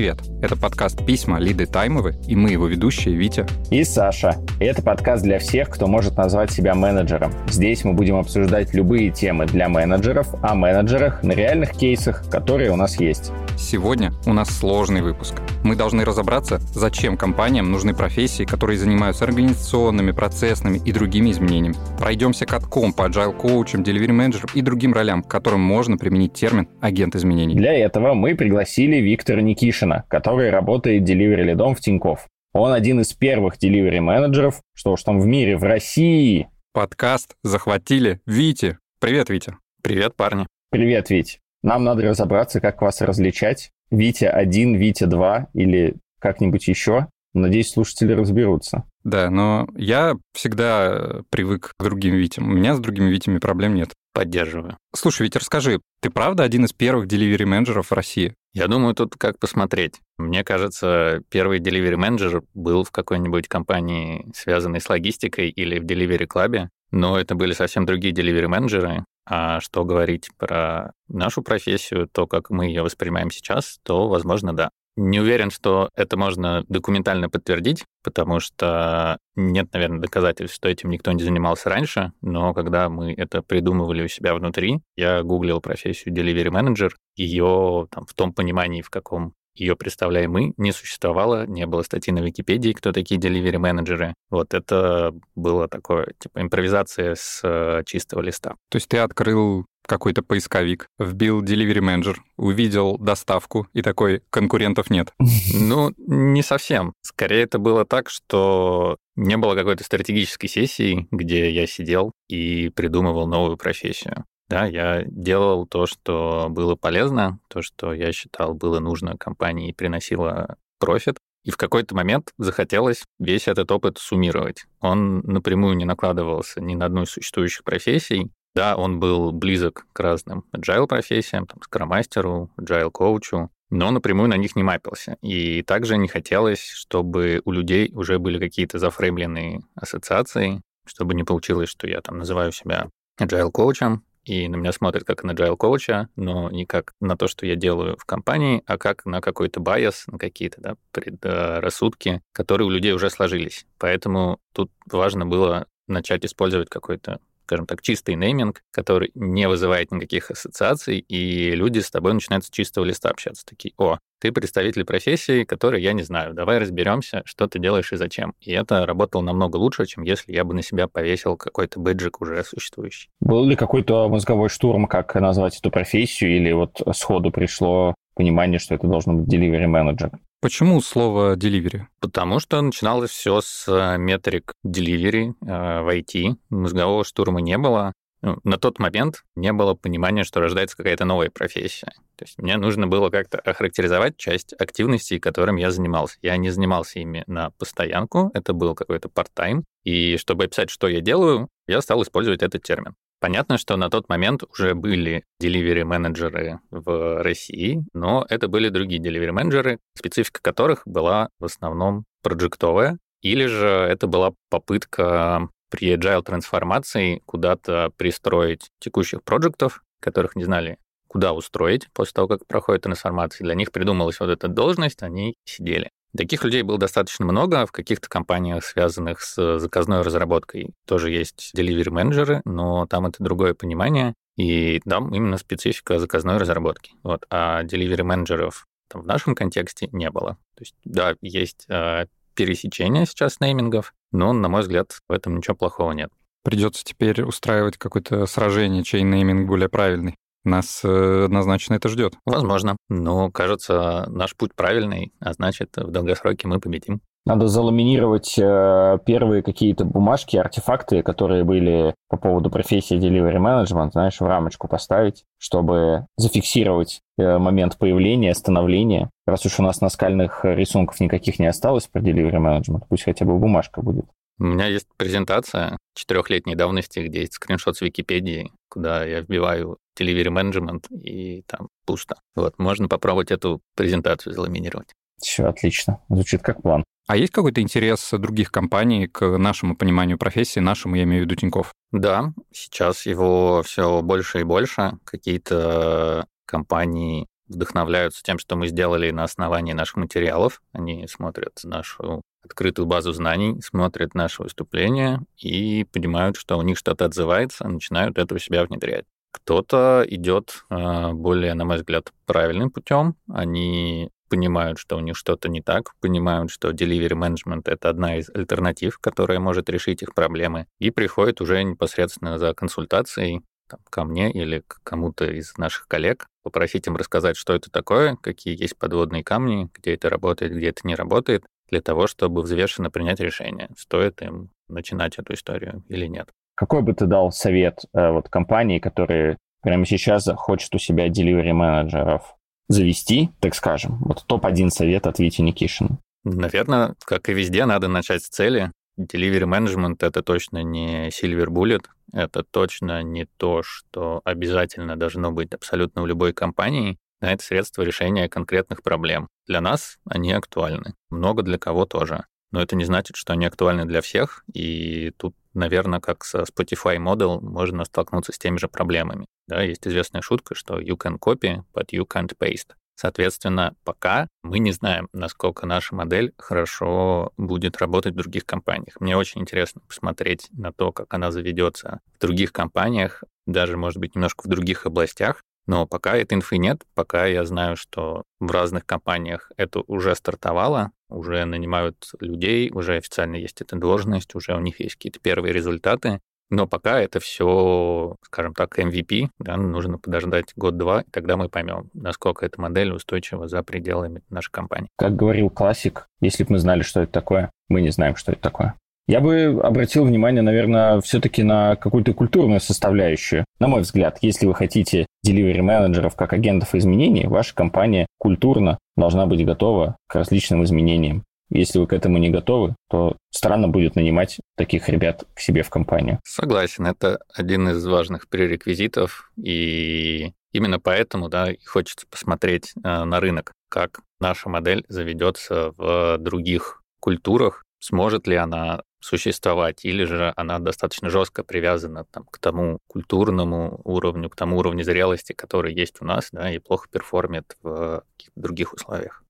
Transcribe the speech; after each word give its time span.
привет! 0.00 0.22
Это 0.40 0.56
подкаст 0.56 1.04
«Письма. 1.04 1.38
Лиды 1.38 1.66
Таймовы» 1.66 2.14
и 2.26 2.34
мы 2.34 2.52
его 2.52 2.66
ведущие 2.66 3.14
Витя 3.16 3.46
и 3.70 3.84
Саша. 3.84 4.36
Это 4.58 4.80
подкаст 4.80 5.22
для 5.22 5.38
всех, 5.38 5.68
кто 5.68 5.88
может 5.88 6.16
назвать 6.16 6.50
себя 6.50 6.74
менеджером. 6.74 7.34
Здесь 7.50 7.84
мы 7.84 7.92
будем 7.92 8.16
обсуждать 8.16 8.72
любые 8.72 9.10
темы 9.10 9.44
для 9.44 9.68
менеджеров, 9.68 10.34
о 10.42 10.54
менеджерах 10.54 11.22
на 11.22 11.32
реальных 11.32 11.72
кейсах, 11.72 12.24
которые 12.30 12.70
у 12.70 12.76
нас 12.76 12.98
есть. 12.98 13.30
Сегодня 13.60 14.12
у 14.26 14.32
нас 14.32 14.48
сложный 14.48 15.02
выпуск. 15.02 15.34
Мы 15.62 15.76
должны 15.76 16.04
разобраться, 16.04 16.58
зачем 16.74 17.16
компаниям 17.16 17.70
нужны 17.70 17.94
профессии, 17.94 18.44
которые 18.44 18.78
занимаются 18.78 19.24
организационными, 19.24 20.10
процессными 20.12 20.78
и 20.78 20.90
другими 20.90 21.30
изменениями. 21.30 21.76
Пройдемся 21.98 22.46
катком 22.46 22.92
по 22.92 23.06
agile 23.06 23.36
коучам, 23.36 23.82
delivery 23.82 24.12
менеджерам 24.12 24.48
и 24.54 24.62
другим 24.62 24.94
ролям, 24.94 25.22
к 25.22 25.28
которым 25.28 25.60
можно 25.60 25.98
применить 25.98 26.32
термин 26.32 26.68
«агент 26.80 27.14
изменений». 27.14 27.54
Для 27.54 27.74
этого 27.74 28.14
мы 28.14 28.34
пригласили 28.34 28.96
Виктора 28.96 29.42
Никишина, 29.42 30.04
который 30.08 30.50
работает 30.50 31.08
delivery 31.08 31.42
лидом 31.42 31.74
в 31.74 31.80
Тинькофф. 31.80 32.26
Он 32.52 32.72
один 32.72 33.00
из 33.00 33.12
первых 33.12 33.62
delivery 33.62 34.00
менеджеров, 34.00 34.62
что 34.74 34.92
уж 34.92 35.02
там 35.04 35.20
в 35.20 35.26
мире, 35.26 35.56
в 35.56 35.62
России. 35.62 36.48
Подкаст 36.72 37.36
захватили 37.44 38.20
Вити. 38.26 38.78
Привет, 39.00 39.28
Витя. 39.28 39.56
Привет, 39.82 40.16
парни. 40.16 40.46
Привет, 40.70 41.10
Вить. 41.10 41.40
Нам 41.62 41.84
надо 41.84 42.02
разобраться, 42.02 42.60
как 42.60 42.80
вас 42.82 43.00
различать. 43.00 43.70
Витя 43.90 44.26
1, 44.26 44.76
Витя 44.76 45.04
2 45.04 45.48
или 45.54 45.96
как-нибудь 46.18 46.68
еще. 46.68 47.08
Надеюсь, 47.32 47.70
слушатели 47.70 48.12
разберутся. 48.12 48.84
Да, 49.04 49.30
но 49.30 49.68
я 49.76 50.16
всегда 50.34 51.22
привык 51.30 51.74
к 51.76 51.82
другим 51.82 52.14
Витям. 52.14 52.48
У 52.48 52.52
меня 52.52 52.74
с 52.74 52.80
другими 52.80 53.08
Витями 53.08 53.38
проблем 53.38 53.74
нет. 53.74 53.92
Поддерживаю. 54.12 54.76
Слушай, 54.94 55.22
Витя, 55.22 55.38
расскажи, 55.38 55.80
ты 56.00 56.10
правда 56.10 56.42
один 56.42 56.64
из 56.64 56.72
первых 56.72 57.06
delivery 57.06 57.46
менеджеров 57.46 57.90
в 57.90 57.94
России? 57.94 58.34
Я 58.52 58.66
думаю, 58.66 58.94
тут 58.94 59.14
как 59.16 59.38
посмотреть. 59.38 60.00
Мне 60.18 60.42
кажется, 60.42 61.22
первый 61.30 61.60
delivery 61.60 61.96
менеджер 61.96 62.42
был 62.52 62.82
в 62.82 62.90
какой-нибудь 62.90 63.46
компании, 63.46 64.26
связанной 64.34 64.80
с 64.80 64.88
логистикой 64.90 65.50
или 65.50 65.78
в 65.78 65.84
delivery 65.84 66.26
клабе, 66.26 66.70
но 66.90 67.18
это 67.18 67.36
были 67.36 67.52
совсем 67.52 67.86
другие 67.86 68.12
delivery 68.12 68.48
менеджеры. 68.48 69.04
А 69.32 69.60
что 69.60 69.84
говорить 69.84 70.28
про 70.36 70.92
нашу 71.08 71.42
профессию, 71.42 72.08
то, 72.08 72.26
как 72.26 72.50
мы 72.50 72.66
ее 72.66 72.82
воспринимаем 72.82 73.30
сейчас, 73.30 73.78
то, 73.84 74.08
возможно, 74.08 74.52
да. 74.52 74.70
Не 74.96 75.20
уверен, 75.20 75.52
что 75.52 75.88
это 75.94 76.16
можно 76.16 76.64
документально 76.68 77.30
подтвердить, 77.30 77.84
потому 78.02 78.40
что 78.40 79.18
нет, 79.36 79.72
наверное, 79.72 80.00
доказательств, 80.00 80.56
что 80.56 80.68
этим 80.68 80.90
никто 80.90 81.12
не 81.12 81.22
занимался 81.22 81.70
раньше, 81.70 82.12
но 82.20 82.52
когда 82.54 82.88
мы 82.88 83.14
это 83.14 83.40
придумывали 83.40 84.02
у 84.02 84.08
себя 84.08 84.34
внутри, 84.34 84.80
я 84.96 85.22
гуглил 85.22 85.60
профессию 85.60 86.12
delivery 86.12 86.50
manager, 86.50 86.90
ее 87.14 87.86
там, 87.92 88.04
в 88.06 88.14
том 88.14 88.34
понимании, 88.34 88.82
в 88.82 88.90
каком 88.90 89.34
ее 89.60 89.76
представляем 89.76 90.32
мы, 90.32 90.52
не 90.56 90.72
существовало, 90.72 91.46
не 91.46 91.66
было 91.66 91.82
статьи 91.82 92.12
на 92.12 92.20
Википедии, 92.20 92.72
кто 92.72 92.92
такие 92.92 93.20
delivery 93.20 93.58
менеджеры. 93.58 94.14
Вот 94.30 94.54
это 94.54 95.14
было 95.34 95.68
такое, 95.68 96.12
типа, 96.18 96.40
импровизация 96.40 97.14
с 97.14 97.40
э, 97.42 97.82
чистого 97.86 98.20
листа. 98.20 98.56
То 98.70 98.76
есть 98.76 98.88
ты 98.88 98.98
открыл 98.98 99.66
какой-то 99.86 100.22
поисковик, 100.22 100.86
вбил 100.98 101.42
delivery 101.42 101.80
manager, 101.80 102.16
увидел 102.36 102.96
доставку 102.98 103.66
и 103.72 103.82
такой, 103.82 104.22
конкурентов 104.30 104.90
нет. 104.90 105.12
Ну, 105.52 105.92
не 105.96 106.42
совсем. 106.42 106.94
Скорее 107.02 107.42
это 107.42 107.58
было 107.58 107.84
так, 107.84 108.08
что 108.08 108.96
не 109.16 109.36
было 109.36 109.54
какой-то 109.54 109.84
стратегической 109.84 110.48
сессии, 110.48 111.06
где 111.10 111.50
я 111.50 111.66
сидел 111.66 112.12
и 112.28 112.70
придумывал 112.70 113.26
новую 113.26 113.56
профессию. 113.56 114.24
Да, 114.50 114.66
я 114.66 115.04
делал 115.06 115.64
то, 115.64 115.86
что 115.86 116.48
было 116.50 116.74
полезно, 116.74 117.38
то, 117.46 117.62
что 117.62 117.94
я 117.94 118.10
считал 118.10 118.52
было 118.52 118.80
нужно 118.80 119.16
компании 119.16 119.68
и 119.68 119.72
приносило 119.72 120.56
профит. 120.80 121.18
И 121.44 121.52
в 121.52 121.56
какой-то 121.56 121.94
момент 121.94 122.32
захотелось 122.36 123.04
весь 123.20 123.46
этот 123.46 123.70
опыт 123.70 123.98
суммировать. 123.98 124.64
Он 124.80 125.20
напрямую 125.20 125.76
не 125.76 125.84
накладывался 125.84 126.60
ни 126.60 126.74
на 126.74 126.86
одну 126.86 127.04
из 127.04 127.10
существующих 127.10 127.62
профессий. 127.62 128.32
Да, 128.56 128.76
он 128.76 128.98
был 128.98 129.30
близок 129.30 129.86
к 129.92 130.00
разным 130.00 130.44
agile 130.52 130.88
профессиям, 130.88 131.46
там, 131.46 131.62
scrum-мастеру, 131.62 132.50
agile 132.58 132.90
коучу, 132.90 133.50
но 133.70 133.92
напрямую 133.92 134.28
на 134.30 134.36
них 134.36 134.56
не 134.56 134.64
мапился. 134.64 135.16
И 135.22 135.62
также 135.62 135.96
не 135.96 136.08
хотелось, 136.08 136.68
чтобы 136.68 137.40
у 137.44 137.52
людей 137.52 137.92
уже 137.94 138.18
были 138.18 138.40
какие-то 138.40 138.80
зафреймленные 138.80 139.60
ассоциации, 139.76 140.60
чтобы 140.84 141.14
не 141.14 141.22
получилось, 141.22 141.68
что 141.68 141.86
я 141.86 142.00
там 142.00 142.18
называю 142.18 142.50
себя 142.50 142.88
agile 143.20 143.52
коучем, 143.52 144.02
и 144.24 144.48
на 144.48 144.56
меня 144.56 144.72
смотрят 144.72 145.04
как 145.04 145.24
на 145.24 145.32
agile 145.32 145.56
коуча, 145.56 146.08
но 146.16 146.50
не 146.50 146.66
как 146.66 146.92
на 147.00 147.16
то, 147.16 147.28
что 147.28 147.46
я 147.46 147.56
делаю 147.56 147.96
в 147.96 148.04
компании, 148.04 148.62
а 148.66 148.78
как 148.78 149.04
на 149.06 149.20
какой-то 149.20 149.60
bias, 149.60 150.06
на 150.06 150.18
какие-то 150.18 150.60
да, 150.60 150.76
предрассудки, 150.92 152.22
которые 152.32 152.66
у 152.66 152.70
людей 152.70 152.92
уже 152.92 153.10
сложились. 153.10 153.66
Поэтому 153.78 154.38
тут 154.52 154.70
важно 154.90 155.26
было 155.26 155.66
начать 155.86 156.24
использовать 156.24 156.68
какой-то 156.68 157.20
скажем 157.50 157.66
так, 157.66 157.82
чистый 157.82 158.14
нейминг, 158.14 158.62
который 158.70 159.10
не 159.14 159.48
вызывает 159.48 159.90
никаких 159.90 160.30
ассоциаций, 160.30 160.98
и 161.00 161.50
люди 161.56 161.80
с 161.80 161.90
тобой 161.90 162.14
начинают 162.14 162.44
с 162.44 162.50
чистого 162.50 162.84
листа 162.84 163.10
общаться. 163.10 163.44
Такие, 163.44 163.74
о, 163.76 163.98
ты 164.20 164.30
представитель 164.30 164.84
профессии, 164.84 165.42
которой 165.42 165.82
я 165.82 165.92
не 165.92 166.04
знаю, 166.04 166.32
давай 166.32 166.58
разберемся, 166.58 167.22
что 167.24 167.48
ты 167.48 167.58
делаешь 167.58 167.92
и 167.92 167.96
зачем. 167.96 168.34
И 168.40 168.52
это 168.52 168.86
работало 168.86 169.22
намного 169.22 169.56
лучше, 169.56 169.84
чем 169.86 170.04
если 170.04 170.32
я 170.32 170.44
бы 170.44 170.54
на 170.54 170.62
себя 170.62 170.86
повесил 170.86 171.36
какой-то 171.36 171.80
бэджик 171.80 172.20
уже 172.20 172.44
существующий. 172.44 173.08
Был 173.18 173.44
ли 173.44 173.56
какой-то 173.56 174.08
мозговой 174.08 174.48
штурм, 174.48 174.86
как 174.86 175.12
назвать 175.16 175.58
эту 175.58 175.72
профессию, 175.72 176.36
или 176.36 176.52
вот 176.52 176.80
сходу 176.94 177.32
пришло 177.32 177.96
понимание, 178.14 178.60
что 178.60 178.76
это 178.76 178.86
должен 178.86 179.24
быть 179.24 179.34
delivery 179.34 179.66
менеджер? 179.66 180.12
Почему 180.40 180.80
слово 180.80 181.36
delivery? 181.36 181.82
Потому 182.00 182.40
что 182.40 182.62
начиналось 182.62 183.10
все 183.10 183.42
с 183.42 183.68
э, 183.68 183.98
метрик 183.98 184.54
delivery 184.66 185.34
э, 185.42 185.82
в 185.82 185.94
IT. 185.94 186.36
Мозгового 186.48 187.04
штурма 187.04 187.42
не 187.42 187.58
было. 187.58 187.92
Ну, 188.22 188.38
на 188.44 188.56
тот 188.56 188.78
момент 188.78 189.24
не 189.36 189.52
было 189.52 189.74
понимания, 189.74 190.24
что 190.24 190.40
рождается 190.40 190.78
какая-то 190.78 191.04
новая 191.04 191.28
профессия. 191.30 191.92
То 192.16 192.24
есть 192.24 192.38
мне 192.38 192.56
нужно 192.56 192.86
было 192.86 193.10
как-то 193.10 193.38
охарактеризовать 193.38 194.16
часть 194.16 194.54
активностей, 194.58 195.20
которыми 195.20 195.60
я 195.60 195.70
занимался. 195.70 196.16
Я 196.22 196.38
не 196.38 196.48
занимался 196.48 197.00
ими 197.00 197.22
на 197.26 197.50
постоянку, 197.50 198.30
это 198.32 198.54
был 198.54 198.74
какой-то 198.74 199.08
part-time. 199.08 199.64
И 199.84 200.16
чтобы 200.16 200.44
описать, 200.44 200.70
что 200.70 200.88
я 200.88 201.02
делаю, 201.02 201.48
я 201.66 201.82
стал 201.82 202.02
использовать 202.02 202.42
этот 202.42 202.62
термин. 202.62 202.94
Понятно, 203.20 203.58
что 203.58 203.76
на 203.76 203.90
тот 203.90 204.08
момент 204.08 204.42
уже 204.50 204.74
были 204.74 205.24
delivery 205.42 205.84
менеджеры 205.84 206.60
в 206.70 207.22
России, 207.22 207.84
но 207.92 208.24
это 208.28 208.48
были 208.48 208.70
другие 208.70 209.00
delivery 209.00 209.30
менеджеры, 209.30 209.78
специфика 209.94 210.40
которых 210.40 210.82
была 210.86 211.28
в 211.38 211.44
основном 211.44 212.04
проджектовая, 212.22 212.98
или 213.20 213.44
же 213.44 213.66
это 213.66 214.06
была 214.06 214.32
попытка 214.48 215.48
при 215.70 215.94
agile 215.94 216.22
трансформации 216.22 217.22
куда-то 217.26 217.90
пристроить 217.98 218.70
текущих 218.78 219.22
проектов, 219.22 219.82
которых 220.00 220.34
не 220.34 220.44
знали, 220.44 220.78
куда 221.06 221.34
устроить 221.34 221.88
после 221.92 222.14
того, 222.14 222.28
как 222.28 222.46
проходит 222.46 222.82
трансформация. 222.82 223.44
Для 223.44 223.54
них 223.54 223.70
придумалась 223.70 224.18
вот 224.20 224.30
эта 224.30 224.48
должность, 224.48 225.02
они 225.02 225.36
сидели. 225.44 225.90
Таких 226.16 226.44
людей 226.44 226.62
было 226.62 226.78
достаточно 226.78 227.24
много. 227.24 227.66
В 227.66 227.72
каких-то 227.72 228.08
компаниях, 228.08 228.64
связанных 228.64 229.20
с 229.20 229.58
заказной 229.58 230.02
разработкой, 230.02 230.70
тоже 230.86 231.10
есть 231.10 231.52
delivery 231.56 231.90
менеджеры, 231.90 232.42
но 232.44 232.86
там 232.86 233.06
это 233.06 233.22
другое 233.22 233.54
понимание. 233.54 234.14
И 234.36 234.80
там 234.88 235.14
именно 235.14 235.36
специфика 235.36 235.98
заказной 235.98 236.38
разработки. 236.38 236.92
Вот. 237.02 237.24
А 237.30 237.62
delivery 237.64 238.02
менеджеров 238.02 238.66
в 238.92 239.04
нашем 239.04 239.34
контексте 239.34 239.88
не 239.92 240.10
было. 240.10 240.38
То 240.56 240.62
есть, 240.62 240.74
да, 240.84 241.14
есть 241.20 241.64
э, 241.68 242.06
пересечение 242.34 243.06
сейчас 243.06 243.40
неймингов, 243.40 243.92
но, 244.12 244.32
на 244.32 244.48
мой 244.48 244.62
взгляд, 244.62 244.98
в 245.08 245.12
этом 245.12 245.36
ничего 245.36 245.56
плохого 245.56 245.92
нет. 245.92 246.10
Придется 246.42 246.82
теперь 246.84 247.22
устраивать 247.22 247.76
какое-то 247.76 248.26
сражение, 248.26 248.82
чей 248.82 249.02
нейминг 249.02 249.46
более 249.46 249.68
правильный. 249.68 250.16
Нас 250.44 250.82
э, 250.84 251.24
однозначно 251.24 251.74
это 251.74 251.88
ждет. 251.88 252.14
Возможно. 252.24 252.76
Но, 252.88 253.30
кажется, 253.30 254.06
наш 254.08 254.36
путь 254.36 254.54
правильный, 254.54 255.12
а 255.20 255.32
значит, 255.32 255.76
в 255.76 255.90
долгосроке 255.90 256.48
мы 256.48 256.60
победим. 256.60 257.00
Надо 257.26 257.48
заламинировать 257.48 258.38
э, 258.38 258.98
первые 259.04 259.42
какие-то 259.42 259.84
бумажки, 259.84 260.38
артефакты, 260.38 261.02
которые 261.02 261.44
были 261.44 261.94
по 262.08 262.16
поводу 262.16 262.50
профессии 262.50 262.96
delivery 262.96 263.36
management, 263.36 263.92
знаешь, 263.92 264.20
в 264.20 264.26
рамочку 264.26 264.68
поставить, 264.68 265.24
чтобы 265.38 266.06
зафиксировать 266.16 267.02
э, 267.18 267.36
момент 267.36 267.76
появления, 267.76 268.34
становления. 268.34 269.10
Раз 269.26 269.44
уж 269.44 269.60
у 269.60 269.62
нас 269.62 269.82
наскальных 269.82 270.40
рисунков 270.44 270.98
никаких 271.00 271.38
не 271.38 271.46
осталось 271.46 271.86
про 271.88 272.00
delivery 272.00 272.38
management, 272.38 272.84
пусть 272.88 273.04
хотя 273.04 273.26
бы 273.26 273.38
бумажка 273.38 273.82
будет. 273.82 274.06
У 274.38 274.44
меня 274.44 274.66
есть 274.66 274.86
презентация 274.96 275.76
четырехлетней 275.94 276.54
давности, 276.54 277.00
где 277.00 277.20
есть 277.20 277.34
скриншот 277.34 277.76
с 277.76 277.82
Википедии, 277.82 278.50
куда 278.70 279.04
я 279.04 279.20
вбиваю 279.20 279.76
delivery 280.00 280.28
management, 280.28 280.86
и 280.90 281.42
там 281.42 281.68
пусто. 281.84 282.16
Вот, 282.34 282.58
можно 282.58 282.88
попробовать 282.88 283.30
эту 283.30 283.60
презентацию 283.76 284.32
заламинировать. 284.32 284.94
Все 285.18 285.44
отлично. 285.44 286.00
Звучит 286.08 286.42
как 286.42 286.62
план. 286.62 286.84
А 287.06 287.16
есть 287.16 287.32
какой-то 287.32 287.60
интерес 287.60 288.08
других 288.12 288.52
компаний 288.52 289.08
к 289.08 289.36
нашему 289.36 289.76
пониманию 289.76 290.16
профессии, 290.16 290.60
нашему, 290.60 290.94
я 290.94 291.02
имею 291.02 291.22
в 291.22 291.26
виду 291.26 291.34
Тинькофф? 291.34 291.72
Да, 291.90 292.32
сейчас 292.52 293.04
его 293.04 293.62
все 293.64 294.00
больше 294.00 294.40
и 294.40 294.44
больше. 294.44 294.92
Какие-то 295.04 296.26
компании 296.46 297.26
вдохновляются 297.48 298.22
тем, 298.22 298.38
что 298.38 298.56
мы 298.56 298.68
сделали 298.68 299.10
на 299.10 299.24
основании 299.24 299.72
наших 299.72 299.96
материалов. 299.96 300.62
Они 300.72 301.06
смотрят 301.08 301.58
нашу 301.64 302.22
открытую 302.44 302.86
базу 302.86 303.12
знаний, 303.12 303.60
смотрят 303.60 304.14
наши 304.14 304.42
выступления 304.42 305.20
и 305.36 305.84
понимают, 305.92 306.36
что 306.36 306.56
у 306.58 306.62
них 306.62 306.78
что-то 306.78 307.06
отзывается, 307.06 307.66
начинают 307.68 308.18
это 308.18 308.34
у 308.34 308.38
себя 308.38 308.64
внедрять. 308.64 309.04
Кто-то 309.32 310.04
идет 310.08 310.64
а, 310.70 311.12
более, 311.12 311.54
на 311.54 311.64
мой 311.64 311.76
взгляд, 311.76 312.12
правильным 312.26 312.70
путем. 312.70 313.16
Они 313.28 314.10
понимают, 314.28 314.78
что 314.78 314.96
у 314.96 315.00
них 315.00 315.16
что-то 315.16 315.48
не 315.48 315.60
так, 315.60 315.92
понимают, 316.00 316.50
что 316.50 316.70
delivery 316.70 317.16
management— 317.18 317.62
это 317.66 317.88
одна 317.90 318.16
из 318.16 318.30
альтернатив, 318.30 318.98
которая 318.98 319.40
может 319.40 319.68
решить 319.68 320.02
их 320.02 320.14
проблемы, 320.14 320.66
и 320.78 320.90
приходят 320.90 321.40
уже 321.40 321.62
непосредственно 321.64 322.38
за 322.38 322.54
консультацией 322.54 323.42
там, 323.68 323.80
ко 323.90 324.04
мне 324.04 324.32
или 324.32 324.62
к 324.66 324.80
кому-то 324.84 325.24
из 325.26 325.56
наших 325.58 325.86
коллег, 325.88 326.26
попросить 326.42 326.86
им 326.86 326.96
рассказать, 326.96 327.36
что 327.36 327.54
это 327.54 327.70
такое, 327.70 328.16
какие 328.16 328.60
есть 328.60 328.78
подводные 328.78 329.24
камни, 329.24 329.68
где 329.74 329.94
это 329.94 330.08
работает, 330.08 330.52
где 330.52 330.68
это 330.68 330.82
не 330.84 330.94
работает, 330.94 331.44
для 331.68 331.80
того, 331.80 332.06
чтобы 332.06 332.42
взвешенно 332.42 332.90
принять 332.90 333.20
решение, 333.20 333.70
стоит 333.76 334.22
им 334.22 334.50
начинать 334.68 335.18
эту 335.18 335.34
историю 335.34 335.84
или 335.88 336.06
нет. 336.06 336.30
Какой 336.60 336.82
бы 336.82 336.92
ты 336.92 337.06
дал 337.06 337.32
совет 337.32 337.86
э, 337.94 338.10
вот 338.10 338.28
компании, 338.28 338.80
которые 338.80 339.38
прямо 339.62 339.86
сейчас 339.86 340.28
хочет 340.36 340.74
у 340.74 340.78
себя 340.78 341.08
delivery 341.08 341.54
менеджеров 341.54 342.36
завести, 342.68 343.30
так 343.40 343.54
скажем? 343.54 343.96
Вот 344.00 344.26
топ-1 344.26 344.68
совет 344.68 345.06
от 345.06 345.18
Вити 345.18 345.40
Никишина. 345.40 345.96
Наверное, 346.22 346.96
как 347.06 347.30
и 347.30 347.32
везде, 347.32 347.64
надо 347.64 347.88
начать 347.88 348.22
с 348.22 348.28
цели. 348.28 348.72
Delivery 348.98 349.48
management— 349.48 349.96
это 350.00 350.22
точно 350.22 350.62
не 350.62 351.08
silver 351.08 351.46
bullet, 351.46 351.86
это 352.12 352.42
точно 352.42 353.02
не 353.02 353.24
то, 353.38 353.62
что 353.62 354.20
обязательно 354.24 354.96
должно 354.96 355.32
быть 355.32 355.54
абсолютно 355.54 356.02
в 356.02 356.06
любой 356.06 356.34
компании. 356.34 356.98
Да, 357.22 357.32
это 357.32 357.42
средство 357.42 357.80
решения 357.80 358.28
конкретных 358.28 358.82
проблем. 358.82 359.28
Для 359.46 359.62
нас 359.62 359.96
они 360.04 360.34
актуальны. 360.34 360.92
Много 361.08 361.42
для 361.42 361.56
кого 361.56 361.86
тоже. 361.86 362.26
Но 362.52 362.60
это 362.60 362.76
не 362.76 362.84
значит, 362.84 363.16
что 363.16 363.32
они 363.32 363.46
актуальны 363.46 363.84
для 363.84 364.00
всех. 364.00 364.44
И 364.52 365.12
тут, 365.16 365.34
наверное, 365.54 366.00
как 366.00 366.24
со 366.24 366.42
Spotify 366.42 366.96
Model 366.96 367.40
можно 367.40 367.84
столкнуться 367.84 368.32
с 368.32 368.38
теми 368.38 368.58
же 368.58 368.68
проблемами. 368.68 369.26
Да, 369.48 369.62
есть 369.62 369.86
известная 369.86 370.22
шутка, 370.22 370.54
что 370.54 370.80
you 370.80 370.96
can 370.96 371.18
copy, 371.18 371.62
but 371.74 371.86
you 371.92 372.06
can't 372.06 372.32
paste. 372.38 372.74
Соответственно, 373.00 373.74
пока 373.82 374.28
мы 374.42 374.58
не 374.58 374.72
знаем, 374.72 375.08
насколько 375.14 375.64
наша 375.64 375.94
модель 375.94 376.34
хорошо 376.36 377.32
будет 377.38 377.78
работать 377.78 378.12
в 378.12 378.18
других 378.18 378.44
компаниях. 378.44 379.00
Мне 379.00 379.16
очень 379.16 379.40
интересно 379.40 379.80
посмотреть 379.88 380.48
на 380.52 380.70
то, 380.70 380.92
как 380.92 381.14
она 381.14 381.30
заведется 381.30 382.00
в 382.14 382.18
других 382.18 382.52
компаниях, 382.52 383.24
даже, 383.46 383.78
может 383.78 383.98
быть, 383.98 384.14
немножко 384.14 384.42
в 384.46 384.50
других 384.50 384.84
областях. 384.84 385.40
Но 385.66 385.86
пока 385.86 386.16
этой 386.16 386.34
инфы 386.34 386.58
нет, 386.58 386.82
пока 386.94 387.24
я 387.24 387.46
знаю, 387.46 387.76
что 387.76 388.24
в 388.38 388.50
разных 388.50 388.84
компаниях 388.84 389.50
это 389.56 389.80
уже 389.86 390.14
стартовало, 390.14 390.90
уже 391.10 391.44
нанимают 391.44 392.10
людей, 392.20 392.70
уже 392.72 392.96
официально 392.96 393.36
есть 393.36 393.60
эта 393.60 393.76
должность, 393.76 394.34
уже 394.34 394.54
у 394.54 394.60
них 394.60 394.80
есть 394.80 394.94
какие-то 394.94 395.20
первые 395.20 395.52
результаты, 395.52 396.20
но 396.50 396.66
пока 396.66 397.00
это 397.00 397.20
все, 397.20 398.16
скажем 398.22 398.54
так, 398.54 398.76
MVP, 398.78 399.28
да, 399.38 399.56
нужно 399.56 399.98
подождать 399.98 400.52
год-два, 400.56 401.02
и 401.02 401.10
тогда 401.10 401.36
мы 401.36 401.48
поймем, 401.48 401.90
насколько 401.94 402.44
эта 402.44 402.60
модель 402.60 402.92
устойчива 402.92 403.46
за 403.46 403.62
пределами 403.62 404.22
нашей 404.30 404.50
компании. 404.50 404.88
Как 404.96 405.14
говорил 405.14 405.48
классик, 405.48 406.08
если 406.20 406.42
бы 406.42 406.52
мы 406.52 406.58
знали, 406.58 406.82
что 406.82 407.02
это 407.02 407.12
такое, 407.12 407.52
мы 407.68 407.80
не 407.82 407.90
знаем, 407.90 408.16
что 408.16 408.32
это 408.32 408.40
такое. 408.40 408.74
Я 409.06 409.20
бы 409.20 409.60
обратил 409.62 410.04
внимание, 410.04 410.42
наверное, 410.42 411.00
все-таки 411.00 411.42
на 411.42 411.76
какую-то 411.76 412.14
культурную 412.14 412.60
составляющую. 412.60 413.44
На 413.58 413.66
мой 413.66 413.80
взгляд, 413.80 414.18
если 414.22 414.46
вы 414.46 414.54
хотите 414.54 415.06
delivery 415.26 415.62
менеджеров 415.62 416.14
как 416.14 416.32
агентов 416.32 416.74
изменений, 416.74 417.26
ваша 417.26 417.54
компания 417.54 418.06
культурно 418.18 418.78
должна 418.96 419.26
быть 419.26 419.44
готова 419.44 419.96
к 420.06 420.14
различным 420.14 420.62
изменениям. 420.64 421.24
Если 421.50 421.80
вы 421.80 421.88
к 421.88 421.92
этому 421.92 422.18
не 422.18 422.30
готовы, 422.30 422.76
то 422.88 423.16
странно 423.30 423.66
будет 423.66 423.96
нанимать 423.96 424.38
таких 424.56 424.88
ребят 424.88 425.24
к 425.34 425.40
себе 425.40 425.62
в 425.62 425.70
компанию. 425.70 426.20
Согласен, 426.24 426.86
это 426.86 427.18
один 427.34 427.68
из 427.70 427.84
важных 427.84 428.28
пререквизитов, 428.28 429.32
и 429.36 430.32
именно 430.52 430.78
поэтому 430.78 431.28
да, 431.28 431.48
хочется 431.66 432.06
посмотреть 432.08 432.72
э, 432.76 433.04
на 433.04 433.18
рынок, 433.18 433.52
как 433.68 434.00
наша 434.20 434.48
модель 434.48 434.84
заведется 434.88 435.72
в 435.76 436.18
других 436.18 436.82
культурах, 437.00 437.64
сможет 437.80 438.26
ли 438.26 438.36
она 438.36 438.82
существовать, 439.00 439.84
или 439.84 440.04
же 440.04 440.32
она 440.36 440.58
достаточно 440.58 441.10
жестко 441.10 441.42
привязана 441.42 442.04
там, 442.10 442.24
к 442.30 442.38
тому 442.38 442.78
культурному 442.86 443.80
уровню, 443.84 444.28
к 444.28 444.36
тому 444.36 444.58
уровню 444.58 444.84
зрелости, 444.84 445.32
который 445.32 445.74
есть 445.74 445.96
у 446.00 446.04
нас, 446.04 446.28
да, 446.32 446.52
и 446.52 446.58
плохо 446.58 446.86
перформит 446.90 447.56
в 447.62 448.02
других 448.36 448.74
условиях. 448.74 449.24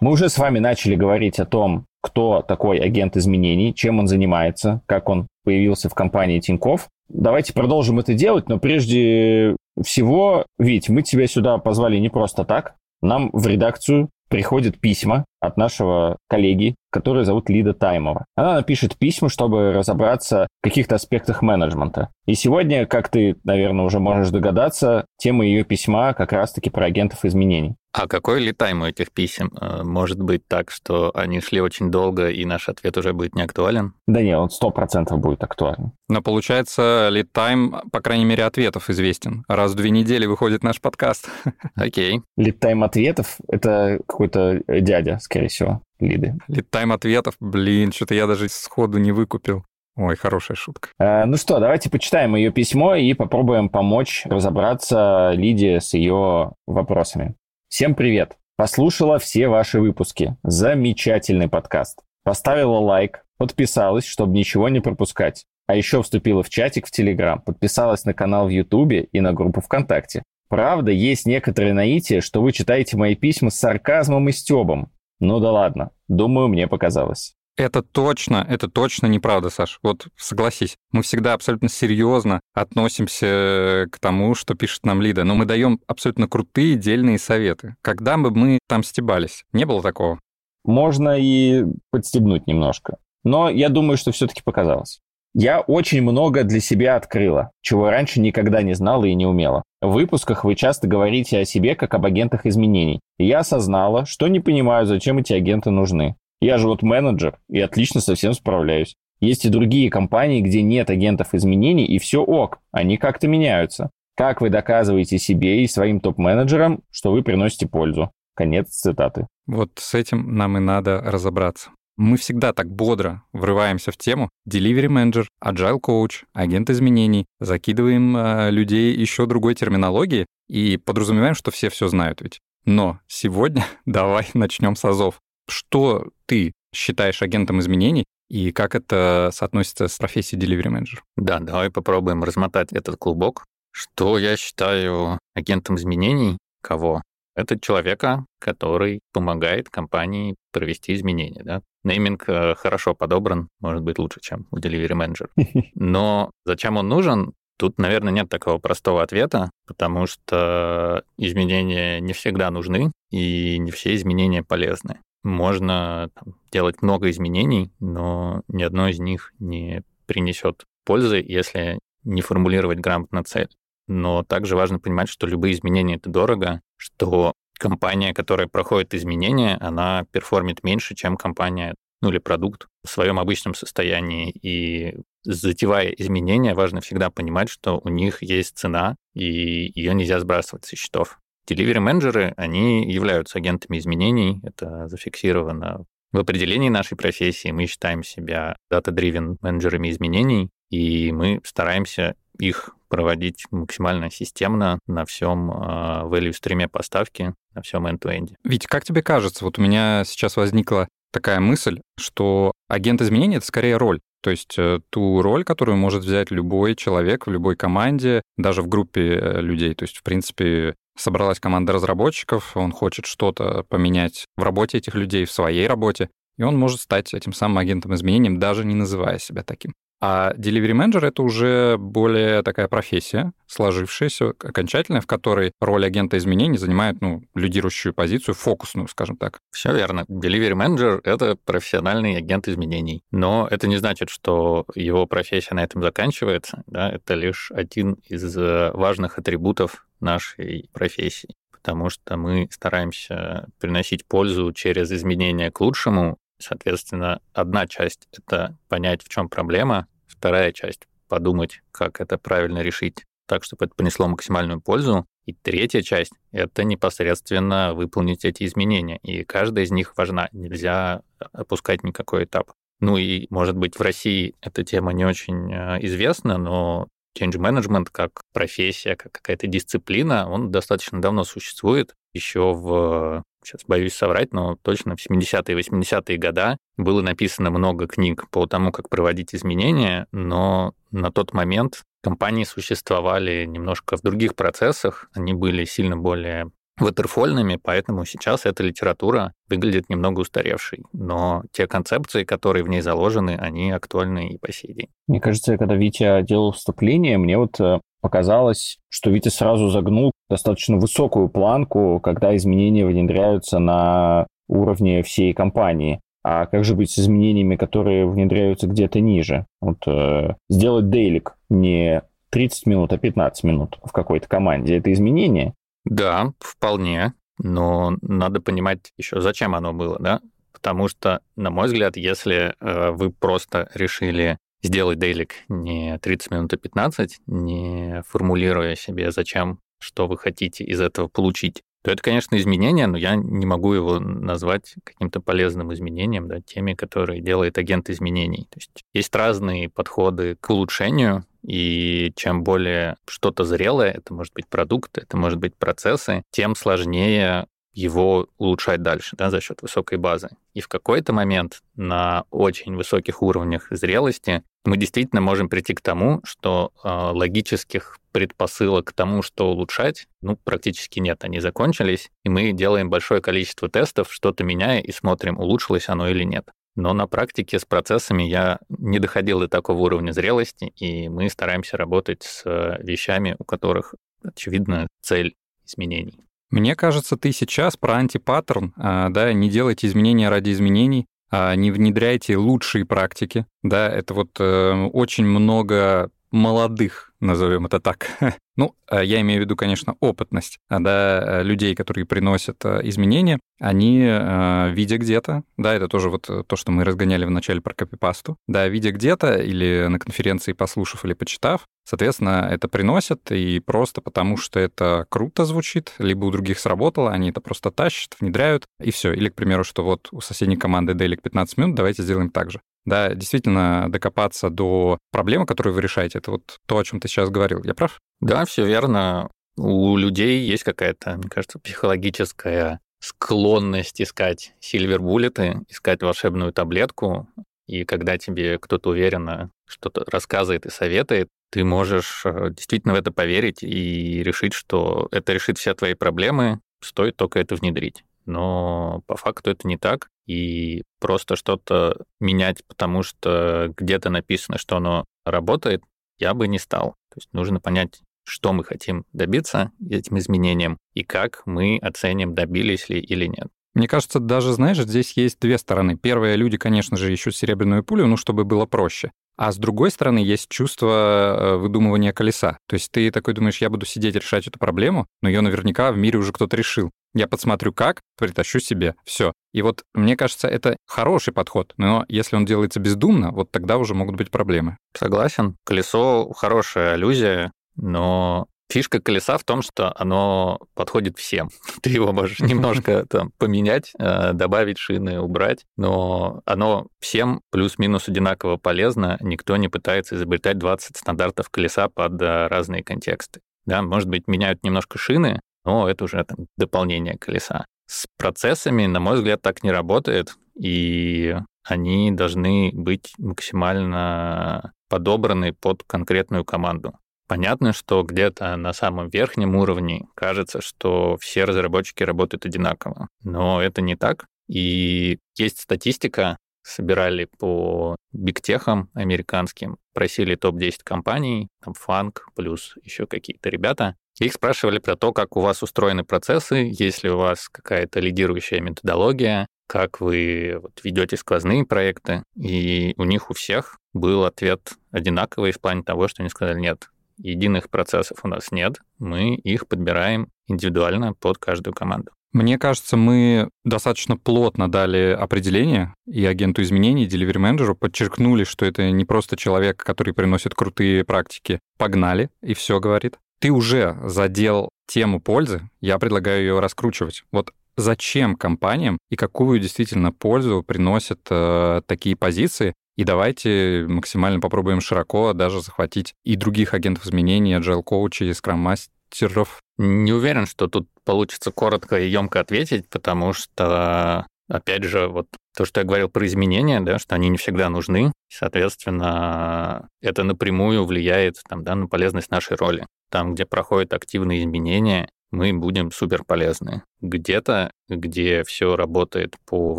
Мы 0.00 0.12
уже 0.12 0.28
с 0.28 0.36
вами 0.38 0.58
начали 0.58 0.94
говорить 0.94 1.40
о 1.40 1.46
том, 1.46 1.86
кто 2.02 2.42
такой 2.42 2.78
агент 2.78 3.16
изменений, 3.16 3.74
чем 3.74 3.98
он 3.98 4.06
занимается, 4.06 4.82
как 4.86 5.08
он 5.08 5.26
появился 5.42 5.88
в 5.88 5.94
компании 5.94 6.38
Тиньков. 6.38 6.88
Давайте 7.08 7.54
продолжим 7.54 7.98
это 7.98 8.14
делать, 8.14 8.48
но 8.48 8.58
прежде 8.58 9.56
всего, 9.82 10.46
Вить, 10.58 10.88
мы 10.88 11.02
тебя 11.02 11.26
сюда 11.26 11.58
позвали 11.58 11.98
не 11.98 12.08
просто 12.08 12.44
так. 12.44 12.76
Нам 13.02 13.30
в 13.32 13.46
редакцию 13.46 14.10
приходят 14.28 14.78
письма 14.80 15.24
от 15.46 15.56
нашего 15.56 16.18
коллеги, 16.28 16.74
который 16.90 17.24
зовут 17.24 17.50
Лида 17.50 17.74
Таймова. 17.74 18.24
Она 18.36 18.54
напишет 18.54 18.96
письма, 18.96 19.28
чтобы 19.28 19.72
разобраться 19.72 20.48
в 20.60 20.64
каких-то 20.64 20.94
аспектах 20.94 21.42
менеджмента. 21.42 22.08
И 22.26 22.34
сегодня, 22.34 22.86
как 22.86 23.08
ты, 23.08 23.36
наверное, 23.44 23.84
уже 23.84 24.00
можешь 24.00 24.30
догадаться, 24.30 25.06
тема 25.18 25.44
ее 25.44 25.64
письма 25.64 26.14
как 26.14 26.32
раз-таки 26.32 26.70
про 26.70 26.86
агентов 26.86 27.24
изменений. 27.24 27.76
А 27.92 28.08
какой 28.08 28.40
lead 28.40 28.61
time 28.61 28.82
у 28.82 28.84
этих 28.84 29.10
писем? 29.10 29.50
Э, 29.58 29.82
может 29.82 30.20
быть 30.20 30.46
так, 30.46 30.70
что 30.70 31.10
они 31.14 31.40
шли 31.40 31.62
очень 31.62 31.90
долго, 31.90 32.28
и 32.28 32.44
наш 32.44 32.68
ответ 32.68 32.98
уже 32.98 33.14
будет 33.14 33.34
не 33.34 33.40
актуален? 33.42 33.94
Да 34.06 34.20
нет, 34.20 34.36
он 34.38 34.50
сто 34.50 34.70
процентов 34.70 35.18
будет 35.20 35.42
актуален. 35.42 35.92
Но 36.08 36.20
получается, 36.20 37.08
lead 37.10 37.41
time, 37.41 37.80
по 37.90 38.00
крайней 38.00 38.26
мере, 38.26 38.44
ответов 38.44 38.90
известен. 38.90 39.44
Раз 39.48 39.72
в 39.72 39.76
две 39.76 39.88
недели 39.88 40.26
выходит 40.26 40.62
наш 40.62 40.78
подкаст. 40.78 41.30
Окей. 41.74 42.20
Lead 42.36 42.60
time 42.60 42.84
ответов— 42.84 43.38
это 43.48 43.98
какой-то 44.06 44.60
дядя, 44.68 45.18
скорее 45.22 45.35
всего, 45.48 45.82
Лиды. 46.00 46.34
Lead 46.48 46.70
time 46.70 46.92
ответов? 46.92 47.34
Блин, 47.40 47.92
что-то 47.92 48.14
я 48.14 48.26
даже 48.26 48.48
сходу 48.48 48.98
не 48.98 49.12
выкупил. 49.12 49.64
Ой, 49.96 50.16
хорошая 50.16 50.56
шутка. 50.56 50.90
Э, 50.98 51.24
ну 51.24 51.36
что, 51.36 51.58
давайте 51.58 51.88
почитаем 51.88 52.36
ее 52.36 52.52
письмо 52.52 52.96
и 52.96 53.14
попробуем 53.14 53.68
помочь 53.68 54.22
разобраться 54.26 55.32
Лиде 55.34 55.80
с 55.80 55.94
ее 55.94 56.52
вопросами. 56.66 57.34
Всем 57.68 57.94
привет! 57.94 58.36
Послушала 58.56 59.18
все 59.18 59.48
ваши 59.48 59.80
выпуски. 59.80 60.36
Замечательный 60.42 61.48
подкаст. 61.48 62.00
Поставила 62.24 62.78
лайк, 62.78 63.24
подписалась, 63.38 64.06
чтобы 64.06 64.32
ничего 64.32 64.68
не 64.68 64.80
пропускать. 64.80 65.44
А 65.66 65.74
еще 65.74 66.02
вступила 66.02 66.42
в 66.42 66.48
чатик 66.48 66.86
в 66.86 66.90
Телеграм, 66.90 67.40
подписалась 67.40 68.04
на 68.04 68.14
канал 68.14 68.46
в 68.46 68.50
Ютубе 68.50 69.08
и 69.12 69.20
на 69.20 69.32
группу 69.32 69.60
ВКонтакте. 69.60 70.22
Правда, 70.48 70.90
есть 70.90 71.26
некоторые 71.26 71.74
наитие, 71.74 72.20
что 72.20 72.40
вы 72.40 72.52
читаете 72.52 72.96
мои 72.96 73.14
письма 73.14 73.50
с 73.50 73.58
сарказмом 73.58 74.28
и 74.28 74.32
стебом. 74.32 74.90
Ну 75.20 75.40
да 75.40 75.52
ладно, 75.52 75.90
думаю, 76.08 76.48
мне 76.48 76.68
показалось. 76.68 77.36
Это 77.56 77.82
точно, 77.82 78.44
это 78.46 78.68
точно 78.68 79.06
неправда, 79.06 79.48
Саш. 79.48 79.78
Вот 79.82 80.08
согласись, 80.14 80.76
мы 80.92 81.02
всегда 81.02 81.32
абсолютно 81.32 81.70
серьезно 81.70 82.40
относимся 82.52 83.86
к 83.90 83.98
тому, 83.98 84.34
что 84.34 84.54
пишет 84.54 84.84
нам 84.84 85.00
Лида, 85.00 85.24
но 85.24 85.34
мы 85.34 85.46
даем 85.46 85.80
абсолютно 85.86 86.28
крутые, 86.28 86.76
дельные 86.76 87.18
советы. 87.18 87.76
Когда 87.80 88.18
бы 88.18 88.30
мы 88.30 88.58
там 88.68 88.82
стебались? 88.82 89.44
Не 89.52 89.64
было 89.64 89.80
такого? 89.80 90.20
Можно 90.64 91.16
и 91.18 91.64
подстебнуть 91.90 92.46
немножко. 92.46 92.98
Но 93.24 93.48
я 93.48 93.70
думаю, 93.70 93.96
что 93.96 94.12
все-таки 94.12 94.42
показалось. 94.44 95.00
Я 95.38 95.60
очень 95.60 96.00
много 96.00 96.44
для 96.44 96.60
себя 96.60 96.96
открыла, 96.96 97.50
чего 97.60 97.90
раньше 97.90 98.20
никогда 98.20 98.62
не 98.62 98.72
знала 98.72 99.04
и 99.04 99.14
не 99.14 99.26
умела. 99.26 99.64
В 99.82 99.92
выпусках 99.92 100.44
вы 100.44 100.54
часто 100.54 100.88
говорите 100.88 101.38
о 101.38 101.44
себе 101.44 101.74
как 101.74 101.92
об 101.92 102.06
агентах 102.06 102.46
изменений. 102.46 103.00
И 103.18 103.26
я 103.26 103.40
осознала, 103.40 104.06
что 104.06 104.28
не 104.28 104.40
понимаю, 104.40 104.86
зачем 104.86 105.18
эти 105.18 105.34
агенты 105.34 105.68
нужны. 105.68 106.16
Я 106.40 106.56
же 106.56 106.68
вот 106.68 106.82
менеджер 106.82 107.36
и 107.50 107.60
отлично 107.60 108.00
со 108.00 108.14
всем 108.14 108.32
справляюсь. 108.32 108.94
Есть 109.20 109.44
и 109.44 109.50
другие 109.50 109.90
компании, 109.90 110.40
где 110.40 110.62
нет 110.62 110.88
агентов 110.88 111.34
изменений, 111.34 111.84
и 111.84 111.98
все 111.98 112.22
ок, 112.22 112.60
они 112.72 112.96
как-то 112.96 113.28
меняются. 113.28 113.90
Как 114.16 114.40
вы 114.40 114.48
доказываете 114.48 115.18
себе 115.18 115.62
и 115.62 115.66
своим 115.66 116.00
топ-менеджерам, 116.00 116.80
что 116.90 117.12
вы 117.12 117.22
приносите 117.22 117.66
пользу? 117.66 118.10
Конец 118.34 118.68
цитаты. 118.70 119.26
Вот 119.46 119.72
с 119.74 119.94
этим 119.94 120.34
нам 120.34 120.56
и 120.56 120.60
надо 120.60 121.02
разобраться. 121.02 121.72
Мы 121.96 122.18
всегда 122.18 122.52
так 122.52 122.70
бодро 122.70 123.22
врываемся 123.32 123.90
в 123.90 123.96
тему 123.96 124.28
delivery 124.46 124.88
manager, 124.88 125.26
agile 125.42 125.80
coach, 125.80 126.24
агент 126.34 126.68
изменений, 126.68 127.24
закидываем 127.40 128.14
э, 128.16 128.50
людей 128.50 128.94
еще 128.94 129.24
другой 129.24 129.54
терминологии 129.54 130.26
и 130.46 130.76
подразумеваем, 130.76 131.34
что 131.34 131.50
все 131.50 131.70
все 131.70 131.88
знают 131.88 132.20
ведь. 132.20 132.40
Но 132.66 133.00
сегодня 133.06 133.64
давай 133.86 134.28
начнем 134.34 134.76
с 134.76 134.84
азов. 134.84 135.20
Что 135.48 136.10
ты 136.26 136.52
считаешь 136.74 137.22
агентом 137.22 137.60
изменений 137.60 138.04
и 138.28 138.52
как 138.52 138.74
это 138.74 139.30
соотносится 139.32 139.88
с 139.88 139.96
профессией 139.96 140.42
delivery 140.42 140.70
manager? 140.70 140.98
Да, 141.16 141.38
давай 141.38 141.70
попробуем 141.70 142.22
размотать 142.24 142.72
этот 142.72 142.96
клубок. 142.96 143.44
Что 143.72 144.18
я 144.18 144.36
считаю 144.36 145.18
агентом 145.34 145.76
изменений? 145.76 146.36
Кого? 146.62 147.02
Это 147.36 147.60
человека, 147.60 148.24
который 148.40 149.00
помогает 149.12 149.68
компании 149.68 150.34
провести 150.52 150.94
изменения. 150.94 151.42
Да? 151.44 151.62
Нейминг 151.86 152.28
э, 152.28 152.54
хорошо 152.56 152.94
подобран, 152.94 153.48
может 153.60 153.82
быть 153.82 153.98
лучше, 153.98 154.20
чем 154.20 154.46
у 154.50 154.58
delivery 154.58 154.90
manager. 154.90 155.28
Но 155.74 156.32
зачем 156.44 156.76
он 156.76 156.88
нужен? 156.88 157.32
Тут, 157.58 157.78
наверное, 157.78 158.12
нет 158.12 158.28
такого 158.28 158.58
простого 158.58 159.02
ответа, 159.02 159.50
потому 159.66 160.06
что 160.06 161.04
изменения 161.16 162.00
не 162.00 162.12
всегда 162.12 162.50
нужны, 162.50 162.90
и 163.10 163.58
не 163.58 163.70
все 163.70 163.94
изменения 163.94 164.42
полезны. 164.42 164.98
Можно 165.22 166.10
там, 166.14 166.34
делать 166.50 166.82
много 166.82 167.08
изменений, 167.10 167.70
но 167.78 168.42
ни 168.48 168.64
одно 168.64 168.88
из 168.88 168.98
них 168.98 169.32
не 169.38 169.84
принесет 170.06 170.64
пользы, 170.84 171.24
если 171.24 171.78
не 172.02 172.20
формулировать 172.20 172.80
грамотно 172.80 173.22
цель. 173.22 173.48
Но 173.86 174.24
также 174.24 174.56
важно 174.56 174.80
понимать, 174.80 175.08
что 175.08 175.28
любые 175.28 175.54
изменения— 175.54 175.94
это 175.96 176.10
дорого, 176.10 176.60
что 176.76 177.32
компания, 177.58 178.14
которая 178.14 178.46
проходит 178.46 178.94
изменения, 178.94 179.56
она 179.60 180.04
перформит 180.10 180.62
меньше, 180.64 180.94
чем 180.94 181.16
компания, 181.16 181.74
ну 182.00 182.10
или 182.10 182.18
продукт 182.18 182.68
в 182.84 182.90
своем 182.90 183.18
обычном 183.18 183.54
состоянии. 183.54 184.30
И 184.30 184.96
затевая 185.24 185.88
изменения, 185.90 186.54
важно 186.54 186.80
всегда 186.80 187.10
понимать, 187.10 187.48
что 187.48 187.80
у 187.82 187.88
них 187.88 188.22
есть 188.22 188.56
цена, 188.58 188.96
и 189.14 189.72
ее 189.74 189.94
нельзя 189.94 190.20
сбрасывать 190.20 190.64
со 190.64 190.76
счетов. 190.76 191.18
Delivery 191.48 191.80
менеджеры, 191.80 192.34
они 192.36 192.90
являются 192.90 193.38
агентами 193.38 193.78
изменений, 193.78 194.40
это 194.42 194.88
зафиксировано 194.88 195.84
в 196.12 196.18
определении 196.18 196.68
нашей 196.68 196.96
профессии. 196.96 197.50
Мы 197.50 197.66
считаем 197.66 198.02
себя 198.02 198.56
data-driven 198.72 199.36
менеджерами 199.40 199.90
изменений, 199.90 200.50
и 200.70 201.12
мы 201.12 201.40
стараемся 201.44 202.16
их 202.38 202.70
проводить 202.88 203.44
максимально 203.50 204.10
системно 204.10 204.78
на 204.86 205.04
всем 205.04 205.50
value 205.50 206.32
стриме 206.32 206.68
поставки, 206.68 207.34
на 207.54 207.62
всем 207.62 207.86
end-to-end. 207.86 208.34
Ведь 208.44 208.66
как 208.66 208.84
тебе 208.84 209.02
кажется, 209.02 209.44
вот 209.44 209.58
у 209.58 209.62
меня 209.62 210.04
сейчас 210.04 210.36
возникла 210.36 210.88
такая 211.12 211.40
мысль, 211.40 211.80
что 211.98 212.52
агент 212.68 213.00
изменений— 213.00 213.36
это 213.38 213.46
скорее 213.46 213.76
роль. 213.76 214.00
То 214.22 214.30
есть 214.30 214.58
э, 214.58 214.80
ту 214.90 215.22
роль, 215.22 215.44
которую 215.44 215.76
может 215.76 216.02
взять 216.02 216.30
любой 216.30 216.74
человек 216.74 217.26
в 217.26 217.30
любой 217.30 217.54
команде, 217.56 218.22
даже 218.36 218.60
в 218.60 218.66
группе 218.66 219.14
э, 219.14 219.40
людей. 219.40 219.74
То 219.74 219.84
есть, 219.84 219.98
в 219.98 220.02
принципе, 220.02 220.74
собралась 220.98 221.38
команда 221.38 221.72
разработчиков, 221.72 222.56
он 222.56 222.72
хочет 222.72 223.06
что-то 223.06 223.64
поменять 223.68 224.26
в 224.36 224.42
работе 224.42 224.78
этих 224.78 224.94
людей, 224.94 225.26
в 225.26 225.32
своей 225.32 225.66
работе, 225.66 226.10
и 226.38 226.42
он 226.42 226.58
может 226.58 226.80
стать 226.80 227.14
этим 227.14 227.32
самым 227.32 227.58
агентом 227.58 227.94
изменением, 227.94 228.38
даже 228.38 228.64
не 228.64 228.74
называя 228.74 229.18
себя 229.18 229.42
таким. 229.42 229.72
А 230.00 230.34
delivery 230.34 230.72
manager— 230.72 231.04
это 231.06 231.22
уже 231.22 231.76
более 231.78 232.42
такая 232.42 232.68
профессия, 232.68 233.32
сложившаяся, 233.46 234.30
окончательная, 234.30 235.00
в 235.00 235.06
которой 235.06 235.52
роль 235.60 235.86
агента 235.86 236.18
изменений 236.18 236.58
занимает 236.58 237.00
ну, 237.00 237.22
лидирующую 237.34 237.94
позицию, 237.94 238.34
фокусную, 238.34 238.88
скажем 238.88 239.16
так. 239.16 239.40
Все 239.52 239.72
верно. 239.72 240.04
Delivery 240.08 240.52
manager— 240.52 241.00
это 241.04 241.36
профессиональный 241.44 242.16
агент 242.16 242.46
изменений. 242.48 243.02
Но 243.10 243.48
это 243.50 243.66
не 243.68 243.76
значит, 243.76 244.10
что 244.10 244.66
его 244.74 245.06
профессия 245.06 245.54
на 245.54 245.64
этом 245.64 245.82
заканчивается. 245.82 246.62
Да? 246.66 246.90
Это 246.90 247.14
лишь 247.14 247.50
один 247.50 247.94
из 248.04 248.36
э, 248.36 248.72
важных 248.72 249.18
атрибутов 249.18 249.86
нашей 250.00 250.68
профессии 250.72 251.34
потому 251.66 251.90
что 251.90 252.16
мы 252.16 252.48
стараемся 252.52 253.48
приносить 253.58 254.06
пользу 254.06 254.52
через 254.52 254.92
изменения 254.92 255.50
к 255.50 255.60
лучшему, 255.60 256.16
Соответственно, 256.38 257.20
одна 257.32 257.66
часть— 257.66 258.08
это 258.12 258.56
понять, 258.68 259.02
в 259.02 259.08
чем 259.08 259.28
проблема, 259.28 259.86
вторая 260.06 260.52
часть— 260.52 260.86
подумать, 261.08 261.60
как 261.72 262.00
это 262.00 262.18
правильно 262.18 262.60
решить 262.60 263.04
так, 263.26 263.44
чтобы 263.44 263.66
это 263.66 263.74
принесло 263.74 264.08
максимальную 264.08 264.60
пользу. 264.60 265.06
И 265.24 265.32
третья 265.32 265.82
часть— 265.82 266.12
это 266.32 266.62
непосредственно 266.64 267.74
выполнить 267.74 268.24
эти 268.24 268.44
изменения. 268.44 268.98
И 269.02 269.24
каждая 269.24 269.64
из 269.64 269.72
них 269.72 269.96
важна. 269.96 270.28
Нельзя 270.32 271.02
опускать 271.32 271.82
никакой 271.82 272.24
этап. 272.24 272.52
Ну 272.78 272.96
и, 272.96 273.26
может 273.30 273.56
быть, 273.56 273.76
в 273.76 273.80
России 273.80 274.34
эта 274.40 274.62
тема 274.62 274.92
не 274.92 275.04
очень 275.04 275.52
э, 275.52 275.78
известна, 275.84 276.38
но 276.38 276.88
change 277.18 277.38
management 277.38 277.86
как 277.90 278.20
профессия, 278.32 278.94
как 278.94 279.12
какая-то 279.12 279.46
дисциплина, 279.46 280.28
он 280.30 280.50
достаточно 280.50 281.00
давно 281.00 281.24
существует. 281.24 281.94
Еще 282.16 282.52
в 282.52 283.22
сейчас 283.44 283.60
боюсь 283.66 283.94
соврать, 283.94 284.32
но 284.32 284.56
точно 284.62 284.96
в 284.96 285.10
70-е 285.10 285.54
и 285.54 285.60
80-е 285.60 286.18
годы 286.18 286.56
было 286.76 287.00
написано 287.02 287.50
много 287.50 287.86
книг 287.86 288.28
по 288.30 288.46
тому, 288.46 288.72
как 288.72 288.88
проводить 288.88 289.34
изменения, 289.34 290.06
но 290.10 290.72
на 290.90 291.12
тот 291.12 291.32
момент 291.32 291.82
компании 292.02 292.44
существовали 292.44 293.44
немножко 293.44 293.96
в 293.96 294.02
других 294.02 294.34
процессах, 294.34 295.08
они 295.14 295.34
были 295.34 295.64
сильно 295.64 295.96
более 295.96 296.50
ватерфольными, 296.78 297.58
поэтому 297.62 298.04
сейчас 298.04 298.44
эта 298.44 298.62
литература 298.62 299.32
выглядит 299.48 299.88
немного 299.88 300.20
устаревшей. 300.20 300.84
Но 300.92 301.42
те 301.52 301.66
концепции, 301.66 302.24
которые 302.24 302.64
в 302.64 302.68
ней 302.68 302.82
заложены, 302.82 303.36
они 303.36 303.70
актуальны 303.70 304.28
и 304.28 304.38
по 304.38 304.52
сей 304.52 304.74
день. 304.74 304.88
Мне 305.06 305.20
кажется, 305.20 305.56
когда 305.56 305.74
Витя 305.74 306.22
делал 306.22 306.52
вступление, 306.52 307.16
мне 307.16 307.38
вот 307.38 307.58
э, 307.60 307.80
показалось, 308.06 308.78
что 308.88 309.10
Витя 309.10 309.30
сразу 309.30 309.68
загнул 309.68 310.12
достаточно 310.30 310.76
высокую 310.76 311.28
планку, 311.28 311.98
когда 312.00 312.36
изменения 312.36 312.86
внедряются 312.86 313.58
на 313.58 314.28
уровне 314.46 315.02
всей 315.02 315.34
компании. 315.34 315.98
А 316.22 316.46
как 316.46 316.62
же 316.62 316.76
быть 316.76 316.92
с 316.92 317.00
изменениями, 317.00 317.56
которые 317.56 318.08
внедряются 318.08 318.68
где-то 318.68 319.00
ниже? 319.00 319.44
Вот 319.60 319.78
э, 319.88 320.34
сделать 320.48 320.88
дейлик 320.88 321.34
не 321.50 322.02
30 322.30 322.66
минут, 322.66 322.92
а 322.92 322.98
15 322.98 323.42
минут 323.42 323.78
в 323.82 323.90
какой-то 323.90 324.28
команде. 324.28 324.76
Это 324.76 324.92
изменение? 324.92 325.54
Да, 325.84 326.32
вполне. 326.38 327.12
Но 327.38 327.96
надо 328.02 328.40
понимать 328.40 328.92
еще, 328.96 329.20
зачем 329.20 329.56
оно 329.56 329.72
было, 329.72 329.98
да? 329.98 330.20
Потому 330.52 330.86
что, 330.86 331.22
на 331.34 331.50
мой 331.50 331.66
взгляд, 331.66 331.96
если 331.96 332.54
э, 332.60 332.90
вы 332.92 333.10
просто 333.10 333.68
решили 333.74 334.38
сделать 334.66 334.98
дейлик 334.98 335.34
не 335.48 335.98
30 335.98 336.30
минут, 336.30 336.52
а 336.52 336.56
15, 336.56 337.20
не 337.26 338.02
формулируя 338.06 338.76
себе, 338.76 339.10
зачем, 339.10 339.60
что 339.78 340.06
вы 340.06 340.18
хотите 340.18 340.64
из 340.64 340.80
этого 340.80 341.08
получить, 341.08 341.62
то 341.82 341.92
это, 341.92 342.02
конечно, 342.02 342.36
изменение, 342.36 342.88
но 342.88 342.98
я 342.98 343.14
не 343.14 343.46
могу 343.46 343.72
его 343.72 344.00
назвать 344.00 344.74
каким-то 344.82 345.20
полезным 345.20 345.72
изменением, 345.72 346.26
да, 346.26 346.40
теми, 346.40 346.74
которые 346.74 347.20
делает 347.20 347.58
агент 347.58 347.88
изменений. 347.90 348.48
То 348.50 348.58
есть 348.58 348.84
есть 348.92 349.14
разные 349.14 349.68
подходы 349.68 350.36
к 350.40 350.50
улучшению, 350.50 351.24
и 351.46 352.12
чем 352.16 352.42
более 352.42 352.96
что-то 353.08 353.44
зрелое, 353.44 353.92
это 353.92 354.12
может 354.12 354.34
быть 354.34 354.48
продукт, 354.48 354.98
это 354.98 355.16
может 355.16 355.38
быть 355.38 355.54
процессы, 355.54 356.24
тем 356.32 356.56
сложнее 356.56 357.46
его 357.76 358.26
улучшать 358.38 358.82
дальше 358.82 359.16
да, 359.16 359.30
за 359.30 359.40
счет 359.40 359.60
высокой 359.60 359.98
базы. 359.98 360.30
И 360.54 360.60
в 360.60 360.68
какой-то 360.68 361.12
момент 361.12 361.62
на 361.76 362.24
очень 362.30 362.74
высоких 362.74 363.22
уровнях 363.22 363.68
зрелости 363.70 364.42
мы 364.64 364.78
действительно 364.78 365.20
можем 365.20 365.50
прийти 365.50 365.74
к 365.74 365.82
тому, 365.82 366.22
что 366.24 366.72
э, 366.82 366.88
логических 366.88 367.98
предпосылок 368.12 368.86
к 368.86 368.92
тому, 368.94 369.20
что 369.20 369.50
улучшать, 369.50 370.08
ну, 370.22 370.36
практически 370.36 371.00
нет, 371.00 371.22
они 371.22 371.38
закончились, 371.38 372.10
и 372.24 372.30
мы 372.30 372.52
делаем 372.52 372.88
большое 372.88 373.20
количество 373.20 373.68
тестов, 373.68 374.10
что-то 374.10 374.42
меняя, 374.42 374.80
и 374.80 374.90
смотрим, 374.90 375.38
улучшилось 375.38 375.90
оно 375.90 376.08
или 376.08 376.24
нет. 376.24 376.48
Но 376.76 376.94
на 376.94 377.06
практике 377.06 377.58
с 377.58 377.66
процессами 377.66 378.22
я 378.22 378.58
не 378.70 378.98
доходил 379.00 379.40
до 379.40 379.48
такого 379.48 379.82
уровня 379.82 380.12
зрелости, 380.12 380.72
и 380.76 381.10
мы 381.10 381.28
стараемся 381.28 381.76
работать 381.76 382.22
с 382.22 382.42
э, 382.46 382.82
вещами, 382.82 383.36
у 383.38 383.44
которых, 383.44 383.94
очевидно, 384.22 384.88
цель 385.02 385.34
изменений. 385.66 386.26
Мне 386.50 386.76
кажется, 386.76 387.16
ты 387.16 387.32
сейчас 387.32 387.76
про 387.76 387.96
антипаттерн, 387.96 388.72
а, 388.76 389.08
да, 389.10 389.32
не 389.32 389.50
делайте 389.50 389.86
изменения 389.86 390.28
ради 390.28 390.50
изменений, 390.50 391.06
а 391.30 391.54
не 391.56 391.70
внедряйте 391.70 392.36
лучшие 392.36 392.84
практики, 392.84 393.46
да, 393.62 393.88
это 393.88 394.14
вот 394.14 394.30
э, 394.38 394.88
очень 394.92 395.24
много 395.24 396.10
молодых, 396.30 397.05
назовем 397.20 397.66
это 397.66 397.80
так. 397.80 398.08
ну, 398.56 398.74
э, 398.90 399.04
я 399.04 399.20
имею 399.20 399.40
в 399.40 399.44
виду, 399.44 399.56
конечно, 399.56 399.96
опытность 400.00 400.58
а, 400.68 400.80
да, 400.80 401.42
людей, 401.42 401.74
которые 401.74 402.06
приносят 402.06 402.64
э, 402.64 402.80
изменения, 402.84 403.38
они, 403.60 404.02
э, 404.02 404.70
видя 404.72 404.98
где-то, 404.98 405.42
да, 405.56 405.74
это 405.74 405.88
тоже 405.88 406.10
вот 406.10 406.28
то, 406.46 406.56
что 406.56 406.72
мы 406.72 406.84
разгоняли 406.84 407.24
в 407.24 407.30
начале 407.30 407.60
про 407.60 407.74
копипасту, 407.74 408.36
да, 408.46 408.68
видя 408.68 408.92
где-то 408.92 409.36
или 409.36 409.86
на 409.88 409.98
конференции 409.98 410.52
послушав 410.52 411.04
или 411.04 411.14
почитав, 411.14 411.66
соответственно, 411.84 412.48
это 412.50 412.68
приносят, 412.68 413.30
и 413.30 413.60
просто 413.60 414.00
потому, 414.00 414.36
что 414.36 414.60
это 414.60 415.06
круто 415.08 415.44
звучит, 415.44 415.92
либо 415.98 416.24
у 416.24 416.30
других 416.30 416.58
сработало, 416.58 417.12
они 417.12 417.30
это 417.30 417.40
просто 417.40 417.70
тащат, 417.70 418.16
внедряют, 418.20 418.66
и 418.80 418.90
все. 418.90 419.12
Или, 419.12 419.28
к 419.28 419.34
примеру, 419.34 419.64
что 419.64 419.84
вот 419.84 420.08
у 420.12 420.20
соседней 420.20 420.56
команды 420.56 420.94
делик 420.94 421.22
15 421.22 421.56
минут, 421.58 421.76
давайте 421.76 422.02
сделаем 422.02 422.30
так 422.30 422.50
же 422.50 422.60
да, 422.86 423.14
действительно 423.14 423.86
докопаться 423.88 424.48
до 424.48 424.98
проблемы, 425.10 425.44
которую 425.44 425.74
вы 425.74 425.82
решаете. 425.82 426.18
Это 426.18 426.30
вот 426.30 426.60
то, 426.66 426.78
о 426.78 426.84
чем 426.84 427.00
ты 427.00 427.08
сейчас 427.08 427.28
говорил. 427.28 427.62
Я 427.64 427.74
прав? 427.74 428.00
Да, 428.20 428.44
все 428.44 428.64
верно. 428.64 429.28
У 429.58 429.96
людей 429.96 430.46
есть 430.46 430.62
какая-то, 430.62 431.16
мне 431.16 431.28
кажется, 431.28 431.58
психологическая 431.58 432.80
склонность 433.00 434.00
искать 434.00 434.54
сильвербуллеты, 434.60 435.60
искать 435.68 436.02
волшебную 436.02 436.52
таблетку. 436.52 437.28
И 437.66 437.84
когда 437.84 438.16
тебе 438.16 438.58
кто-то 438.58 438.90
уверенно 438.90 439.50
что-то 439.66 440.04
рассказывает 440.10 440.66
и 440.66 440.70
советует, 440.70 441.28
ты 441.50 441.64
можешь 441.64 442.22
э, 442.24 442.50
действительно 442.50 442.94
в 442.94 442.96
это 442.96 443.10
поверить 443.10 443.62
и 443.62 444.22
решить, 444.22 444.52
что 444.52 445.08
это 445.10 445.32
решит 445.32 445.58
все 445.58 445.74
твои 445.74 445.94
проблемы, 445.94 446.60
стоит 446.80 447.16
только 447.16 447.40
это 447.40 447.56
внедрить. 447.56 448.04
Но 448.24 449.02
по 449.06 449.16
факту 449.16 449.50
это 449.50 449.66
не 449.66 449.76
так, 449.76 450.08
и 450.26 450.82
просто 451.00 451.36
что-то 451.36 452.04
менять, 452.20 452.62
потому 452.66 453.02
что 453.02 453.72
где-то 453.76 454.10
написано, 454.10 454.58
что 454.58 454.76
оно 454.76 455.04
работает, 455.24 455.82
я 456.18 456.34
бы 456.34 456.48
не 456.48 456.58
стал. 456.58 456.96
То 457.10 457.18
есть 457.18 457.28
нужно 457.32 457.60
понять, 457.60 458.00
что 458.24 458.52
мы 458.52 458.64
хотим 458.64 459.04
добиться 459.12 459.70
этим 459.88 460.18
изменением 460.18 460.78
и 460.94 461.04
как 461.04 461.42
мы 461.46 461.78
оценим, 461.80 462.34
добились 462.34 462.88
ли 462.88 462.98
или 462.98 463.26
нет. 463.26 463.48
Мне 463.74 463.88
кажется, 463.88 464.20
даже, 464.20 464.52
знаешь, 464.52 464.78
здесь 464.78 465.12
есть 465.18 465.38
две 465.38 465.58
стороны. 465.58 465.98
Первое, 465.98 466.34
люди, 466.36 466.56
конечно 466.56 466.96
же, 466.96 467.12
ищут 467.12 467.36
серебряную 467.36 467.84
пулю, 467.84 468.06
ну, 468.06 468.16
чтобы 468.16 468.44
было 468.44 468.64
проще. 468.64 469.12
А 469.36 469.52
с 469.52 469.56
другой 469.56 469.90
стороны, 469.90 470.18
есть 470.18 470.48
чувство 470.48 471.36
э, 471.38 471.56
выдумывания 471.56 472.12
колеса. 472.12 472.58
То 472.66 472.74
есть 472.74 472.90
ты 472.90 473.10
такой 473.10 473.34
думаешь, 473.34 473.58
я 473.58 473.68
буду 473.68 473.84
сидеть 473.84 474.14
решать 474.14 474.46
эту 474.46 474.58
проблему, 474.58 475.06
но 475.22 475.28
ее 475.28 475.42
наверняка 475.42 475.92
в 475.92 475.98
мире 475.98 476.18
уже 476.18 476.32
кто-то 476.32 476.56
решил. 476.56 476.90
Я 477.14 477.26
подсмотрю 477.26 477.72
как, 477.72 478.00
притащу 478.18 478.60
себе. 478.60 478.94
Все. 479.04 479.32
И 479.52 479.62
вот 479.62 479.84
мне 479.94 480.16
кажется, 480.16 480.48
это 480.48 480.76
хороший 480.86 481.32
подход, 481.32 481.72
но 481.76 482.04
если 482.08 482.36
он 482.36 482.44
делается 482.44 482.80
бездумно, 482.80 483.30
вот 483.30 483.50
тогда 483.50 483.78
уже 483.78 483.94
могут 483.94 484.16
быть 484.16 484.30
проблемы. 484.30 484.76
Согласен. 484.94 485.56
Колесо 485.64 486.30
хорошая 486.34 486.94
аллюзия, 486.94 487.52
но 487.76 488.46
Фишка 488.68 489.00
колеса 489.00 489.38
в 489.38 489.44
том, 489.44 489.62
что 489.62 489.92
оно 489.96 490.58
подходит 490.74 491.18
всем. 491.18 491.50
Ты 491.82 491.90
его 491.90 492.12
можешь 492.12 492.40
немножко 492.40 493.06
там 493.10 493.32
поменять, 493.38 493.92
э, 493.98 494.32
добавить 494.32 494.78
шины, 494.78 495.20
убрать, 495.20 495.64
но 495.76 496.42
оно 496.44 496.88
всем 497.00 497.42
плюс-минус 497.50 498.08
одинаково 498.08 498.56
полезно. 498.56 499.18
Никто 499.20 499.56
не 499.56 499.68
пытается 499.68 500.16
изобретать 500.16 500.58
20 500.58 500.96
стандартов 500.96 501.48
колеса 501.50 501.88
под 501.88 502.20
э, 502.20 502.48
разные 502.48 502.82
контексты. 502.82 503.40
Да, 503.66 503.82
может 503.82 504.08
быть, 504.08 504.28
меняют 504.28 504.62
немножко 504.62 504.98
шины, 504.98 505.40
но 505.64 505.88
это 505.88 506.04
уже 506.04 506.24
там 506.24 506.46
дополнение 506.56 507.16
колеса. 507.18 507.66
С 507.86 508.06
процессами, 508.18 508.86
на 508.86 509.00
мой 509.00 509.16
взгляд, 509.16 509.42
так 509.42 509.62
не 509.62 509.70
работает, 509.70 510.34
и 510.58 511.36
они 511.64 512.10
должны 512.12 512.70
быть 512.72 513.12
максимально 513.18 514.72
подобраны 514.88 515.52
под 515.52 515.82
конкретную 515.84 516.44
команду. 516.44 516.94
Понятно, 517.28 517.72
что 517.72 518.02
где-то 518.02 518.56
на 518.56 518.72
самом 518.72 519.08
верхнем 519.08 519.56
уровне 519.56 520.06
кажется, 520.14 520.60
что 520.60 521.16
все 521.20 521.44
разработчики 521.44 522.02
работают 522.04 522.46
одинаково, 522.46 523.08
но 523.24 523.60
это 523.60 523.82
не 523.82 523.96
так. 523.96 524.26
И 524.48 525.18
есть 525.36 525.60
статистика, 525.60 526.38
собирали 526.62 527.28
по 527.38 527.96
бигтехам 528.12 528.90
американским, 528.94 529.78
просили 529.92 530.34
топ-10 530.34 530.80
компаний, 530.84 531.48
там 531.62 531.74
Фанк 531.74 532.28
плюс 532.34 532.74
еще 532.82 533.06
какие-то 533.06 533.48
ребята. 533.48 533.96
Их 534.20 534.32
спрашивали 534.32 534.78
про 534.78 534.96
то, 534.96 535.12
как 535.12 535.36
у 535.36 535.40
вас 535.40 535.62
устроены 535.62 536.04
процессы, 536.04 536.70
есть 536.72 537.04
ли 537.04 537.10
у 537.10 537.18
вас 537.18 537.48
какая-то 537.48 538.00
лидирующая 538.00 538.60
методология, 538.60 539.46
как 539.68 540.00
вы 540.00 540.58
вот, 540.62 540.80
ведете 540.82 541.16
сквозные 541.16 541.66
проекты. 541.66 542.22
И 542.36 542.94
у 542.96 543.04
них 543.04 543.30
у 543.30 543.34
всех 543.34 543.78
был 543.92 544.24
ответ 544.24 544.74
одинаковый 544.90 545.52
в 545.52 545.60
плане 545.60 545.82
того, 545.82 546.08
что 546.08 546.22
они 546.22 546.30
сказали, 546.30 546.60
нет, 546.60 546.88
единых 547.16 547.70
процессов 547.70 548.18
у 548.22 548.28
нас 548.28 548.50
нет, 548.50 548.80
мы 548.98 549.34
их 549.34 549.66
подбираем 549.66 550.28
индивидуально 550.46 551.12
под 551.14 551.38
каждую 551.38 551.74
команду. 551.74 552.10
Мне 552.32 552.58
кажется, 552.58 552.98
мы 552.98 553.48
достаточно 553.64 554.18
плотно 554.18 554.70
дали 554.70 555.16
определение 555.18 555.94
и 556.06 556.26
агенту 556.26 556.62
изменений, 556.62 557.04
и 557.04 557.08
delivery 557.08 557.38
менеджеру, 557.38 557.74
подчеркнули, 557.74 558.44
что 558.44 558.66
это 558.66 558.90
не 558.90 559.06
просто 559.06 559.36
человек, 559.36 559.82
который 559.82 560.12
приносит 560.12 560.54
крутые 560.54 561.04
практики. 561.04 561.60
Погнали, 561.78 562.28
и 562.42 562.52
все 562.52 562.78
говорит. 562.78 563.16
Ты 563.38 563.50
уже 563.50 563.96
задел 564.04 564.68
тему 564.86 565.20
пользы, 565.20 565.68
я 565.80 565.98
предлагаю 565.98 566.40
ее 566.40 566.60
раскручивать. 566.60 567.24
Вот 567.32 567.52
зачем 567.76 568.36
компаниям 568.36 568.98
и 569.10 569.16
какую 569.16 569.60
действительно 569.60 570.12
пользу 570.12 570.62
приносят 570.62 571.20
э, 571.30 571.82
такие 571.86 572.16
позиции, 572.16 572.74
и 572.96 573.04
давайте 573.04 573.84
максимально 573.88 574.40
попробуем 574.40 574.80
широко 574.80 575.32
даже 575.32 575.60
захватить 575.60 576.14
и 576.24 576.36
других 576.36 576.74
агентов 576.74 577.06
изменений, 577.06 577.54
agile 577.54 577.82
коучей, 577.82 578.32
скрам-мастеров. 578.34 579.60
Не 579.78 580.12
уверен, 580.12 580.46
что 580.46 580.66
тут 580.66 580.88
получится 581.04 581.52
коротко 581.52 582.00
и 582.00 582.08
емко 582.08 582.40
ответить, 582.40 582.88
потому 582.88 583.34
что, 583.34 584.26
опять 584.48 584.84
же, 584.84 585.08
вот 585.08 585.28
то, 585.56 585.64
что 585.64 585.80
я 585.80 585.86
говорил 585.86 586.08
про 586.08 586.26
изменения, 586.26 586.80
да, 586.80 586.98
что 586.98 587.14
они 587.14 587.28
не 587.28 587.38
всегда 587.38 587.68
нужны, 587.68 588.12
соответственно, 588.30 589.88
это 590.00 590.22
напрямую 590.22 590.84
влияет 590.84 591.36
там, 591.48 591.64
да, 591.64 591.74
на 591.74 591.88
полезность 591.88 592.30
нашей 592.30 592.56
роли. 592.56 592.86
Там, 593.10 593.34
где 593.34 593.46
проходят 593.46 593.92
активные 593.92 594.40
изменения, 594.40 595.08
мы 595.36 595.52
будем 595.52 595.92
супер 595.92 596.24
полезны. 596.24 596.82
Где-то, 597.02 597.70
где 597.90 598.42
все 598.42 598.74
работает 598.74 599.36
по 599.44 599.78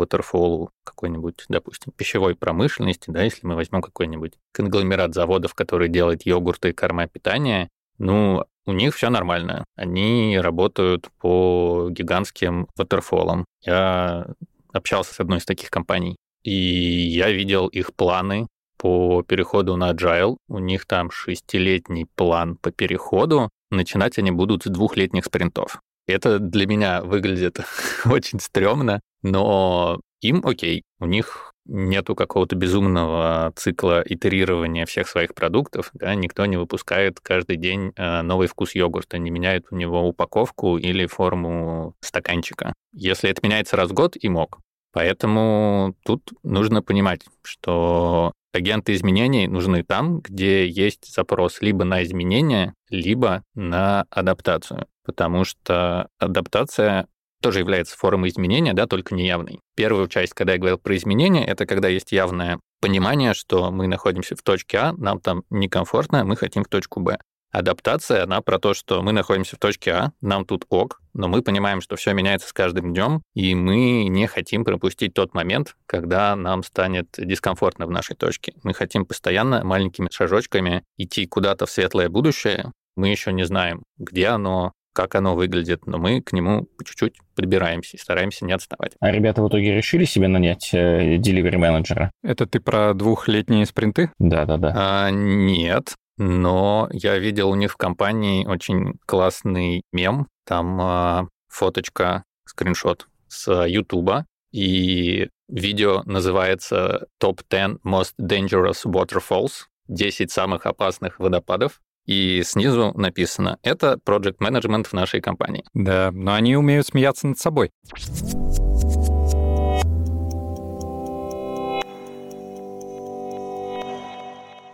waterfall 0.00 0.68
какой-нибудь, 0.84 1.44
допустим, 1.48 1.92
пищевой 1.96 2.36
промышленности, 2.36 3.10
да, 3.10 3.24
если 3.24 3.44
мы 3.44 3.56
возьмем 3.56 3.82
какой-нибудь 3.82 4.34
конгломерат 4.52 5.14
заводов, 5.14 5.54
который 5.54 5.88
делает 5.88 6.22
йогурты 6.22 6.70
и 6.70 6.72
корма 6.72 7.08
питания, 7.08 7.68
ну, 7.98 8.44
у 8.66 8.72
них 8.72 8.94
все 8.94 9.10
нормально. 9.10 9.64
Они 9.74 10.38
работают 10.38 11.08
по 11.20 11.88
гигантским 11.90 12.68
waterfallам. 12.78 13.44
Я 13.62 14.28
общался 14.72 15.12
с 15.12 15.20
одной 15.20 15.38
из 15.38 15.44
таких 15.44 15.70
компаний, 15.70 16.14
и 16.44 16.52
я 16.52 17.32
видел 17.32 17.66
их 17.66 17.94
планы 17.94 18.46
по 18.76 19.24
переходу 19.24 19.76
на 19.76 19.90
Agile. 19.90 20.36
У 20.48 20.60
них 20.60 20.86
там 20.86 21.10
шестилетний 21.10 22.06
план 22.14 22.54
по 22.54 22.70
переходу, 22.70 23.50
начинать 23.70 24.18
они 24.18 24.30
будут 24.30 24.64
с 24.64 24.66
двухлетних 24.66 25.24
спринтов. 25.24 25.80
Это 26.06 26.38
для 26.38 26.66
меня 26.66 27.02
выглядит 27.02 27.60
очень 28.04 28.40
стрёмно, 28.40 29.00
но 29.22 30.00
им 30.20 30.42
окей, 30.44 30.82
у 31.00 31.06
них 31.06 31.52
нету 31.68 32.14
какого-то 32.14 32.56
безумного 32.56 33.52
цикла 33.54 34.02
итерирования 34.04 34.86
всех 34.86 35.06
своих 35.06 35.34
продуктов, 35.34 35.90
да, 35.92 36.14
никто 36.14 36.46
не 36.46 36.56
выпускает 36.56 37.20
каждый 37.20 37.56
день 37.56 37.92
э, 37.94 38.22
новый 38.22 38.48
вкус 38.48 38.74
йогурта, 38.74 39.18
не 39.18 39.30
меняет 39.30 39.66
у 39.70 39.76
него 39.76 40.08
упаковку 40.08 40.78
или 40.78 41.06
форму 41.06 41.94
стаканчика. 42.00 42.72
Если 42.92 43.30
это 43.30 43.46
меняется 43.46 43.76
раз 43.76 43.90
в 43.90 43.92
год, 43.94 44.16
и 44.18 44.28
мог. 44.28 44.58
Поэтому 44.92 45.94
тут 46.04 46.32
нужно 46.42 46.82
понимать, 46.82 47.20
что 47.42 48.32
агенты 48.52 48.94
изменений 48.94 49.46
нужны 49.46 49.82
там, 49.82 50.20
где 50.20 50.66
есть 50.66 51.12
запрос 51.12 51.60
либо 51.60 51.84
на 51.84 52.02
изменения, 52.02 52.74
либо 52.90 53.44
на 53.54 54.06
адаптацию. 54.10 54.86
Потому 55.04 55.44
что 55.44 56.08
адаптация 56.18 57.06
тоже 57.40 57.60
является 57.60 57.96
формой 57.96 58.30
изменения, 58.30 58.74
да, 58.74 58.86
только 58.86 59.14
неявной. 59.14 59.60
Первую 59.76 60.08
часть, 60.08 60.34
когда 60.34 60.54
я 60.54 60.58
говорил 60.58 60.78
про 60.78 60.96
изменения, 60.96 61.46
это 61.46 61.66
когда 61.66 61.88
есть 61.88 62.12
явное 62.12 62.58
понимание, 62.80 63.34
что 63.34 63.70
мы 63.70 63.86
находимся 63.86 64.36
в 64.36 64.42
точке 64.42 64.78
А, 64.78 64.92
нам 64.92 65.20
там 65.20 65.42
некомфортно, 65.50 66.24
мы 66.24 66.36
хотим 66.36 66.64
в 66.64 66.68
точку 66.68 67.00
Б. 67.00 67.18
Адаптация, 67.50 68.24
она 68.24 68.40
про 68.42 68.58
то, 68.58 68.74
что 68.74 69.02
мы 69.02 69.12
находимся 69.12 69.56
в 69.56 69.58
точке 69.58 69.92
А, 69.92 70.12
нам 70.20 70.44
тут 70.44 70.66
ок, 70.68 71.00
но 71.14 71.28
мы 71.28 71.42
понимаем, 71.42 71.80
что 71.80 71.96
все 71.96 72.12
меняется 72.12 72.48
с 72.48 72.52
каждым 72.52 72.92
днем, 72.92 73.22
и 73.34 73.54
мы 73.54 74.04
не 74.04 74.26
хотим 74.26 74.64
пропустить 74.64 75.14
тот 75.14 75.34
момент, 75.34 75.74
когда 75.86 76.36
нам 76.36 76.62
станет 76.62 77.08
дискомфортно 77.16 77.86
в 77.86 77.90
нашей 77.90 78.16
точке. 78.16 78.52
Мы 78.62 78.74
хотим 78.74 79.06
постоянно 79.06 79.64
маленькими 79.64 80.08
шажочками 80.10 80.84
идти 80.98 81.26
куда-то 81.26 81.66
в 81.66 81.70
светлое 81.70 82.08
будущее. 82.08 82.72
Мы 82.96 83.08
еще 83.08 83.32
не 83.32 83.44
знаем, 83.44 83.82
где 83.96 84.26
оно, 84.26 84.72
как 84.92 85.14
оно 85.14 85.34
выглядит, 85.34 85.86
но 85.86 85.98
мы 85.98 86.20
к 86.20 86.32
нему 86.32 86.68
по 86.76 86.84
чуть-чуть 86.84 87.14
подбираемся 87.34 87.96
и 87.96 88.00
стараемся 88.00 88.44
не 88.44 88.52
отставать. 88.52 88.92
А 89.00 89.10
ребята 89.10 89.42
в 89.42 89.48
итоге 89.48 89.74
решили 89.74 90.04
себе 90.04 90.28
нанять 90.28 90.70
э, 90.72 91.16
delivery 91.16 91.56
менеджера? 91.56 92.10
Это 92.22 92.46
ты 92.46 92.60
про 92.60 92.94
двухлетние 92.94 93.64
спринты? 93.64 94.12
Да-да-да. 94.18 94.72
А, 94.76 95.10
нет, 95.10 95.94
но 96.18 96.88
я 96.92 97.18
видел 97.18 97.50
у 97.50 97.54
них 97.54 97.72
в 97.72 97.76
компании 97.76 98.44
очень 98.44 98.94
классный 99.06 99.82
мем. 99.92 100.28
Там 100.44 100.80
э, 100.80 101.28
фоточка, 101.48 102.24
скриншот 102.44 103.08
с 103.28 103.64
Ютуба, 103.66 104.26
и 104.52 105.28
видео 105.48 106.02
называется 106.04 107.06
Top 107.22 107.40
10 107.50 107.80
Most 107.84 108.14
Dangerous 108.20 108.84
Waterfalls, 108.84 109.66
10 109.88 110.30
самых 110.30 110.66
опасных 110.66 111.18
водопадов. 111.18 111.80
И 112.06 112.42
снизу 112.42 112.92
написано, 112.94 113.58
это 113.62 113.98
project 114.04 114.38
management 114.38 114.84
в 114.84 114.94
нашей 114.94 115.20
компании. 115.20 115.64
Да, 115.74 116.10
но 116.12 116.34
они 116.34 116.56
умеют 116.56 116.86
смеяться 116.86 117.26
над 117.26 117.38
собой. 117.38 117.70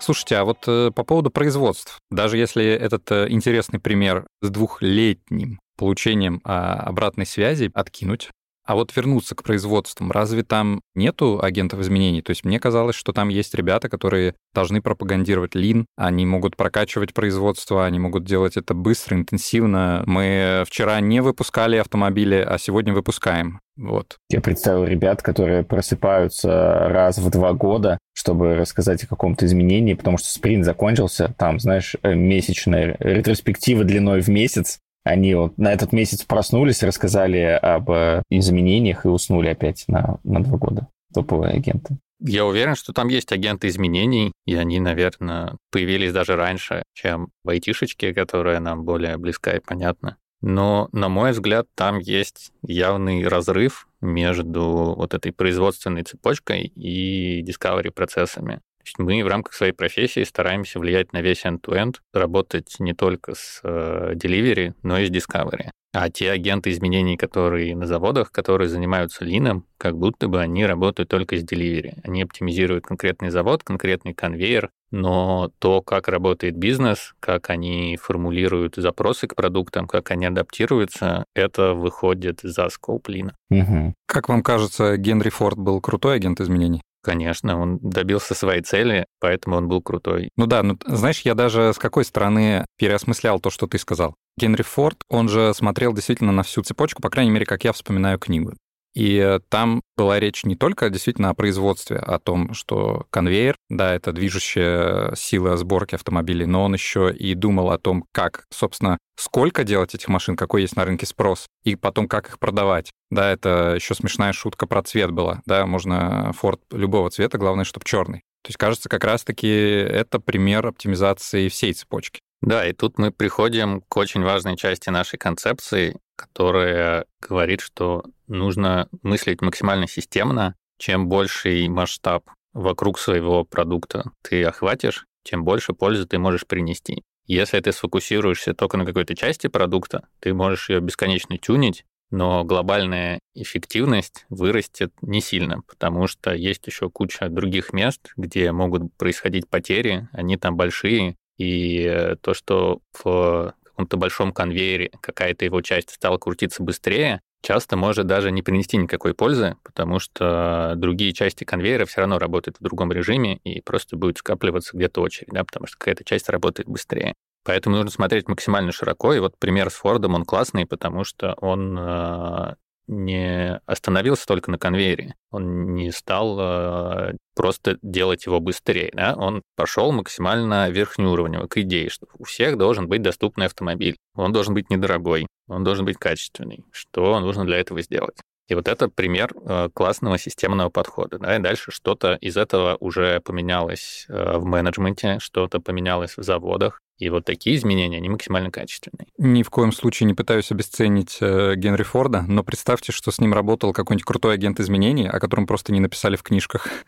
Слушайте, 0.04 0.36
а 0.36 0.44
вот 0.44 0.58
э, 0.66 0.90
по 0.94 1.02
поводу 1.02 1.30
производств, 1.30 1.98
даже 2.10 2.36
если 2.36 2.62
этот 2.62 3.10
э, 3.10 3.26
интересный 3.30 3.80
пример 3.80 4.26
с 4.42 4.50
двухлетним 4.50 5.58
получением 5.78 6.42
а, 6.44 6.74
обратной 6.74 7.24
связи 7.24 7.70
откинуть, 7.72 8.28
А 8.64 8.74
вот 8.74 8.94
вернуться 8.96 9.35
к 9.35 9.42
производствам, 9.42 10.11
разве 10.11 10.42
там 10.42 10.81
нету 10.94 11.40
агентов 11.42 11.81
изменений? 11.81 12.22
То 12.22 12.31
есть 12.31 12.44
мне 12.44 12.59
казалось, 12.59 12.96
что 12.96 13.12
там 13.12 13.29
есть 13.29 13.55
ребята, 13.55 13.88
которые 13.88 14.35
должны 14.55 14.81
пропагандировать 14.81 15.55
лин, 15.55 15.87
они 15.96 16.24
могут 16.24 16.57
прокачивать 16.57 17.12
производство, 17.12 17.85
они 17.85 17.98
могут 17.98 18.24
делать 18.24 18.57
это 18.57 18.72
быстро, 18.72 19.16
интенсивно. 19.16 20.03
Мы 20.07 20.64
вчера 20.66 21.00
не 21.00 21.20
выпускали 21.20 21.77
автомобили, 21.77 22.37
а 22.37 22.57
сегодня 22.59 22.94
выпускаем. 22.94 23.61
Вот. 23.77 24.18
Я 24.31 24.40
представил 24.40 24.85
ребят, 24.85 25.20
которые 25.22 25.64
просыпаются 25.64 26.88
раз 26.88 27.18
в 27.18 27.29
два 27.29 27.53
года, 27.53 27.98
чтобы 28.12 28.55
рассказать 28.55 29.03
о 29.03 29.09
каком-то 29.09 29.46
изменении, 29.46 29.94
потому 29.94 30.16
что 30.16 30.29
спринт 30.29 30.64
закончился, 30.64 31.35
там, 31.37 31.59
знаешь, 31.59 31.96
э, 32.03 32.14
месячная 32.14 32.96
ретроспектива 33.00 33.83
длиной 33.83 34.20
в 34.20 34.29
месяц, 34.29 34.79
они 35.04 35.34
вот 35.34 35.58
на 35.58 35.72
этот 35.72 35.92
месяц 35.92 36.24
проснулись, 36.24 36.82
рассказали 36.82 37.38
об 37.38 37.90
э, 37.90 38.22
изменениях 38.30 39.04
и 39.04 39.08
уснули 39.08 39.48
опять 39.48 39.84
на, 39.86 40.18
на 40.24 40.42
два 40.42 40.58
года. 40.58 40.88
Топовые 41.12 41.52
агенты. 41.52 41.98
Я 42.20 42.46
уверен, 42.46 42.74
что 42.74 42.92
там 42.92 43.08
есть 43.08 43.30
агенты 43.32 43.68
изменений, 43.68 44.32
и 44.46 44.54
они, 44.54 44.80
наверное, 44.80 45.56
появились 45.70 46.12
даже 46.12 46.36
раньше, 46.36 46.82
чем 46.94 47.28
в 47.44 47.50
айтишечке, 47.50 48.14
которая 48.14 48.60
нам 48.60 48.84
более 48.84 49.18
близка 49.18 49.52
и 49.52 49.60
понятна. 49.60 50.16
Но, 50.40 50.88
на 50.92 51.08
мой 51.08 51.32
взгляд, 51.32 51.66
там 51.74 51.98
есть 51.98 52.52
явный 52.62 53.26
разрыв 53.26 53.88
между 54.00 54.94
вот 54.96 55.14
этой 55.14 55.32
производственной 55.32 56.02
цепочкой 56.02 56.64
и 56.64 57.42
discovery 57.42 57.90
процессами 57.90 58.60
мы 58.98 59.22
в 59.24 59.28
рамках 59.28 59.54
своей 59.54 59.72
профессии 59.72 60.22
стараемся 60.24 60.78
влиять 60.78 61.12
на 61.12 61.20
весь 61.20 61.44
end-to-end, 61.44 61.96
работать 62.12 62.76
не 62.78 62.94
только 62.94 63.34
с 63.34 63.60
э, 63.62 64.12
delivery, 64.14 64.74
но 64.82 64.98
и 64.98 65.06
с 65.06 65.10
discovery. 65.10 65.70
А 65.94 66.10
те 66.10 66.32
агенты 66.32 66.70
изменений, 66.70 67.16
которые 67.16 67.76
на 67.76 67.86
заводах, 67.86 68.32
которые 68.32 68.68
занимаются 68.68 69.24
лином, 69.24 69.64
как 69.78 69.96
будто 69.96 70.26
бы 70.26 70.40
они 70.40 70.66
работают 70.66 71.08
только 71.08 71.36
с 71.36 71.44
delivery. 71.44 72.00
Они 72.02 72.22
оптимизируют 72.22 72.84
конкретный 72.84 73.30
завод, 73.30 73.62
конкретный 73.62 74.12
конвейер, 74.12 74.70
но 74.90 75.52
то, 75.60 75.82
как 75.82 76.08
работает 76.08 76.56
бизнес, 76.56 77.14
как 77.20 77.48
они 77.50 77.96
формулируют 77.96 78.74
запросы 78.74 79.28
к 79.28 79.36
продуктам, 79.36 79.86
как 79.86 80.10
они 80.10 80.26
адаптируются, 80.26 81.24
это 81.32 81.74
выходит 81.74 82.40
за 82.42 82.68
скоп 82.70 83.08
лина. 83.08 83.36
Угу. 83.50 83.94
Как 84.06 84.28
вам 84.28 84.42
кажется, 84.42 84.96
Генри 84.96 85.30
Форд 85.30 85.58
был 85.58 85.80
крутой 85.80 86.16
агент 86.16 86.40
изменений? 86.40 86.82
Конечно, 87.04 87.60
он 87.60 87.78
добился 87.82 88.34
своей 88.34 88.62
цели, 88.62 89.04
поэтому 89.20 89.56
он 89.56 89.68
был 89.68 89.82
крутой. 89.82 90.30
Ну 90.36 90.46
да, 90.46 90.62
ну 90.62 90.78
знаешь, 90.86 91.20
я 91.20 91.34
даже 91.34 91.74
с 91.74 91.78
какой 91.78 92.06
стороны 92.06 92.64
переосмыслял 92.78 93.38
то, 93.40 93.50
что 93.50 93.66
ты 93.66 93.78
сказал. 93.78 94.14
Генри 94.38 94.62
Форд, 94.62 94.96
он 95.10 95.28
же 95.28 95.52
смотрел 95.52 95.92
действительно 95.92 96.32
на 96.32 96.42
всю 96.42 96.62
цепочку, 96.62 97.02
по 97.02 97.10
крайней 97.10 97.30
мере, 97.30 97.44
как 97.44 97.62
я 97.64 97.74
вспоминаю 97.74 98.18
книгу. 98.18 98.54
И 98.94 99.38
там 99.48 99.83
была 99.96 100.20
речь 100.20 100.44
не 100.44 100.54
только 100.57 100.88
действительно 100.88 101.30
о 101.30 101.35
производстве, 101.35 101.96
о 101.96 102.18
том, 102.18 102.54
что 102.54 103.07
конвейер, 103.11 103.57
да, 103.68 103.94
это 103.94 104.12
движущая 104.12 105.14
сила 105.16 105.57
сборки 105.57 105.96
автомобилей, 105.96 106.46
но 106.46 106.64
он 106.64 106.74
еще 106.74 107.12
и 107.12 107.35
думал 107.35 107.70
о 107.70 107.78
том, 107.78 108.04
как, 108.12 108.44
собственно, 108.50 108.98
сколько 109.16 109.64
делать 109.64 109.94
этих 109.94 110.09
машин, 110.09 110.37
какой 110.37 110.62
есть 110.62 110.76
на 110.76 110.85
рынке 110.85 111.07
спрос, 111.07 111.46
и 111.64 111.74
потом 111.74 112.09
как 112.09 112.28
их 112.28 112.38
продавать. 112.38 112.92
Да, 113.11 113.30
это 113.33 113.74
еще 113.74 113.94
смешная 113.94 114.33
шутка 114.33 114.66
про 114.66 114.83
цвет 114.83 115.11
была, 115.11 115.42
да, 115.46 115.66
можно 115.66 116.33
Ford 116.40 116.61
любого 116.70 117.11
цвета, 117.11 117.38
главное, 117.38 117.64
чтобы 117.64 117.85
черный. 117.85 118.22
То 118.42 118.48
есть, 118.48 118.59
кажется, 118.59 118.88
как 118.88 119.04
раз-таки 119.04 119.48
это 119.48 120.20
пример 120.20 120.66
оптимизации 120.66 121.48
всей 121.48 121.72
цепочки. 121.72 122.20
Да, 122.42 122.68
и 122.68 122.74
тут 122.74 122.98
мы 122.98 123.11
приходим 123.11 123.80
к 123.88 123.96
очень 123.96 124.22
важной 124.22 124.57
части 124.57 124.90
нашей 124.90 125.18
концепции, 125.18 125.96
которая 126.16 127.07
говорит, 127.20 127.61
что 127.61 128.05
нужно 128.27 128.88
мыслить 129.03 129.42
максимально 129.42 129.87
системно. 129.87 130.55
Чем 130.79 131.09
больший 131.09 131.68
масштаб 131.68 132.24
вокруг 132.53 132.98
своего 132.98 133.44
продукта 133.44 134.11
ты 134.22 134.44
охватишь, 134.44 135.07
тем 135.22 135.44
больше 135.44 135.72
пользы 135.72 136.07
ты 136.07 136.18
можешь 136.18 136.46
принести. 136.46 137.03
Если 137.27 137.59
ты 137.61 137.72
сфокусируешься 137.72 138.55
только 138.55 138.77
на 138.77 138.85
какой-то 138.85 139.14
части 139.14 139.46
продукта, 139.46 140.09
ты 140.20 140.35
можешь 140.35 140.68
ее 140.68 140.81
бесконечно 140.81 141.38
тюнить, 141.38 141.85
но 142.11 142.44
глобальная 142.44 143.18
эффективность 143.35 144.27
вырастет 144.29 144.92
не 145.00 145.20
сильно, 145.20 145.62
потому 145.62 146.07
что 146.07 146.35
есть 146.35 146.66
еще 146.66 146.90
куча 146.90 147.29
других 147.29 147.72
мест, 147.72 148.12
где 148.16 148.53
могут 148.53 148.94
происходить 148.96 149.48
потери, 149.48 150.09
они 150.12 150.37
там 150.37 150.57
большие, 150.57 151.16
и 151.38 152.14
то, 152.20 152.35
что 152.35 152.81
в 153.03 153.55
каком-то 153.74 153.96
большом 153.96 154.32
конвейере 154.32 154.90
какая-то 155.00 155.44
его 155.44 155.60
часть 155.60 155.90
стала 155.90 156.18
крутиться 156.18 156.62
быстрее, 156.62 157.20
часто 157.42 157.76
может 157.76 158.06
даже 158.06 158.30
не 158.30 158.42
принести 158.42 158.76
никакой 158.76 159.14
пользы, 159.14 159.56
потому 159.62 159.98
что 159.98 160.74
другие 160.76 161.12
части 161.12 161.44
конвейера 161.44 161.84
все 161.84 162.00
равно 162.00 162.18
работают 162.18 162.56
в 162.58 162.62
другом 162.62 162.90
режиме, 162.92 163.37
и 163.44 163.60
просто 163.60 163.96
будет 163.96 164.18
скапливаться 164.18 164.76
где-то 164.76 165.00
очередь, 165.02 165.28
да, 165.30 165.44
потому 165.44 165.66
что 165.66 165.76
какая-то 165.78 166.04
часть 166.04 166.28
работает 166.28 166.68
быстрее. 166.68 167.14
Поэтому 167.44 167.76
нужно 167.76 167.90
смотреть 167.90 168.26
максимально 168.26 168.72
широко. 168.72 169.12
И 169.12 169.18
вот 169.18 169.38
пример 169.38 169.70
с 169.70 169.74
Фордом, 169.74 170.14
он 170.14 170.24
классный, 170.24 170.64
потому 170.64 171.04
что 171.04 171.34
он 171.34 171.78
э, 171.78 172.54
не 172.86 173.60
остановился 173.66 174.26
только 174.26 174.50
на 174.50 174.58
конвейере. 174.58 175.14
Он 175.30 175.74
не 175.74 175.90
стал 175.90 176.38
э, 176.40 177.12
просто 177.34 177.78
делать 177.82 178.26
его 178.26 178.40
быстрее. 178.40 178.90
Да? 178.92 179.14
Он 179.16 179.42
пошел 179.56 179.92
максимально 179.92 180.68
верхнеуровнево 180.70 181.46
к 181.46 181.56
идее, 181.58 181.90
что 181.90 182.06
у 182.18 182.24
всех 182.24 182.58
должен 182.58 182.88
быть 182.88 183.02
доступный 183.02 183.46
автомобиль. 183.46 183.96
Он 184.14 184.32
должен 184.32 184.54
быть 184.54 184.70
недорогой, 184.70 185.26
он 185.48 185.64
должен 185.64 185.84
быть 185.84 185.98
качественный. 185.98 186.64
Что 186.72 187.18
нужно 187.20 187.44
для 187.44 187.58
этого 187.58 187.80
сделать? 187.82 188.16
И 188.46 188.54
вот 188.54 188.68
это 188.68 188.88
пример 188.88 189.32
э, 189.34 189.70
классного 189.72 190.18
системного 190.18 190.68
подхода. 190.68 191.18
Да? 191.18 191.36
И 191.36 191.40
дальше 191.40 191.70
что-то 191.70 192.18
из 192.20 192.36
этого 192.36 192.76
уже 192.78 193.20
поменялось 193.20 194.04
э, 194.08 194.36
в 194.36 194.44
менеджменте, 194.44 195.18
что-то 195.18 195.60
поменялось 195.60 196.16
в 196.18 196.22
заводах, 196.22 196.80
и 196.98 197.09
вот 197.11 197.24
такие 197.24 197.57
изменения, 197.57 197.96
они 197.96 198.09
максимально 198.09 198.50
качественные. 198.50 199.09
Ни 199.18 199.42
в 199.42 199.50
коем 199.50 199.72
случае 199.72 200.07
не 200.07 200.14
пытаюсь 200.14 200.52
обесценить 200.52 201.18
э, 201.20 201.54
Генри 201.57 201.83
Форда, 201.83 202.24
но 202.28 202.44
представьте, 202.44 202.92
что 202.92 203.11
с 203.11 203.20
ним 203.20 203.35
работал 203.35 203.72
какой-нибудь 203.72 204.04
крутой 204.04 204.35
агент 204.35 204.61
изменений, 204.61 205.09
о 205.09 205.18
котором 205.18 205.46
просто 205.46 205.72
не 205.72 205.80
написали 205.80 206.16
в 206.16 206.22
книжках. 206.22 206.68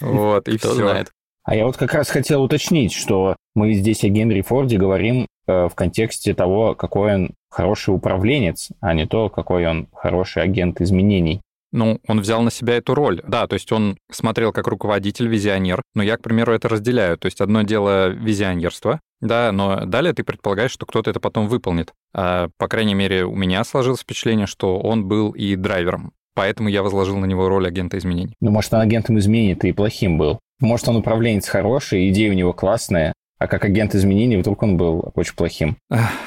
Вот, 0.00 0.48
и 0.48 0.58
все. 0.58 1.04
А 1.44 1.56
я 1.56 1.66
вот 1.66 1.76
как 1.76 1.92
раз 1.94 2.08
хотел 2.08 2.42
уточнить, 2.42 2.92
что 2.92 3.36
мы 3.54 3.72
здесь 3.74 4.04
о 4.04 4.08
Генри 4.08 4.42
Форде 4.42 4.78
говорим 4.78 5.26
э, 5.46 5.68
в 5.68 5.74
контексте 5.74 6.34
того, 6.34 6.74
какой 6.74 7.14
он 7.14 7.30
хороший 7.50 7.94
управленец, 7.94 8.70
а 8.80 8.94
не 8.94 9.06
то, 9.06 9.28
какой 9.28 9.66
он 9.66 9.88
хороший 9.92 10.42
агент 10.42 10.80
изменений. 10.80 11.40
Ну, 11.72 12.00
он 12.06 12.20
взял 12.20 12.42
на 12.42 12.50
себя 12.50 12.76
эту 12.76 12.94
роль. 12.94 13.22
Да, 13.26 13.46
то 13.46 13.54
есть 13.54 13.72
он 13.72 13.96
смотрел 14.10 14.52
как 14.52 14.66
руководитель, 14.66 15.26
визионер. 15.26 15.82
Но 15.94 16.02
я, 16.02 16.16
к 16.16 16.22
примеру, 16.22 16.52
это 16.52 16.68
разделяю. 16.68 17.18
То 17.18 17.26
есть 17.26 17.40
одно 17.40 17.62
дело 17.62 18.08
визионерство, 18.08 19.00
да, 19.20 19.52
но 19.52 19.84
далее 19.86 20.12
ты 20.12 20.22
предполагаешь, 20.24 20.70
что 20.70 20.84
кто-то 20.84 21.10
это 21.10 21.20
потом 21.20 21.48
выполнит. 21.48 21.92
А, 22.14 22.48
по 22.58 22.68
крайней 22.68 22.94
мере, 22.94 23.24
у 23.24 23.34
меня 23.34 23.64
сложилось 23.64 24.00
впечатление, 24.00 24.46
что 24.46 24.78
он 24.78 25.06
был 25.06 25.30
и 25.30 25.56
драйвером. 25.56 26.12
Поэтому 26.34 26.68
я 26.68 26.82
возложил 26.82 27.16
на 27.18 27.26
него 27.26 27.48
роль 27.48 27.66
агента 27.66 27.98
изменений. 27.98 28.34
Ну, 28.40 28.50
может, 28.50 28.72
он 28.72 28.80
агентом 28.80 29.18
изменений-то 29.18 29.66
и 29.66 29.72
плохим 29.72 30.18
был. 30.18 30.40
Может, 30.60 30.88
он 30.88 30.96
управленец 30.96 31.48
хороший, 31.48 32.08
идея 32.10 32.30
у 32.30 32.34
него 32.34 32.52
классная, 32.52 33.12
а 33.38 33.48
как 33.48 33.64
агент 33.64 33.94
изменений 33.94 34.36
вдруг 34.36 34.62
он 34.62 34.76
был 34.76 35.10
очень 35.14 35.34
плохим. 35.34 35.76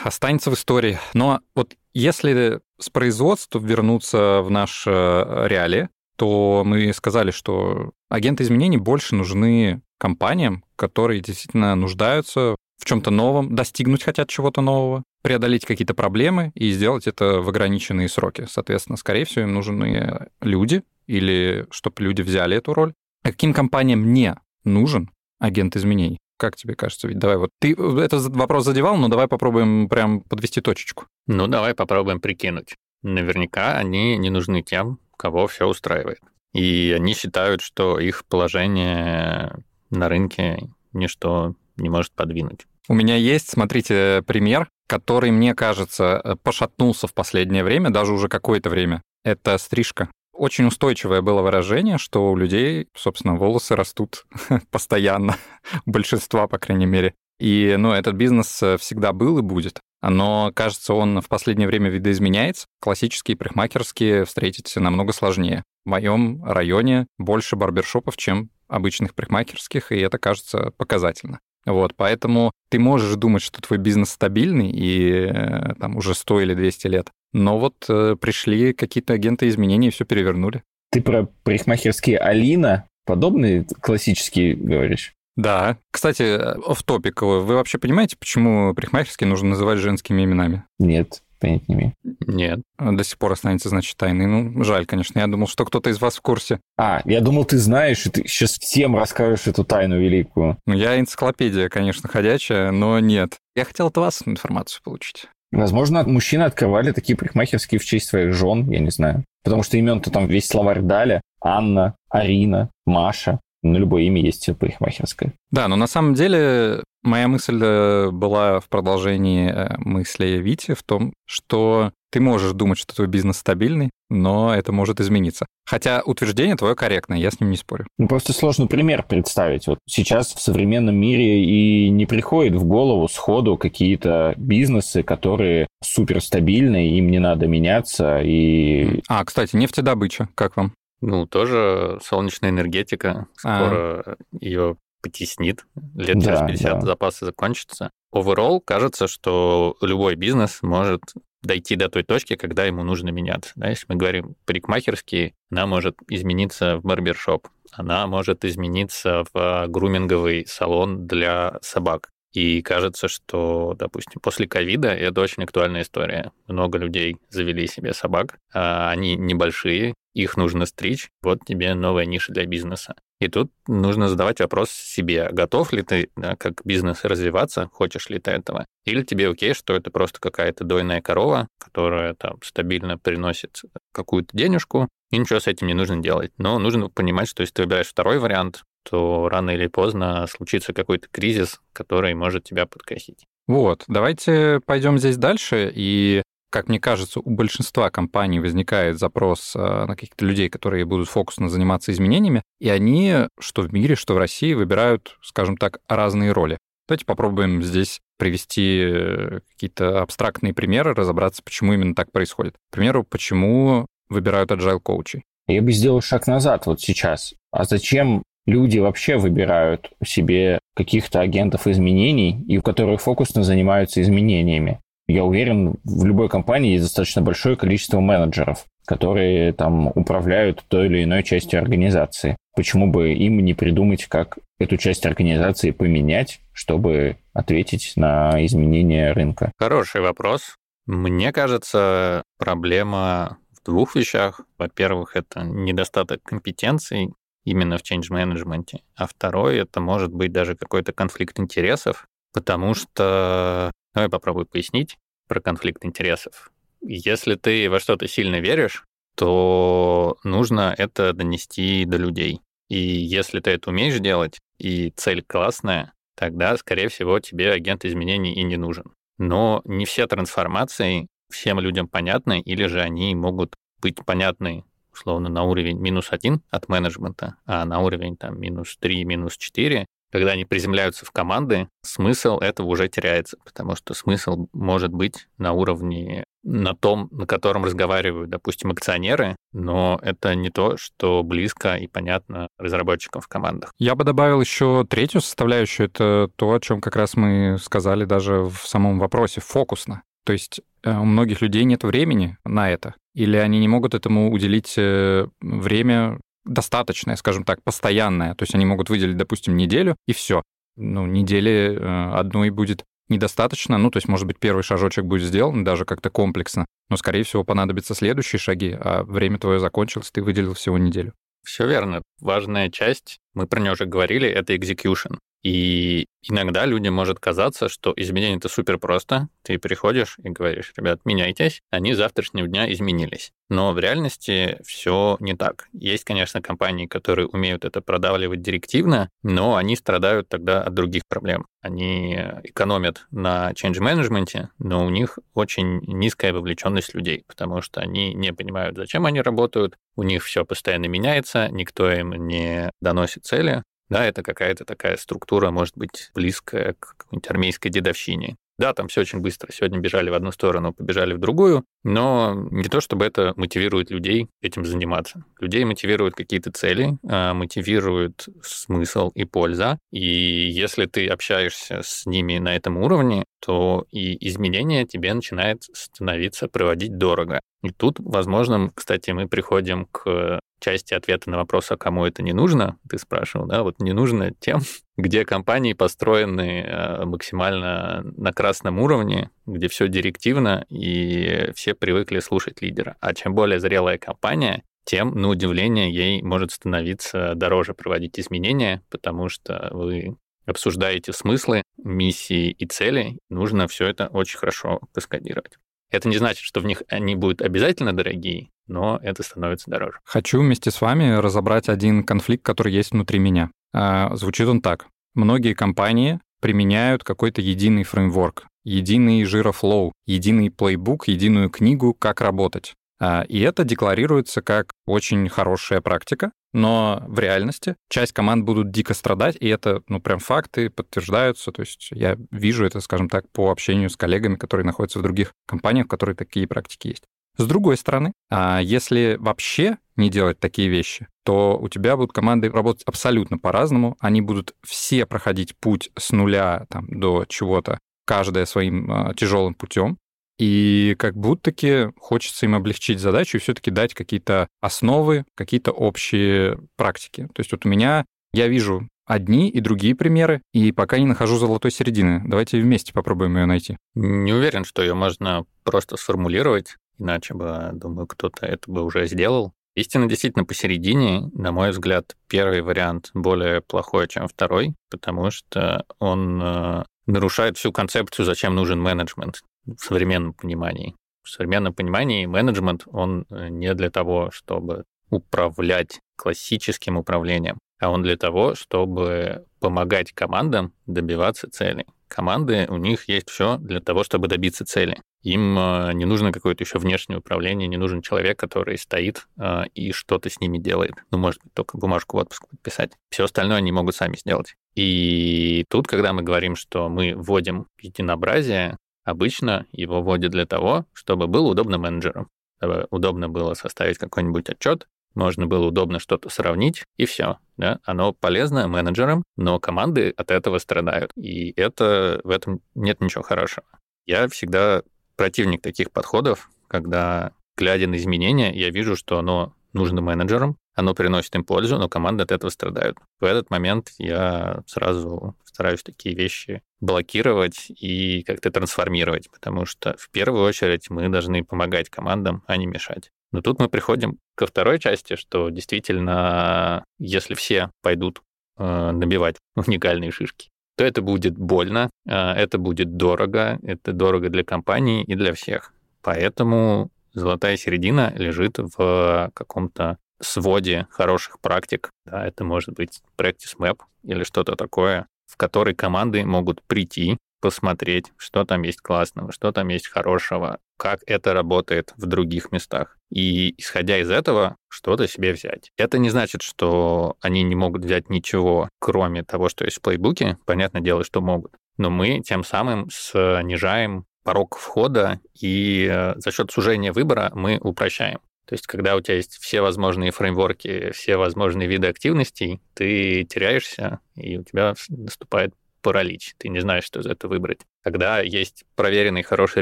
Останется 0.03 0.51
в 0.51 0.53
истории. 0.53 0.99
Но 1.13 1.39
вот 1.55 1.73
если 1.93 2.59
с 2.79 2.89
производства 2.89 3.59
вернуться 3.59 4.41
в 4.41 4.49
наш 4.49 4.85
э, 4.87 5.45
реалии, 5.47 5.89
то 6.17 6.63
мы 6.65 6.93
сказали, 6.93 7.31
что 7.31 7.91
агенты 8.09 8.43
изменений 8.43 8.77
больше 8.77 9.15
нужны 9.15 9.81
компаниям, 9.97 10.63
которые 10.75 11.21
действительно 11.21 11.75
нуждаются 11.75 12.55
в 12.77 12.85
чем-то 12.85 13.11
новом, 13.11 13.55
достигнуть 13.55 14.03
хотят 14.03 14.29
чего-то 14.29 14.61
нового, 14.61 15.03
преодолеть 15.21 15.65
какие-то 15.65 15.93
проблемы 15.93 16.51
и 16.55 16.71
сделать 16.71 17.07
это 17.07 17.41
в 17.41 17.49
ограниченные 17.49 18.09
сроки. 18.09 18.45
Соответственно, 18.49 18.97
скорее 18.97 19.25
всего, 19.25 19.43
им 19.43 19.53
нужны 19.53 20.27
люди 20.41 20.83
или 21.07 21.65
чтобы 21.71 22.03
люди 22.03 22.21
взяли 22.21 22.57
эту 22.57 22.73
роль. 22.73 22.93
А 23.23 23.31
каким 23.31 23.53
компаниям 23.53 24.13
не 24.13 24.35
нужен 24.63 25.09
агент 25.39 25.75
изменений? 25.75 26.19
Как 26.37 26.55
тебе 26.55 26.75
кажется? 26.75 27.07
Ведь 27.07 27.19
давай 27.19 27.37
вот 27.37 27.51
ты 27.59 27.73
этот 27.73 28.35
вопрос 28.35 28.65
задевал, 28.65 28.97
но 28.97 29.07
давай 29.07 29.27
попробуем 29.27 29.87
прям 29.87 30.21
подвести 30.21 30.61
точечку. 30.61 31.05
Ну, 31.27 31.47
давай 31.47 31.73
попробуем 31.73 32.19
прикинуть. 32.19 32.75
Наверняка 33.03 33.77
они 33.77 34.17
не 34.17 34.29
нужны 34.29 34.61
тем, 34.61 34.99
кого 35.17 35.47
все 35.47 35.67
устраивает. 35.67 36.19
И 36.53 36.93
они 36.95 37.13
считают, 37.13 37.61
что 37.61 37.99
их 37.99 38.25
положение 38.25 39.63
на 39.89 40.09
рынке 40.09 40.69
ничто 40.93 41.55
не 41.77 41.89
может 41.89 42.13
подвинуть. 42.13 42.65
У 42.87 42.93
меня 42.93 43.15
есть, 43.15 43.49
смотрите, 43.49 44.23
пример, 44.25 44.69
который, 44.87 45.31
мне 45.31 45.55
кажется, 45.55 46.37
пошатнулся 46.43 47.07
в 47.07 47.13
последнее 47.13 47.63
время, 47.63 47.89
даже 47.89 48.13
уже 48.13 48.27
какое-то 48.27 48.69
время. 48.69 49.01
Это 49.23 49.57
стрижка. 49.57 50.09
Очень 50.37 50.65
устойчивое 50.65 51.21
было 51.21 51.41
выражение, 51.41 51.97
что 51.97 52.31
у 52.31 52.35
людей, 52.35 52.89
собственно, 52.93 53.35
волосы 53.35 53.75
растут 53.75 54.25
постоянно, 54.71 55.37
большинства, 55.85 56.47
по 56.47 56.57
крайней 56.57 56.85
мере. 56.85 57.13
И, 57.39 57.75
ну, 57.77 57.91
этот 57.91 58.15
бизнес 58.15 58.61
э, 58.61 58.77
всегда 58.77 59.13
был 59.13 59.37
и 59.39 59.41
будет. 59.41 59.79
но, 60.01 60.51
кажется, 60.53 60.93
он 60.93 61.21
в 61.21 61.29
последнее 61.29 61.67
время 61.67 61.89
видоизменяется. 61.89 62.65
Классические 62.81 63.37
парикмахерские 63.37 64.25
встретить 64.25 64.75
намного 64.75 65.13
сложнее. 65.13 65.63
В 65.85 65.89
моем 65.89 66.43
районе 66.43 67.07
больше 67.17 67.55
барбершопов, 67.55 68.17
чем 68.17 68.49
обычных 68.67 69.15
парикмахерских, 69.15 69.91
и 69.91 69.99
это 69.99 70.17
кажется 70.17 70.71
показательно. 70.77 71.39
Вот, 71.65 71.95
поэтому 71.95 72.51
ты 72.69 72.77
можешь 72.77 73.15
думать, 73.15 73.41
что 73.41 73.61
твой 73.61 73.79
бизнес 73.79 74.11
стабильный 74.11 74.69
и 74.69 75.09
э, 75.11 75.73
там 75.79 75.95
уже 75.95 76.13
100 76.13 76.41
или 76.41 76.53
200 76.53 76.87
лет, 76.87 77.11
но 77.35 77.59
вот 77.59 77.75
э, 77.89 78.15
пришли 78.19 78.71
какие-то 78.71 79.13
агенты 79.13 79.49
изменений 79.49 79.89
и 79.89 79.91
все 79.91 80.05
перевернули. 80.05 80.63
Ты 80.89 81.01
про 81.01 81.27
парикмахерские 81.43 82.17
Алина 82.17 82.87
подобные 83.05 83.65
классические 83.81 84.55
говоришь? 84.55 85.13
Да. 85.35 85.77
Кстати, 85.91 86.39
в 86.73 86.81
топик. 86.83 87.21
Вы 87.21 87.43
вообще 87.43 87.77
понимаете, 87.77 88.15
почему 88.17 88.73
парикмахерские 88.73 89.27
нужно 89.27 89.49
называть 89.49 89.79
женскими 89.79 90.23
именами? 90.23 90.63
Нет, 90.79 91.23
понять 91.41 91.67
не 91.67 91.75
имею. 91.75 91.93
Нет. 92.25 92.61
До 92.79 93.03
сих 93.03 93.17
пор 93.17 93.33
останется, 93.33 93.67
значит, 93.67 93.97
тайной. 93.97 94.27
Ну, 94.27 94.63
жаль, 94.63 94.85
конечно. 94.85 95.19
Я 95.19 95.27
думал, 95.27 95.47
что 95.47 95.65
кто-то 95.65 95.89
из 95.89 95.99
вас 95.99 96.15
в 96.15 96.21
курсе. 96.21 96.61
А, 96.77 97.01
я 97.03 97.19
думал, 97.19 97.43
ты 97.43 97.57
знаешь, 97.57 98.05
и 98.05 98.09
ты 98.09 98.25
сейчас 98.25 98.51
всем 98.51 98.95
расскажешь 98.95 99.47
эту 99.47 99.65
тайну 99.65 99.99
великую. 99.99 100.57
Ну, 100.65 100.73
я 100.73 100.97
энциклопедия, 100.97 101.67
конечно, 101.67 102.07
ходячая, 102.07 102.71
но 102.71 102.97
нет. 102.99 103.39
Я 103.57 103.65
хотел 103.65 103.87
от 103.87 103.97
вас 103.97 104.21
информацию 104.25 104.81
получить. 104.85 105.27
Возможно, 105.55 106.03
мужчины 106.03 106.43
открывали 106.43 106.91
такие 106.91 107.15
парикмахерские 107.15 107.79
в 107.79 107.85
честь 107.85 108.09
своих 108.09 108.33
жен, 108.33 108.69
я 108.69 108.79
не 108.79 108.89
знаю. 108.89 109.23
Потому 109.43 109.63
что 109.63 109.77
имен-то 109.77 110.11
там 110.11 110.27
весь 110.27 110.47
словарь 110.47 110.81
дали. 110.81 111.21
Анна, 111.41 111.95
Арина, 112.09 112.71
Маша. 112.85 113.39
На 113.65 113.77
любое 113.77 114.03
имя 114.03 114.21
есть 114.21 114.47
парикмахерская. 114.57 115.33
Да, 115.49 115.67
но 115.67 115.75
на 115.75 115.87
самом 115.87 116.13
деле 116.13 116.83
моя 117.01 117.27
мысль 117.27 117.59
э, 117.61 118.11
была 118.11 118.59
в 118.59 118.69
продолжении 118.69 119.49
э, 119.49 119.75
мысли 119.79 120.37
Вити 120.37 120.75
в 120.75 120.83
том, 120.83 121.13
что 121.25 121.91
ты 122.11 122.19
можешь 122.19 122.53
думать, 122.53 122.77
что 122.77 122.95
твой 122.95 123.07
бизнес 123.07 123.37
стабильный, 123.37 123.89
но 124.09 124.53
это 124.53 124.71
может 124.71 125.01
измениться. 125.01 125.47
Хотя 125.65 126.03
утверждение 126.05 126.55
твое 126.55 126.75
корректное, 126.75 127.17
я 127.17 127.31
с 127.31 127.39
ним 127.39 127.49
не 127.49 127.57
спорю. 127.57 127.87
Ну, 127.97 128.07
просто 128.07 128.33
сложно 128.33 128.67
пример 128.67 129.03
представить. 129.03 129.65
Вот 129.65 129.79
сейчас 129.85 130.33
в 130.33 130.39
современном 130.39 130.95
мире 130.95 131.43
и 131.43 131.89
не 131.89 132.05
приходит 132.05 132.53
в 132.53 132.63
голову 132.65 133.07
сходу 133.07 133.57
какие-то 133.57 134.35
бизнесы, 134.37 135.01
которые 135.01 135.67
суперстабильные, 135.83 136.97
им 136.97 137.09
не 137.09 137.19
надо 137.19 137.47
меняться. 137.47 138.21
И... 138.21 139.01
А, 139.07 139.25
кстати, 139.25 139.55
нефтедобыча, 139.55 140.29
как 140.35 140.55
вам? 140.55 140.73
Ну, 141.05 141.27
тоже 141.27 141.99
солнечная 142.03 142.49
энергетика. 142.49 143.27
Скоро 143.35 144.01
а. 144.01 144.15
ее 144.31 144.77
потеснит. 145.03 145.65
Лет 145.93 146.19
через 146.19 146.39
да, 146.39 146.47
50 146.47 146.73
да. 146.73 146.81
запасы 146.81 147.25
закончатся. 147.25 147.91
Оверолл 148.11 148.59
кажется, 148.59 149.07
что 149.07 149.77
любой 149.81 150.15
бизнес 150.15 150.63
может 150.63 151.01
дойти 151.43 151.75
до 151.75 151.89
той 151.89 152.01
точки, 152.01 152.35
когда 152.35 152.65
ему 152.65 152.81
нужно 152.81 153.09
меняться. 153.09 153.51
Да, 153.55 153.69
если 153.69 153.85
мы 153.87 153.97
говорим 153.97 154.35
парикмахерский, 154.45 155.35
она 155.51 155.67
может 155.67 155.95
измениться 156.09 156.77
в 156.77 156.81
барбершоп, 156.81 157.49
она 157.71 158.07
может 158.07 158.43
измениться 158.43 159.25
в 159.31 159.67
груминговый 159.67 160.47
салон 160.47 161.05
для 161.05 161.59
собак. 161.61 162.09
И 162.35 162.61
кажется, 162.61 163.07
что, 163.07 163.75
допустим, 163.79 164.19
после 164.21 164.45
ковида 164.45 164.89
это 164.89 165.21
очень 165.21 165.43
актуальная 165.43 165.83
история. 165.83 166.33
Много 166.47 166.77
людей 166.77 167.15
завели 167.29 167.65
себе 167.65 167.93
собак, 167.93 168.39
а 168.53 168.89
они 168.89 169.15
небольшие, 169.15 169.93
их 170.13 170.35
нужно 170.35 170.65
стричь, 170.65 171.09
вот 171.21 171.39
тебе 171.45 171.73
новая 171.73 172.05
ниша 172.05 172.33
для 172.33 172.45
бизнеса. 172.45 172.95
И 173.21 173.29
тут 173.29 173.51
нужно 173.67 174.09
задавать 174.09 174.41
вопрос 174.41 174.69
себе, 174.69 175.29
готов 175.31 175.71
ли 175.71 175.81
ты 175.81 176.09
да, 176.17 176.35
как 176.35 176.61
бизнес 176.65 177.05
развиваться, 177.05 177.69
хочешь 177.71 178.09
ли 178.09 178.19
ты 178.19 178.31
этого, 178.31 178.65
или 178.83 179.03
тебе 179.03 179.29
окей, 179.29 179.53
что 179.53 179.73
это 179.73 179.89
просто 179.89 180.19
какая-то 180.19 180.65
дойная 180.65 181.01
корова, 181.01 181.47
которая 181.57 182.15
там 182.15 182.39
стабильно 182.43 182.97
приносит 182.97 183.61
какую-то 183.93 184.35
денежку, 184.35 184.89
и 185.11 185.17
ничего 185.17 185.39
с 185.39 185.47
этим 185.47 185.67
не 185.67 185.73
нужно 185.73 186.01
делать. 186.01 186.33
Но 186.37 186.59
нужно 186.59 186.89
понимать, 186.89 187.29
что 187.29 187.41
если 187.41 187.53
ты 187.53 187.61
выбираешь 187.63 187.87
второй 187.87 188.19
вариант, 188.19 188.63
то 188.89 189.27
рано 189.29 189.51
или 189.51 189.67
поздно 189.67 190.25
случится 190.27 190.73
какой-то 190.73 191.07
кризис, 191.11 191.59
который 191.73 192.13
может 192.13 192.43
тебя 192.43 192.65
подкосить. 192.65 193.25
Вот, 193.47 193.83
давайте 193.87 194.59
пойдем 194.65 194.97
здесь 194.97 195.17
дальше 195.17 195.71
и 195.73 196.21
как 196.51 196.69
мне 196.69 196.79
кажется, 196.79 197.19
у 197.19 197.29
большинства 197.31 197.89
компаний 197.89 198.39
возникает 198.39 198.97
запрос 198.97 199.57
э, 199.57 199.59
на 199.59 199.93
каких-то 199.93 200.25
людей, 200.25 200.47
которые 200.47 200.85
будут 200.85 201.09
фокусно 201.09 201.49
заниматься 201.49 201.91
изменениями, 201.91 202.43
и 202.61 202.69
они, 202.69 203.27
что 203.37 203.63
в 203.63 203.73
мире, 203.73 203.95
что 203.95 204.13
в 204.13 204.17
России, 204.17 204.53
выбирают, 204.53 205.17
скажем 205.21 205.57
так, 205.57 205.79
разные 205.89 206.31
роли. 206.31 206.57
Давайте 206.87 207.05
попробуем 207.05 207.61
здесь 207.61 207.99
привести 208.17 209.41
какие-то 209.51 210.01
абстрактные 210.01 210.53
примеры, 210.53 210.93
разобраться, 210.93 211.43
почему 211.43 211.73
именно 211.73 211.93
так 211.93 212.13
происходит. 212.13 212.55
К 212.69 212.75
примеру, 212.75 213.03
почему 213.03 213.87
выбирают 214.07 214.51
agile 214.51 214.79
коучей. 214.79 215.23
Я 215.47 215.61
бы 215.61 215.71
сделал 215.71 216.01
шаг 216.01 216.27
назад 216.27 216.65
вот 216.65 216.79
сейчас. 216.79 217.33
А 217.51 217.65
зачем 217.65 218.23
люди 218.45 218.79
вообще 218.79 219.17
выбирают 219.17 219.91
себе 220.03 220.59
каких-то 220.75 221.21
агентов 221.21 221.67
изменений, 221.67 222.43
и 222.47 222.57
в 222.57 222.61
которых 222.61 223.01
фокусно 223.01 223.43
занимаются 223.43 224.01
изменениями? 224.01 224.79
я 225.07 225.23
уверен, 225.23 225.75
в 225.83 226.05
любой 226.05 226.29
компании 226.29 226.73
есть 226.73 226.85
достаточно 226.85 227.21
большое 227.21 227.55
количество 227.55 227.99
менеджеров, 227.99 228.65
которые 228.85 229.53
там 229.53 229.87
управляют 229.87 230.63
той 230.67 230.87
или 230.87 231.03
иной 231.03 231.23
частью 231.23 231.59
организации. 231.59 232.37
Почему 232.55 232.87
бы 232.87 233.13
им 233.13 233.39
не 233.43 233.53
придумать, 233.53 234.05
как 234.05 234.37
эту 234.57 234.77
часть 234.77 235.05
организации 235.05 235.71
поменять, 235.71 236.39
чтобы 236.53 237.17
ответить 237.33 237.93
на 237.97 238.43
изменения 238.45 239.11
рынка? 239.11 239.51
Хороший 239.59 240.01
вопрос. 240.01 240.55
Мне 240.87 241.31
кажется, 241.31 242.23
проблема 242.37 243.37
в 243.51 243.65
двух 243.65 243.95
вещах. 243.95 244.41
Во-первых, 244.57 245.15
это 245.15 245.43
недостаток 245.43 246.23
компетенций 246.23 247.09
именно 247.45 247.77
в 247.77 247.81
change 247.81 248.11
management, 248.11 248.79
а 248.95 249.07
второй 249.07 249.57
это 249.57 249.79
может 249.79 250.11
быть 250.11 250.33
даже 250.33 250.55
какой-то 250.55 250.91
конфликт 250.91 251.39
интересов, 251.39 252.07
потому 252.33 252.73
что 252.73 253.71
Давай 253.95 254.09
попробую 254.09 254.45
пояснить 254.45 254.97
про 255.27 255.39
конфликт 255.39 255.85
интересов. 255.85 256.51
Если 256.81 257.35
ты 257.35 257.69
во 257.69 257.79
что-то 257.79 258.09
сильно 258.09 258.41
веришь, 258.41 258.83
то 259.15 260.17
нужно 260.25 260.75
это 260.77 261.13
донести 261.13 261.85
до 261.85 261.95
людей. 261.95 262.41
И 262.67 262.77
если 262.77 263.39
ты 263.39 263.51
это 263.51 263.69
умеешь 263.69 263.97
делать, 263.99 264.37
и 264.57 264.91
цель 264.97 265.23
классная, 265.25 265.93
тогда, 266.15 266.57
скорее 266.57 266.89
всего, 266.89 267.19
тебе 267.21 267.51
агент 267.51 267.85
изменений 267.85 268.33
и 268.33 268.43
не 268.43 268.57
нужен. 268.57 268.93
Но 269.17 269.61
не 269.63 269.85
все 269.85 270.07
трансформации 270.07 271.07
всем 271.31 271.61
людям 271.61 271.87
понятны, 271.87 272.41
или 272.41 272.67
же 272.67 272.81
они 272.81 273.15
могут 273.15 273.55
быть 273.81 274.03
понятны 274.05 274.65
условно 274.95 275.29
на 275.29 275.43
уровень 275.43 275.77
минус 275.77 276.07
один 276.11 276.41
от 276.49 276.69
менеджмента, 276.69 277.35
а 277.45 277.65
на 277.65 277.79
уровень 277.81 278.17
там 278.17 278.39
минус 278.39 278.77
три, 278.79 279.03
минус 279.05 279.37
четыре 279.37 279.85
когда 280.11 280.31
они 280.31 280.45
приземляются 280.45 281.05
в 281.05 281.11
команды, 281.11 281.67
смысл 281.81 282.37
этого 282.37 282.67
уже 282.67 282.87
теряется, 282.87 283.35
потому 283.43 283.75
что 283.75 283.93
смысл 283.93 284.47
может 284.53 284.93
быть 284.93 285.27
на 285.37 285.51
уровне 285.51 286.23
на 286.41 286.73
том, 286.73 287.09
на 287.11 287.25
котором 287.25 287.65
разговаривают, 287.65 288.29
допустим, 288.29 288.71
акционеры, 288.71 289.35
но 289.51 289.99
это 290.01 290.33
не 290.35 290.51
то, 290.51 290.77
что 290.77 291.21
близко 291.23 291.75
и 291.75 291.87
понятно 291.87 292.47
разработчикам 292.57 293.21
в 293.21 293.27
командах. 293.27 293.73
Я 293.77 293.95
бы 293.95 294.05
добавил 294.05 294.39
еще 294.39 294.85
третью 294.87 295.19
составляющую, 295.19 295.87
это 295.87 296.29
то, 296.37 296.53
о 296.53 296.59
чем 296.61 296.79
как 296.79 296.95
раз 296.95 297.17
мы 297.17 297.57
сказали 297.59 298.05
даже 298.05 298.43
в 298.43 298.59
самом 298.59 298.99
вопросе, 298.99 299.41
фокусно. 299.41 300.03
То 300.23 300.33
есть 300.33 300.61
э, 300.83 300.95
у 300.95 301.03
многих 301.03 301.41
людей 301.41 301.65
нет 301.65 301.83
времени 301.83 302.37
на 302.45 302.69
это, 302.71 302.93
или 303.15 303.37
они 303.37 303.59
не 303.59 303.67
могут 303.67 303.95
этому 303.95 304.31
уделить 304.31 304.75
э, 304.77 305.27
время 305.41 306.19
достаточная, 306.43 307.15
скажем 307.15 307.43
так, 307.43 307.63
постоянная. 307.63 308.35
То 308.35 308.43
есть 308.43 308.53
они 308.53 308.65
могут 308.65 308.89
выделить, 308.89 309.17
допустим, 309.17 309.57
неделю, 309.57 309.95
и 310.07 310.13
все. 310.13 310.43
Ну, 310.75 311.07
недели 311.07 311.75
э, 311.79 312.11
одной 312.13 312.49
будет 312.49 312.83
недостаточно. 313.07 313.77
Ну, 313.77 313.89
то 313.89 313.97
есть, 313.97 314.07
может 314.07 314.27
быть, 314.27 314.37
первый 314.39 314.63
шажочек 314.63 315.05
будет 315.05 315.27
сделан 315.27 315.63
даже 315.63 315.85
как-то 315.85 316.09
комплексно, 316.09 316.65
но, 316.89 316.97
скорее 316.97 317.23
всего, 317.23 317.43
понадобятся 317.43 317.95
следующие 317.95 318.39
шаги, 318.39 318.75
а 318.79 319.03
время 319.03 319.39
твое 319.39 319.59
закончилось, 319.59 320.11
ты 320.11 320.21
выделил 320.21 320.53
всего 320.53 320.77
неделю. 320.77 321.13
Все 321.43 321.67
верно. 321.67 322.01
Важная 322.19 322.69
часть, 322.69 323.19
мы 323.35 323.47
про 323.47 323.59
нее 323.59 323.73
уже 323.73 323.85
говорили, 323.85 324.27
это 324.27 324.55
execution. 324.55 325.17
И 325.45 326.07
иногда 326.23 326.65
людям 326.65 326.95
может 326.95 327.19
казаться, 327.19 327.69
что 327.69 327.93
изменение 327.95 328.37
это 328.37 328.49
супер 328.49 328.79
просто. 328.79 329.27
Ты 329.43 329.59
приходишь 329.59 330.17
и 330.23 330.29
говоришь, 330.29 330.73
ребят, 330.75 331.01
меняйтесь, 331.05 331.61
они 331.69 331.93
с 331.93 331.97
завтрашнего 331.97 332.47
дня 332.47 332.71
изменились. 332.73 333.31
Но 333.47 333.71
в 333.73 333.77
реальности 333.77 334.57
все 334.65 335.17
не 335.19 335.35
так. 335.35 335.67
Есть, 335.71 336.03
конечно, 336.03 336.41
компании, 336.41 336.87
которые 336.87 337.27
умеют 337.27 337.63
это 337.63 337.79
продавливать 337.81 338.41
директивно, 338.41 339.11
но 339.21 339.55
они 339.55 339.75
страдают 339.75 340.27
тогда 340.29 340.63
от 340.63 340.73
других 340.73 341.03
проблем. 341.07 341.45
Они 341.61 342.15
экономят 342.43 343.05
на 343.11 343.51
change 343.51 343.79
management, 343.79 344.47
но 344.57 344.83
у 344.83 344.89
них 344.89 345.19
очень 345.35 345.81
низкая 345.81 346.33
вовлеченность 346.33 346.95
людей, 346.95 347.23
потому 347.27 347.61
что 347.61 347.81
они 347.81 348.15
не 348.15 348.33
понимают, 348.33 348.77
зачем 348.77 349.05
они 349.05 349.21
работают, 349.21 349.75
у 349.95 350.03
них 350.03 350.23
все 350.23 350.43
постоянно 350.43 350.85
меняется, 350.85 351.49
никто 351.49 351.91
им 351.91 352.27
не 352.27 352.71
доносит 352.81 353.24
цели, 353.25 353.63
да, 353.89 354.05
это 354.05 354.23
какая-то 354.23 354.65
такая 354.65 354.97
структура, 354.97 355.51
может 355.51 355.77
быть, 355.77 356.09
близкая 356.15 356.73
к 356.79 356.95
какой-нибудь 356.97 357.29
армейской 357.29 357.69
дедовщине. 357.69 358.35
Да, 358.57 358.73
там 358.73 358.87
все 358.87 359.01
очень 359.01 359.19
быстро. 359.19 359.51
Сегодня 359.51 359.79
бежали 359.79 360.09
в 360.09 360.13
одну 360.13 360.31
сторону, 360.31 360.73
побежали 360.73 361.13
в 361.13 361.19
другую, 361.19 361.65
но 361.83 362.47
не 362.51 362.69
то 362.69 362.79
чтобы 362.79 363.03
это 363.05 363.33
мотивирует 363.35 363.91
людей 363.91 364.29
этим 364.41 364.63
заниматься. 364.63 365.25
Людей 365.41 365.65
мотивируют 365.65 366.15
какие-то 366.15 366.51
цели, 366.51 366.97
а, 367.05 367.33
мотивирует 367.33 368.27
смысл 368.41 369.09
и 369.13 369.25
польза. 369.25 369.77
И 369.91 370.05
если 370.49 370.85
ты 370.85 371.07
общаешься 371.07 371.81
с 371.83 372.05
ними 372.05 372.37
на 372.37 372.55
этом 372.55 372.77
уровне, 372.77 373.25
то 373.41 373.85
и 373.91 374.25
изменения 374.29 374.85
тебе 374.85 375.13
начинает 375.13 375.63
становиться 375.73 376.47
проводить 376.47 376.97
дорого. 376.97 377.41
И 377.65 377.71
тут, 377.71 377.99
возможно, 377.99 378.71
кстати, 378.75 379.09
мы 379.09 379.27
приходим 379.27 379.87
к 379.87 380.39
части 380.59 380.93
ответа 380.93 381.31
на 381.31 381.37
вопрос, 381.37 381.71
а 381.71 381.77
кому 381.77 382.05
это 382.05 382.21
не 382.21 382.31
нужно, 382.31 382.77
ты 382.87 382.99
спрашивал, 382.99 383.47
да, 383.47 383.63
вот 383.63 383.79
не 383.79 383.91
нужно 383.91 384.31
тем, 384.39 384.61
где 384.97 385.25
компании 385.25 385.73
построены 385.73 386.61
э, 386.61 387.05
максимально 387.05 388.03
на 388.03 388.31
красном 388.31 388.79
уровне, 388.79 389.31
где 389.47 389.67
все 389.67 389.87
директивно 389.87 390.65
и 390.69 391.51
все 391.55 391.73
привыкли 391.73 392.19
слушать 392.19 392.61
лидера. 392.61 392.97
А 392.99 393.15
чем 393.15 393.33
более 393.33 393.59
зрелая 393.59 393.97
компания, 393.97 394.63
тем, 394.83 395.19
на 395.19 395.29
удивление, 395.29 395.91
ей 395.91 396.21
может 396.21 396.51
становиться 396.51 397.33
дороже 397.33 397.73
проводить 397.73 398.19
изменения, 398.19 398.83
потому 398.91 399.29
что 399.29 399.69
вы 399.71 400.17
обсуждаете 400.45 401.13
смыслы, 401.13 401.63
миссии 401.83 402.51
и 402.51 402.67
цели, 402.67 403.17
нужно 403.29 403.67
все 403.67 403.87
это 403.87 404.07
очень 404.07 404.37
хорошо 404.37 404.81
каскадировать. 404.93 405.57
Это 405.95 406.09
не 406.09 406.17
значит, 406.17 406.43
что 406.43 406.59
в 406.59 406.65
них 406.65 406.83
они 406.89 407.15
будут 407.15 407.41
обязательно 407.41 407.95
дорогие, 407.95 408.49
но 408.67 408.99
это 409.01 409.23
становится 409.23 409.71
дороже. 409.71 409.99
Хочу 410.03 410.41
вместе 410.41 410.69
с 410.69 410.81
вами 410.81 411.15
разобрать 411.15 411.69
один 411.69 412.03
конфликт, 412.03 412.43
который 412.43 412.73
есть 412.73 412.91
внутри 412.91 413.17
меня. 413.17 413.49
А, 413.73 414.13
звучит 414.17 414.45
он 414.47 414.59
так. 414.59 414.87
Многие 415.13 415.53
компании 415.53 416.19
применяют 416.41 417.05
какой-то 417.05 417.39
единый 417.39 417.83
фреймворк, 417.83 418.45
единый 418.65 419.23
жирофлоу, 419.23 419.93
единый 420.05 420.51
плейбук, 420.51 421.07
единую 421.07 421.49
книгу, 421.49 421.93
как 421.93 422.19
работать. 422.19 422.73
А, 422.99 423.23
и 423.27 423.39
это 423.41 423.63
декларируется 423.63 424.41
как 424.41 424.71
очень 424.85 425.27
хорошая 425.29 425.81
практика, 425.81 426.31
но 426.53 427.03
в 427.07 427.19
реальности 427.19 427.75
часть 427.89 428.13
команд 428.13 428.45
будут 428.45 428.71
дико 428.71 428.93
страдать, 428.93 429.35
и 429.39 429.47
это, 429.47 429.81
ну, 429.87 429.99
прям 429.99 430.19
факты 430.19 430.69
подтверждаются. 430.69 431.51
То 431.51 431.61
есть 431.61 431.89
я 431.91 432.17
вижу 432.31 432.65
это, 432.65 432.79
скажем 432.79 433.09
так, 433.09 433.29
по 433.31 433.51
общению 433.51 433.89
с 433.89 433.97
коллегами, 433.97 434.35
которые 434.35 434.65
находятся 434.65 434.99
в 434.99 435.03
других 435.03 435.33
компаниях, 435.47 435.87
в 435.87 435.89
которых 435.89 436.15
такие 436.15 436.47
практики 436.47 436.87
есть. 436.87 437.03
С 437.37 437.45
другой 437.45 437.75
стороны, 437.75 438.13
а 438.29 438.61
если 438.61 439.17
вообще 439.19 439.77
не 439.97 440.09
делать 440.09 440.39
такие 440.39 440.69
вещи, 440.69 441.07
то 441.23 441.57
у 441.57 441.67
тебя 441.67 441.97
будут 441.97 442.13
команды 442.13 442.49
работать 442.49 442.83
абсолютно 442.85 443.37
по-разному. 443.37 443.97
Они 443.99 444.21
будут 444.21 444.55
все 444.65 445.05
проходить 445.05 445.57
путь 445.57 445.91
с 445.97 446.11
нуля 446.11 446.65
там, 446.69 446.87
до 446.87 447.25
чего-то, 447.27 447.79
каждая 448.05 448.45
своим 448.45 448.89
а, 448.89 449.13
тяжелым 449.13 449.53
путем. 449.53 449.97
И 450.37 450.95
как 450.99 451.15
будто-таки 451.15 451.91
хочется 451.97 452.45
им 452.45 452.55
облегчить 452.55 452.99
задачу 452.99 453.37
и 453.37 453.39
все-таки 453.39 453.71
дать 453.71 453.93
какие-то 453.93 454.47
основы, 454.61 455.25
какие-то 455.35 455.71
общие 455.71 456.59
практики. 456.75 457.27
То 457.33 457.39
есть 457.39 457.51
вот 457.51 457.65
у 457.65 457.69
меня, 457.69 458.05
я 458.33 458.47
вижу 458.47 458.87
одни 459.05 459.49
и 459.49 459.61
другие 459.61 459.95
примеры, 459.95 460.41
и 460.51 460.71
пока 460.71 460.97
не 460.97 461.05
нахожу 461.05 461.37
золотой 461.37 461.71
середины. 461.71 462.23
Давайте 462.25 462.59
вместе 462.59 462.91
попробуем 462.91 463.37
ее 463.37 463.45
найти. 463.45 463.77
Не 463.93 464.33
уверен, 464.33 464.65
что 464.65 464.81
ее 464.81 464.93
можно 464.93 465.45
просто 465.63 465.95
сформулировать, 465.95 466.75
иначе 466.97 467.33
бы, 467.33 467.69
думаю, 467.73 468.07
кто-то 468.07 468.45
это 468.45 468.69
бы 468.69 468.83
уже 468.83 469.07
сделал. 469.07 469.53
Истина 469.75 470.07
действительно 470.07 470.45
посередине. 470.45 471.29
На 471.33 471.51
мой 471.51 471.71
взгляд, 471.71 472.15
первый 472.27 472.61
вариант 472.61 473.11
более 473.13 473.61
плохой, 473.61 474.07
чем 474.07 474.27
второй, 474.27 474.73
потому 474.89 475.31
что 475.31 475.85
он 475.99 476.41
э, 476.41 476.83
нарушает 477.07 477.57
всю 477.57 477.73
концепцию, 477.73 478.25
зачем 478.25 478.55
нужен 478.55 478.81
менеджмент 478.81 479.41
в 479.65 479.79
современном 479.79 480.33
понимании. 480.33 480.95
В 481.23 481.29
современном 481.29 481.73
понимании 481.73 482.25
менеджмент, 482.25 482.83
он 482.87 483.25
э, 483.29 483.49
не 483.49 483.73
для 483.73 483.89
того, 483.89 484.29
чтобы 484.31 484.83
управлять 485.09 485.99
классическим 486.17 486.97
управлением, 486.97 487.57
а 487.79 487.89
он 487.89 488.03
для 488.03 488.17
того, 488.17 488.55
чтобы 488.55 489.45
помогать 489.59 490.11
командам 490.11 490.73
добиваться 490.85 491.49
цели. 491.49 491.85
Команды, 492.07 492.67
у 492.69 492.77
них 492.77 493.09
есть 493.09 493.29
все 493.29 493.57
для 493.57 493.81
того, 493.81 494.03
чтобы 494.03 494.27
добиться 494.27 494.63
цели. 494.63 495.01
Им 495.23 495.57
э, 495.57 495.93
не 495.93 496.05
нужно 496.05 496.31
какое-то 496.31 496.63
еще 496.63 496.77
внешнее 496.77 497.17
управление, 497.17 497.67
не 497.67 497.77
нужен 497.77 498.03
человек, 498.03 498.37
который 498.37 498.77
стоит 498.77 499.25
э, 499.39 499.63
и 499.73 499.91
что-то 499.91 500.29
с 500.29 500.39
ними 500.39 500.59
делает. 500.59 500.93
Ну, 501.09 501.17
может 501.17 501.41
быть, 501.43 501.51
только 501.53 501.77
бумажку 501.79 502.17
в 502.17 502.19
отпуск 502.19 502.47
подписать. 502.47 502.91
Все 503.09 503.23
остальное 503.23 503.57
они 503.57 503.71
могут 503.71 503.95
сами 503.95 504.15
сделать. 504.15 504.55
И 504.75 505.65
тут, 505.69 505.87
когда 505.87 506.13
мы 506.13 506.21
говорим, 506.21 506.55
что 506.55 506.89
мы 506.89 507.15
вводим 507.15 507.65
единообразие, 507.81 508.77
Обычно 509.05 509.65
его 509.71 510.01
вводят 510.01 510.31
для 510.31 510.45
того, 510.45 510.85
чтобы 510.91 511.27
было 511.27 511.47
удобно 511.47 511.77
менеджеру, 511.77 512.27
чтобы 512.57 512.87
удобно 512.89 513.29
было 513.29 513.53
составить 513.53 513.97
какой-нибудь 513.97 514.49
отчет, 514.49 514.87
можно 515.13 515.45
было 515.47 515.67
удобно 515.67 515.99
что-то 515.99 516.29
сравнить, 516.29 516.83
и 516.97 517.05
все. 517.05 517.37
Да? 517.55 517.79
Оно 517.85 518.11
полезно 518.11 518.67
менеджерам, 518.67 519.23
но 519.37 519.59
команды 519.59 520.13
от 520.17 520.29
этого 520.29 520.57
страдают. 520.57 521.11
И 521.15 521.53
это 521.55 522.19
в 522.23 522.29
этом 522.29 522.59
нет 522.73 522.99
ничего 522.99 523.23
хорошего. 523.23 523.65
Я 524.05 524.27
всегда 524.27 524.83
противник 525.15 525.61
таких 525.61 525.91
подходов, 525.91 526.49
когда, 526.67 527.31
глядя 527.57 527.87
на 527.87 527.95
изменения, 527.95 528.53
я 528.53 528.69
вижу, 528.71 528.97
что 528.97 529.17
оно 529.17 529.55
нужно 529.75 530.01
менеджерам, 530.01 530.57
оно 530.73 530.93
приносит 530.93 531.35
им 531.35 531.43
пользу, 531.43 531.77
но 531.77 531.87
команды 531.87 532.23
от 532.23 532.31
этого 532.31 532.49
страдают. 532.49 532.97
В 533.19 533.25
этот 533.25 533.49
момент 533.49 533.91
я 533.97 534.63
сразу 534.65 535.35
стараюсь 535.43 535.83
такие 535.83 536.15
вещи 536.15 536.61
блокировать 536.79 537.67
и 537.69 538.23
как-то 538.23 538.51
трансформировать, 538.51 539.29
потому 539.31 539.65
что 539.65 539.95
в 539.97 540.09
первую 540.09 540.43
очередь 540.43 540.89
мы 540.89 541.07
должны 541.09 541.43
помогать 541.43 541.89
командам, 541.89 542.43
а 542.47 542.57
не 542.57 542.65
мешать. 542.65 543.11
Но 543.31 543.41
тут 543.41 543.59
мы 543.59 543.69
приходим 543.69 544.17
ко 544.35 544.47
второй 544.47 544.79
части, 544.79 545.15
что 545.15 545.49
действительно, 545.49 546.83
если 546.99 547.33
все 547.33 547.69
пойдут 547.81 548.21
э, 548.57 548.91
набивать 548.91 549.37
уникальные 549.55 550.11
шишки, 550.11 550.49
то 550.77 550.83
это 550.83 551.01
будет 551.01 551.37
больно, 551.37 551.89
э, 552.05 552.11
это 552.11 552.57
будет 552.57 552.97
дорого, 552.97 553.59
это 553.63 553.93
дорого 553.93 554.29
для 554.29 554.43
компании 554.43 555.03
и 555.03 555.15
для 555.15 555.33
всех. 555.33 555.73
Поэтому 556.01 556.91
золотая 557.15 557.57
середина 557.57 558.13
лежит 558.15 558.57
в 558.59 559.31
каком-то 559.33 559.97
своде 560.21 560.87
хороших 560.91 561.39
практик. 561.39 561.89
Да, 562.05 562.25
это 562.25 562.43
может 562.43 562.75
быть 562.75 563.01
practice 563.17 563.57
map 563.57 563.79
или 564.03 564.23
что-то 564.23 564.55
такое, 564.55 565.07
в 565.25 565.37
который 565.37 565.73
команды 565.73 566.23
могут 566.25 566.61
прийти, 566.61 567.17
посмотреть, 567.41 568.11
что 568.17 568.43
там 568.43 568.63
есть 568.63 568.81
классного, 568.81 569.31
что 569.31 569.51
там 569.51 569.67
есть 569.67 569.87
хорошего, 569.87 570.57
как 570.77 571.01
это 571.05 571.33
работает 571.33 571.93
в 571.95 572.07
других 572.07 572.51
местах. 572.51 572.97
И 573.11 573.53
исходя 573.57 573.99
из 573.99 574.09
этого, 574.09 574.55
что-то 574.67 575.07
себе 575.07 575.31
взять. 575.31 575.69
Это 575.77 575.99
не 575.99 576.09
значит, 576.09 576.41
что 576.41 577.17
они 577.21 577.43
не 577.43 577.55
могут 577.55 577.85
взять 577.85 578.09
ничего, 578.09 578.69
кроме 578.79 579.23
того, 579.23 579.49
что 579.49 579.63
есть 579.63 579.77
в 579.77 579.81
плейбуке. 579.81 580.37
Понятное 580.45 580.81
дело, 580.81 581.03
что 581.03 581.21
могут. 581.21 581.51
Но 581.77 581.89
мы 581.89 582.21
тем 582.21 582.43
самым 582.43 582.89
снижаем 582.89 584.05
порог 584.25 584.57
входа, 584.57 585.21
и 585.39 585.87
э, 585.89 586.15
за 586.17 586.31
счет 586.31 586.51
сужения 586.51 586.91
выбора 586.91 587.31
мы 587.35 587.59
упрощаем. 587.61 588.19
То 588.45 588.53
есть, 588.53 588.67
когда 588.67 588.95
у 588.95 589.01
тебя 589.01 589.15
есть 589.15 589.37
все 589.37 589.61
возможные 589.61 590.11
фреймворки, 590.11 590.91
все 590.91 591.17
возможные 591.17 591.67
виды 591.67 591.87
активностей, 591.87 592.59
ты 592.73 593.23
теряешься, 593.23 593.99
и 594.15 594.37
у 594.37 594.43
тебя 594.43 594.73
наступает 594.89 595.53
паралич. 595.81 596.33
Ты 596.39 596.49
не 596.49 596.59
знаешь, 596.61 596.83
что 596.83 596.99
из 596.99 597.05
этого 597.05 597.33
выбрать. 597.33 597.59
Когда 597.83 598.19
есть 598.19 598.65
проверенные 598.75 599.23
хорошие 599.23 599.61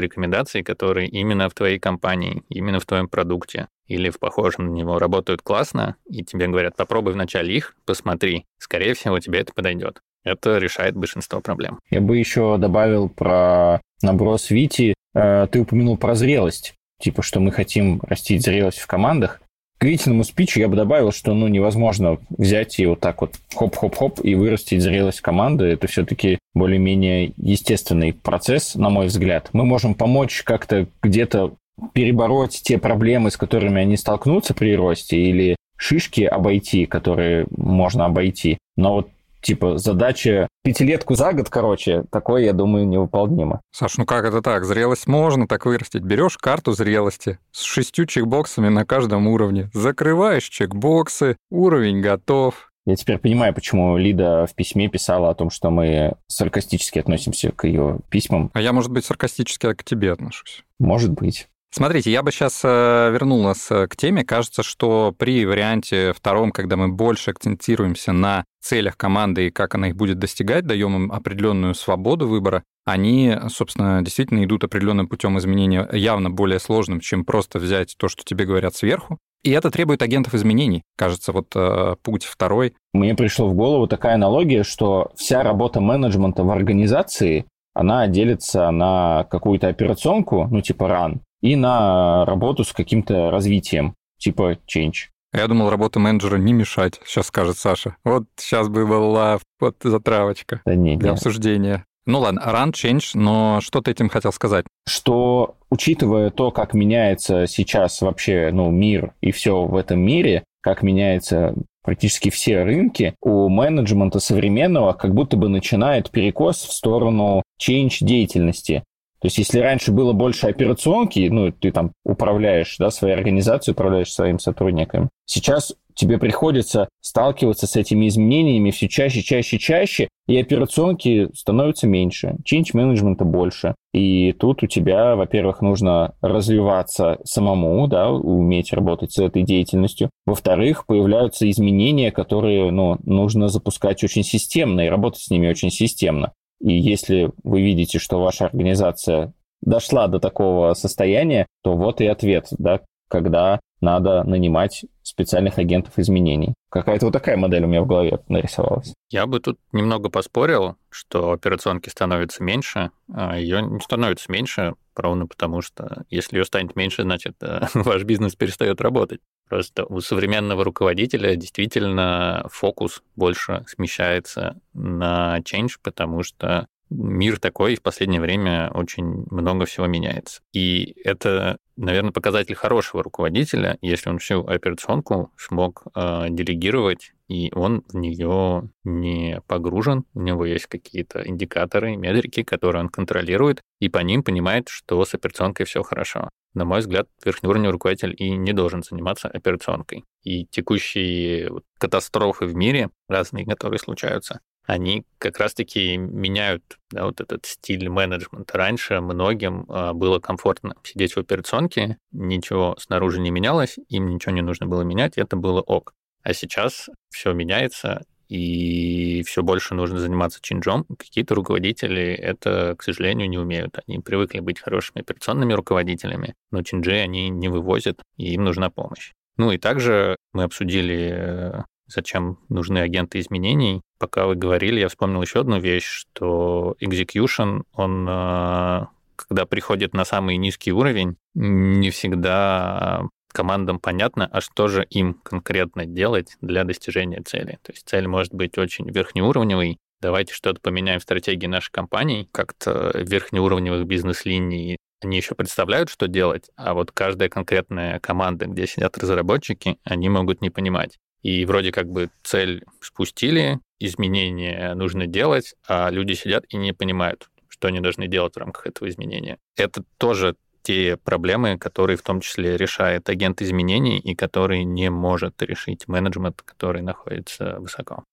рекомендации, 0.00 0.62
которые 0.62 1.08
именно 1.08 1.50
в 1.50 1.54
твоей 1.54 1.78
компании, 1.78 2.42
именно 2.48 2.80
в 2.80 2.86
твоем 2.86 3.08
продукте 3.08 3.68
или 3.86 4.08
в 4.08 4.18
похожем 4.18 4.66
на 4.66 4.70
него 4.70 4.98
работают 4.98 5.42
классно, 5.42 5.96
и 6.08 6.24
тебе 6.24 6.46
говорят, 6.46 6.76
попробуй 6.76 7.12
вначале 7.12 7.54
их, 7.54 7.76
посмотри, 7.84 8.46
скорее 8.56 8.94
всего, 8.94 9.20
тебе 9.20 9.40
это 9.40 9.52
подойдет. 9.52 10.00
Это 10.24 10.58
решает 10.58 10.96
большинство 10.96 11.40
проблем. 11.40 11.78
Я 11.90 12.00
бы 12.00 12.16
еще 12.16 12.56
добавил 12.58 13.08
про 13.08 13.80
наброс 14.02 14.50
Вити. 14.50 14.94
Э, 15.14 15.46
ты 15.50 15.60
упомянул 15.60 15.96
про 15.96 16.14
зрелость 16.14 16.74
типа, 17.04 17.22
что 17.22 17.40
мы 17.40 17.52
хотим 17.52 18.00
растить 18.02 18.42
зрелость 18.42 18.78
в 18.78 18.86
командах. 18.86 19.40
К 19.78 19.84
длительному 19.84 20.24
спичу 20.24 20.60
я 20.60 20.68
бы 20.68 20.76
добавил, 20.76 21.12
что 21.12 21.34
ну, 21.34 21.48
невозможно 21.48 22.18
взять 22.30 22.78
и 22.78 22.86
вот 22.86 23.00
так 23.00 23.20
вот 23.20 23.34
хоп-хоп-хоп 23.54 24.20
и 24.22 24.34
вырастить 24.34 24.80
зрелость 24.80 25.20
команды. 25.20 25.64
Это 25.66 25.86
все-таки 25.86 26.38
более-менее 26.54 27.32
естественный 27.36 28.14
процесс, 28.14 28.76
на 28.76 28.88
мой 28.88 29.08
взгляд. 29.08 29.50
Мы 29.52 29.64
можем 29.64 29.94
помочь 29.94 30.42
как-то 30.42 30.86
где-то 31.02 31.54
перебороть 31.92 32.62
те 32.62 32.78
проблемы, 32.78 33.30
с 33.30 33.36
которыми 33.36 33.82
они 33.82 33.96
столкнутся 33.96 34.54
при 34.54 34.74
росте, 34.76 35.18
или 35.18 35.56
шишки 35.76 36.22
обойти, 36.22 36.86
которые 36.86 37.46
можно 37.50 38.06
обойти. 38.06 38.58
Но 38.76 38.94
вот 38.94 39.08
типа 39.44 39.78
задача 39.78 40.48
пятилетку 40.64 41.14
за 41.14 41.32
год, 41.32 41.48
короче, 41.48 42.04
такое, 42.10 42.42
я 42.42 42.52
думаю, 42.52 42.88
невыполнимо. 42.88 43.60
Саш, 43.70 43.98
ну 43.98 44.06
как 44.06 44.24
это 44.24 44.42
так? 44.42 44.64
Зрелость 44.64 45.06
можно 45.06 45.46
так 45.46 45.66
вырастить. 45.66 46.02
Берешь 46.02 46.38
карту 46.38 46.72
зрелости 46.72 47.38
с 47.52 47.62
шестью 47.62 48.06
чекбоксами 48.06 48.68
на 48.68 48.84
каждом 48.84 49.28
уровне, 49.28 49.70
закрываешь 49.72 50.48
чекбоксы, 50.48 51.36
уровень 51.50 52.00
готов, 52.00 52.70
Я 52.86 52.96
теперь 52.96 53.18
понимаю, 53.18 53.54
почему 53.54 53.96
Лида 53.96 54.46
в 54.46 54.54
письме 54.54 54.88
писала 54.88 55.30
о 55.30 55.34
том, 55.34 55.50
что 55.50 55.70
мы 55.70 56.14
саркастически 56.26 56.98
относимся 56.98 57.50
к 57.52 57.66
ее 57.66 57.98
письмам. 58.10 58.50
А 58.52 58.60
я, 58.60 58.72
может 58.72 58.90
быть, 58.90 59.04
саркастически 59.04 59.72
к 59.72 59.84
тебе 59.84 60.12
отношусь. 60.12 60.64
Может 60.78 61.12
быть. 61.12 61.48
Смотрите, 61.76 62.12
я 62.12 62.22
бы 62.22 62.30
сейчас 62.30 62.60
э, 62.62 63.10
вернул 63.10 63.42
нас 63.42 63.68
э, 63.68 63.88
к 63.88 63.96
теме. 63.96 64.22
Кажется, 64.22 64.62
что 64.62 65.12
при 65.18 65.44
варианте 65.44 66.12
втором, 66.12 66.52
когда 66.52 66.76
мы 66.76 66.86
больше 66.86 67.32
акцентируемся 67.32 68.12
на 68.12 68.44
целях 68.60 68.96
команды 68.96 69.48
и 69.48 69.50
как 69.50 69.74
она 69.74 69.88
их 69.88 69.96
будет 69.96 70.20
достигать, 70.20 70.66
даем 70.66 70.94
им 70.94 71.10
определенную 71.10 71.74
свободу 71.74 72.28
выбора, 72.28 72.62
они, 72.84 73.36
собственно, 73.48 74.02
действительно 74.02 74.44
идут 74.44 74.62
определенным 74.62 75.08
путем 75.08 75.36
изменения 75.36 75.88
явно 75.92 76.30
более 76.30 76.60
сложным, 76.60 77.00
чем 77.00 77.24
просто 77.24 77.58
взять 77.58 77.96
то, 77.98 78.06
что 78.06 78.22
тебе 78.22 78.44
говорят 78.44 78.76
сверху. 78.76 79.18
И 79.42 79.50
это 79.50 79.72
требует 79.72 80.00
агентов 80.00 80.32
изменений. 80.34 80.82
Кажется, 80.96 81.32
вот 81.32 81.48
э, 81.56 81.96
путь 82.04 82.22
второй. 82.22 82.74
Мне 82.92 83.16
пришло 83.16 83.48
в 83.48 83.54
голову 83.54 83.88
такая 83.88 84.14
аналогия, 84.14 84.62
что 84.62 85.10
вся 85.16 85.42
работа 85.42 85.80
менеджмента 85.80 86.44
в 86.44 86.50
организации, 86.52 87.46
она 87.74 88.06
делится 88.06 88.70
на 88.70 89.24
какую-то 89.24 89.66
операционку, 89.66 90.46
ну 90.48 90.60
типа 90.60 90.84
run, 90.84 91.18
и 91.44 91.56
на 91.56 92.24
работу 92.24 92.64
с 92.64 92.72
каким-то 92.72 93.30
развитием, 93.30 93.94
типа 94.16 94.56
change. 94.66 95.10
Я 95.34 95.46
думал, 95.46 95.68
работа 95.68 96.00
менеджера 96.00 96.38
не 96.38 96.54
мешать, 96.54 97.00
сейчас 97.04 97.26
скажет 97.26 97.58
Саша. 97.58 97.96
Вот 98.02 98.24
сейчас 98.36 98.68
бы 98.68 98.86
была 98.86 99.38
вот 99.60 99.76
затравочка 99.82 100.62
да 100.64 100.74
не, 100.74 100.96
для 100.96 101.10
не. 101.10 101.14
обсуждения. 101.14 101.84
Ну 102.06 102.20
ладно, 102.20 102.40
run, 102.46 102.72
change, 102.72 103.10
но 103.12 103.60
что 103.60 103.82
ты 103.82 103.90
этим 103.90 104.08
хотел 104.08 104.32
сказать? 104.32 104.64
Что, 104.88 105.56
учитывая 105.70 106.30
то, 106.30 106.50
как 106.50 106.72
меняется 106.72 107.46
сейчас 107.46 108.00
вообще 108.00 108.50
ну, 108.50 108.70
мир 108.70 109.12
и 109.20 109.30
все 109.30 109.64
в 109.64 109.76
этом 109.76 110.00
мире, 110.00 110.44
как 110.62 110.82
меняются 110.82 111.54
практически 111.82 112.30
все 112.30 112.62
рынки, 112.62 113.14
у 113.20 113.50
менеджмента 113.50 114.18
современного 114.18 114.94
как 114.94 115.12
будто 115.12 115.36
бы 115.36 115.50
начинает 115.50 116.10
перекос 116.10 116.62
в 116.62 116.72
сторону 116.72 117.42
change 117.60 117.98
деятельности. 118.00 118.82
То 119.24 119.28
есть, 119.28 119.38
если 119.38 119.60
раньше 119.60 119.90
было 119.90 120.12
больше 120.12 120.48
операционки, 120.48 121.26
ну, 121.30 121.50
ты 121.50 121.72
там 121.72 121.92
управляешь, 122.04 122.76
да, 122.78 122.90
своей 122.90 123.14
организацией, 123.14 123.72
управляешь 123.72 124.12
своим 124.12 124.38
сотрудниками, 124.38 125.08
сейчас 125.24 125.72
тебе 125.94 126.18
приходится 126.18 126.90
сталкиваться 127.00 127.66
с 127.66 127.74
этими 127.74 128.06
изменениями 128.08 128.70
все 128.70 128.86
чаще, 128.86 129.22
чаще, 129.22 129.58
чаще, 129.58 130.08
и 130.26 130.38
операционки 130.38 131.30
становятся 131.32 131.86
меньше, 131.86 132.36
change 132.44 132.72
менеджмента 132.74 133.24
больше. 133.24 133.74
И 133.94 134.32
тут 134.32 134.62
у 134.62 134.66
тебя, 134.66 135.16
во-первых, 135.16 135.62
нужно 135.62 136.16
развиваться 136.20 137.16
самому, 137.24 137.86
да, 137.86 138.10
уметь 138.10 138.74
работать 138.74 139.12
с 139.12 139.18
этой 139.18 139.42
деятельностью. 139.42 140.10
Во-вторых, 140.26 140.84
появляются 140.84 141.48
изменения, 141.48 142.10
которые 142.10 142.70
ну, 142.70 142.98
нужно 143.04 143.48
запускать 143.48 144.04
очень 144.04 144.22
системно 144.22 144.82
и 144.82 144.90
работать 144.90 145.22
с 145.22 145.30
ними 145.30 145.48
очень 145.48 145.70
системно. 145.70 146.34
И 146.60 146.72
если 146.72 147.30
вы 147.42 147.62
видите, 147.62 147.98
что 147.98 148.20
ваша 148.20 148.46
организация 148.46 149.32
дошла 149.60 150.08
до 150.08 150.20
такого 150.20 150.74
состояния, 150.74 151.46
то 151.62 151.76
вот 151.76 152.00
и 152.00 152.06
ответ, 152.06 152.48
да, 152.58 152.80
когда 153.08 153.60
надо 153.84 154.24
нанимать 154.24 154.84
специальных 155.02 155.58
агентов 155.58 155.98
изменений. 155.98 156.54
Какая-то 156.70 157.06
вот 157.06 157.12
такая 157.12 157.36
модель 157.36 157.64
у 157.64 157.68
меня 157.68 157.82
в 157.82 157.86
голове 157.86 158.18
нарисовалась. 158.28 158.94
Я 159.10 159.26
бы 159.26 159.38
тут 159.38 159.58
немного 159.72 160.08
поспорил, 160.08 160.76
что 160.90 161.32
операционки 161.32 161.88
становится 161.88 162.42
меньше, 162.42 162.90
а 163.12 163.38
ее 163.38 163.62
не 163.62 163.80
становится 163.80 164.32
меньше, 164.32 164.74
ровно 164.96 165.26
потому 165.26 165.60
что 165.60 166.04
если 166.08 166.38
ее 166.38 166.44
станет 166.44 166.74
меньше, 166.74 167.02
значит, 167.02 167.36
э, 167.42 167.66
ваш 167.74 168.02
бизнес 168.04 168.34
перестает 168.34 168.80
работать. 168.80 169.20
Просто 169.48 169.84
у 169.84 170.00
современного 170.00 170.64
руководителя 170.64 171.36
действительно 171.36 172.46
фокус 172.50 173.02
больше 173.14 173.64
смещается 173.68 174.58
на 174.72 175.38
change, 175.40 175.74
потому 175.82 176.22
что 176.22 176.66
мир 176.90 177.38
такой, 177.38 177.74
и 177.74 177.76
в 177.76 177.82
последнее 177.82 178.20
время 178.20 178.70
очень 178.72 179.26
много 179.30 179.64
всего 179.66 179.86
меняется. 179.86 180.42
И 180.52 180.94
это, 181.04 181.58
наверное, 181.76 182.12
показатель 182.12 182.54
хорошего 182.54 183.02
руководителя, 183.02 183.78
если 183.80 184.10
он 184.10 184.18
всю 184.18 184.46
операционку 184.46 185.32
смог 185.36 185.84
э, 185.94 186.26
делегировать, 186.30 187.12
и 187.28 187.50
он 187.54 187.84
в 187.88 187.96
нее 187.96 188.70
не 188.84 189.40
погружен, 189.46 190.04
у 190.14 190.20
него 190.20 190.44
есть 190.44 190.66
какие-то 190.66 191.26
индикаторы, 191.26 191.96
метрики, 191.96 192.42
которые 192.42 192.82
он 192.82 192.88
контролирует, 192.90 193.60
и 193.80 193.88
по 193.88 193.98
ним 193.98 194.22
понимает, 194.22 194.68
что 194.68 195.04
с 195.04 195.14
операционкой 195.14 195.66
все 195.66 195.82
хорошо. 195.82 196.28
На 196.54 196.64
мой 196.64 196.80
взгляд, 196.80 197.08
верхнеуровневый 197.24 197.72
руководитель 197.72 198.14
и 198.16 198.30
не 198.30 198.52
должен 198.52 198.82
заниматься 198.82 199.28
операционкой. 199.28 200.04
И 200.22 200.46
текущие 200.46 201.50
катастрофы 201.78 202.46
в 202.46 202.54
мире, 202.54 202.90
разные, 203.08 203.44
которые 203.44 203.80
случаются, 203.80 204.40
они 204.66 205.04
как 205.18 205.38
раз-таки 205.38 205.96
меняют 205.96 206.78
да, 206.90 207.04
вот 207.04 207.20
этот 207.20 207.46
стиль 207.46 207.88
менеджмента. 207.88 208.56
Раньше 208.56 209.00
многим 209.00 209.66
а, 209.68 209.92
было 209.92 210.18
комфортно 210.18 210.74
сидеть 210.82 211.14
в 211.14 211.18
операционке, 211.18 211.98
ничего 212.12 212.76
снаружи 212.78 213.20
не 213.20 213.30
менялось, 213.30 213.78
им 213.88 214.08
ничего 214.08 214.32
не 214.32 214.42
нужно 214.42 214.66
было 214.66 214.82
менять, 214.82 215.18
это 215.18 215.36
было 215.36 215.60
ок. 215.60 215.94
А 216.22 216.32
сейчас 216.32 216.88
все 217.10 217.32
меняется, 217.34 218.04
и 218.28 219.22
все 219.26 219.42
больше 219.42 219.74
нужно 219.74 219.98
заниматься 219.98 220.40
чинджом. 220.40 220.86
Какие-то 220.98 221.34
руководители 221.34 222.12
это, 222.14 222.74
к 222.78 222.82
сожалению, 222.82 223.28
не 223.28 223.38
умеют. 223.38 223.78
Они 223.86 223.98
привыкли 223.98 224.40
быть 224.40 224.60
хорошими 224.60 225.02
операционными 225.02 225.52
руководителями, 225.52 226.34
но 226.50 226.62
чинджи 226.62 226.94
они 226.94 227.28
не 227.28 227.48
вывозят, 227.48 228.00
и 228.16 228.32
им 228.32 228.44
нужна 228.44 228.70
помощь. 228.70 229.12
Ну 229.36 229.52
и 229.52 229.58
также 229.58 230.16
мы 230.32 230.44
обсудили 230.44 231.12
э, 231.12 231.62
зачем 231.94 232.38
нужны 232.48 232.78
агенты 232.78 233.20
изменений. 233.20 233.80
Пока 233.98 234.26
вы 234.26 234.34
говорили, 234.34 234.80
я 234.80 234.88
вспомнил 234.88 235.22
еще 235.22 235.40
одну 235.40 235.58
вещь, 235.58 235.86
что 235.86 236.76
execution, 236.80 237.62
он 237.72 238.06
э, 238.08 238.86
когда 239.16 239.46
приходит 239.46 239.94
на 239.94 240.04
самый 240.04 240.36
низкий 240.36 240.72
уровень, 240.72 241.16
не 241.34 241.90
всегда 241.90 243.02
командам 243.32 243.80
понятно, 243.80 244.28
а 244.30 244.40
что 244.40 244.68
же 244.68 244.84
им 244.90 245.14
конкретно 245.22 245.86
делать 245.86 246.36
для 246.40 246.64
достижения 246.64 247.20
цели. 247.22 247.58
То 247.62 247.72
есть 247.72 247.88
цель 247.88 248.06
может 248.06 248.32
быть 248.32 248.56
очень 248.58 248.88
верхнеуровневой, 248.88 249.78
давайте 250.00 250.32
что-то 250.32 250.60
поменяем 250.60 251.00
в 251.00 251.02
стратегии 251.02 251.46
нашей 251.46 251.72
компании, 251.72 252.28
как-то 252.30 252.92
верхнеуровневых 252.94 253.86
бизнес-линий 253.86 254.78
они 255.04 255.18
еще 255.18 255.34
представляют, 255.34 255.90
что 255.90 256.08
делать, 256.08 256.50
а 256.56 256.72
вот 256.72 256.90
каждая 256.90 257.28
конкретная 257.28 258.00
команда, 258.00 258.46
где 258.46 258.66
сидят 258.66 258.96
разработчики, 258.96 259.76
они 259.84 260.08
могут 260.08 260.40
не 260.40 260.48
понимать. 260.48 260.98
И 261.24 261.44
вроде 261.46 261.72
как 261.72 261.88
бы 261.88 262.10
цель 262.22 262.64
спустили, 262.80 263.58
изменения 263.80 264.74
нужно 264.74 265.06
делать, 265.06 265.54
а 265.66 265.90
люди 265.90 266.12
сидят 266.12 266.44
и 266.50 266.56
не 266.56 266.72
понимают, 266.72 267.28
что 267.48 267.68
они 267.68 267.80
должны 267.80 268.06
делать 268.08 268.34
в 268.34 268.38
рамках 268.38 268.66
этого 268.66 268.88
изменения. 268.88 269.38
Это 269.56 269.82
тоже 269.96 270.36
те 270.62 270.98
проблемы, 270.98 271.58
которые 271.58 271.96
в 271.96 272.02
том 272.02 272.20
числе 272.20 272.58
решает 272.58 273.08
агент 273.08 273.40
изменений 273.40 273.98
и 273.98 274.14
который 274.14 274.64
не 274.64 274.90
может 274.90 275.42
решить 275.42 275.88
менеджмент, 275.88 276.42
который 276.42 276.82
находится 276.82 277.56
высоко. 277.58 278.04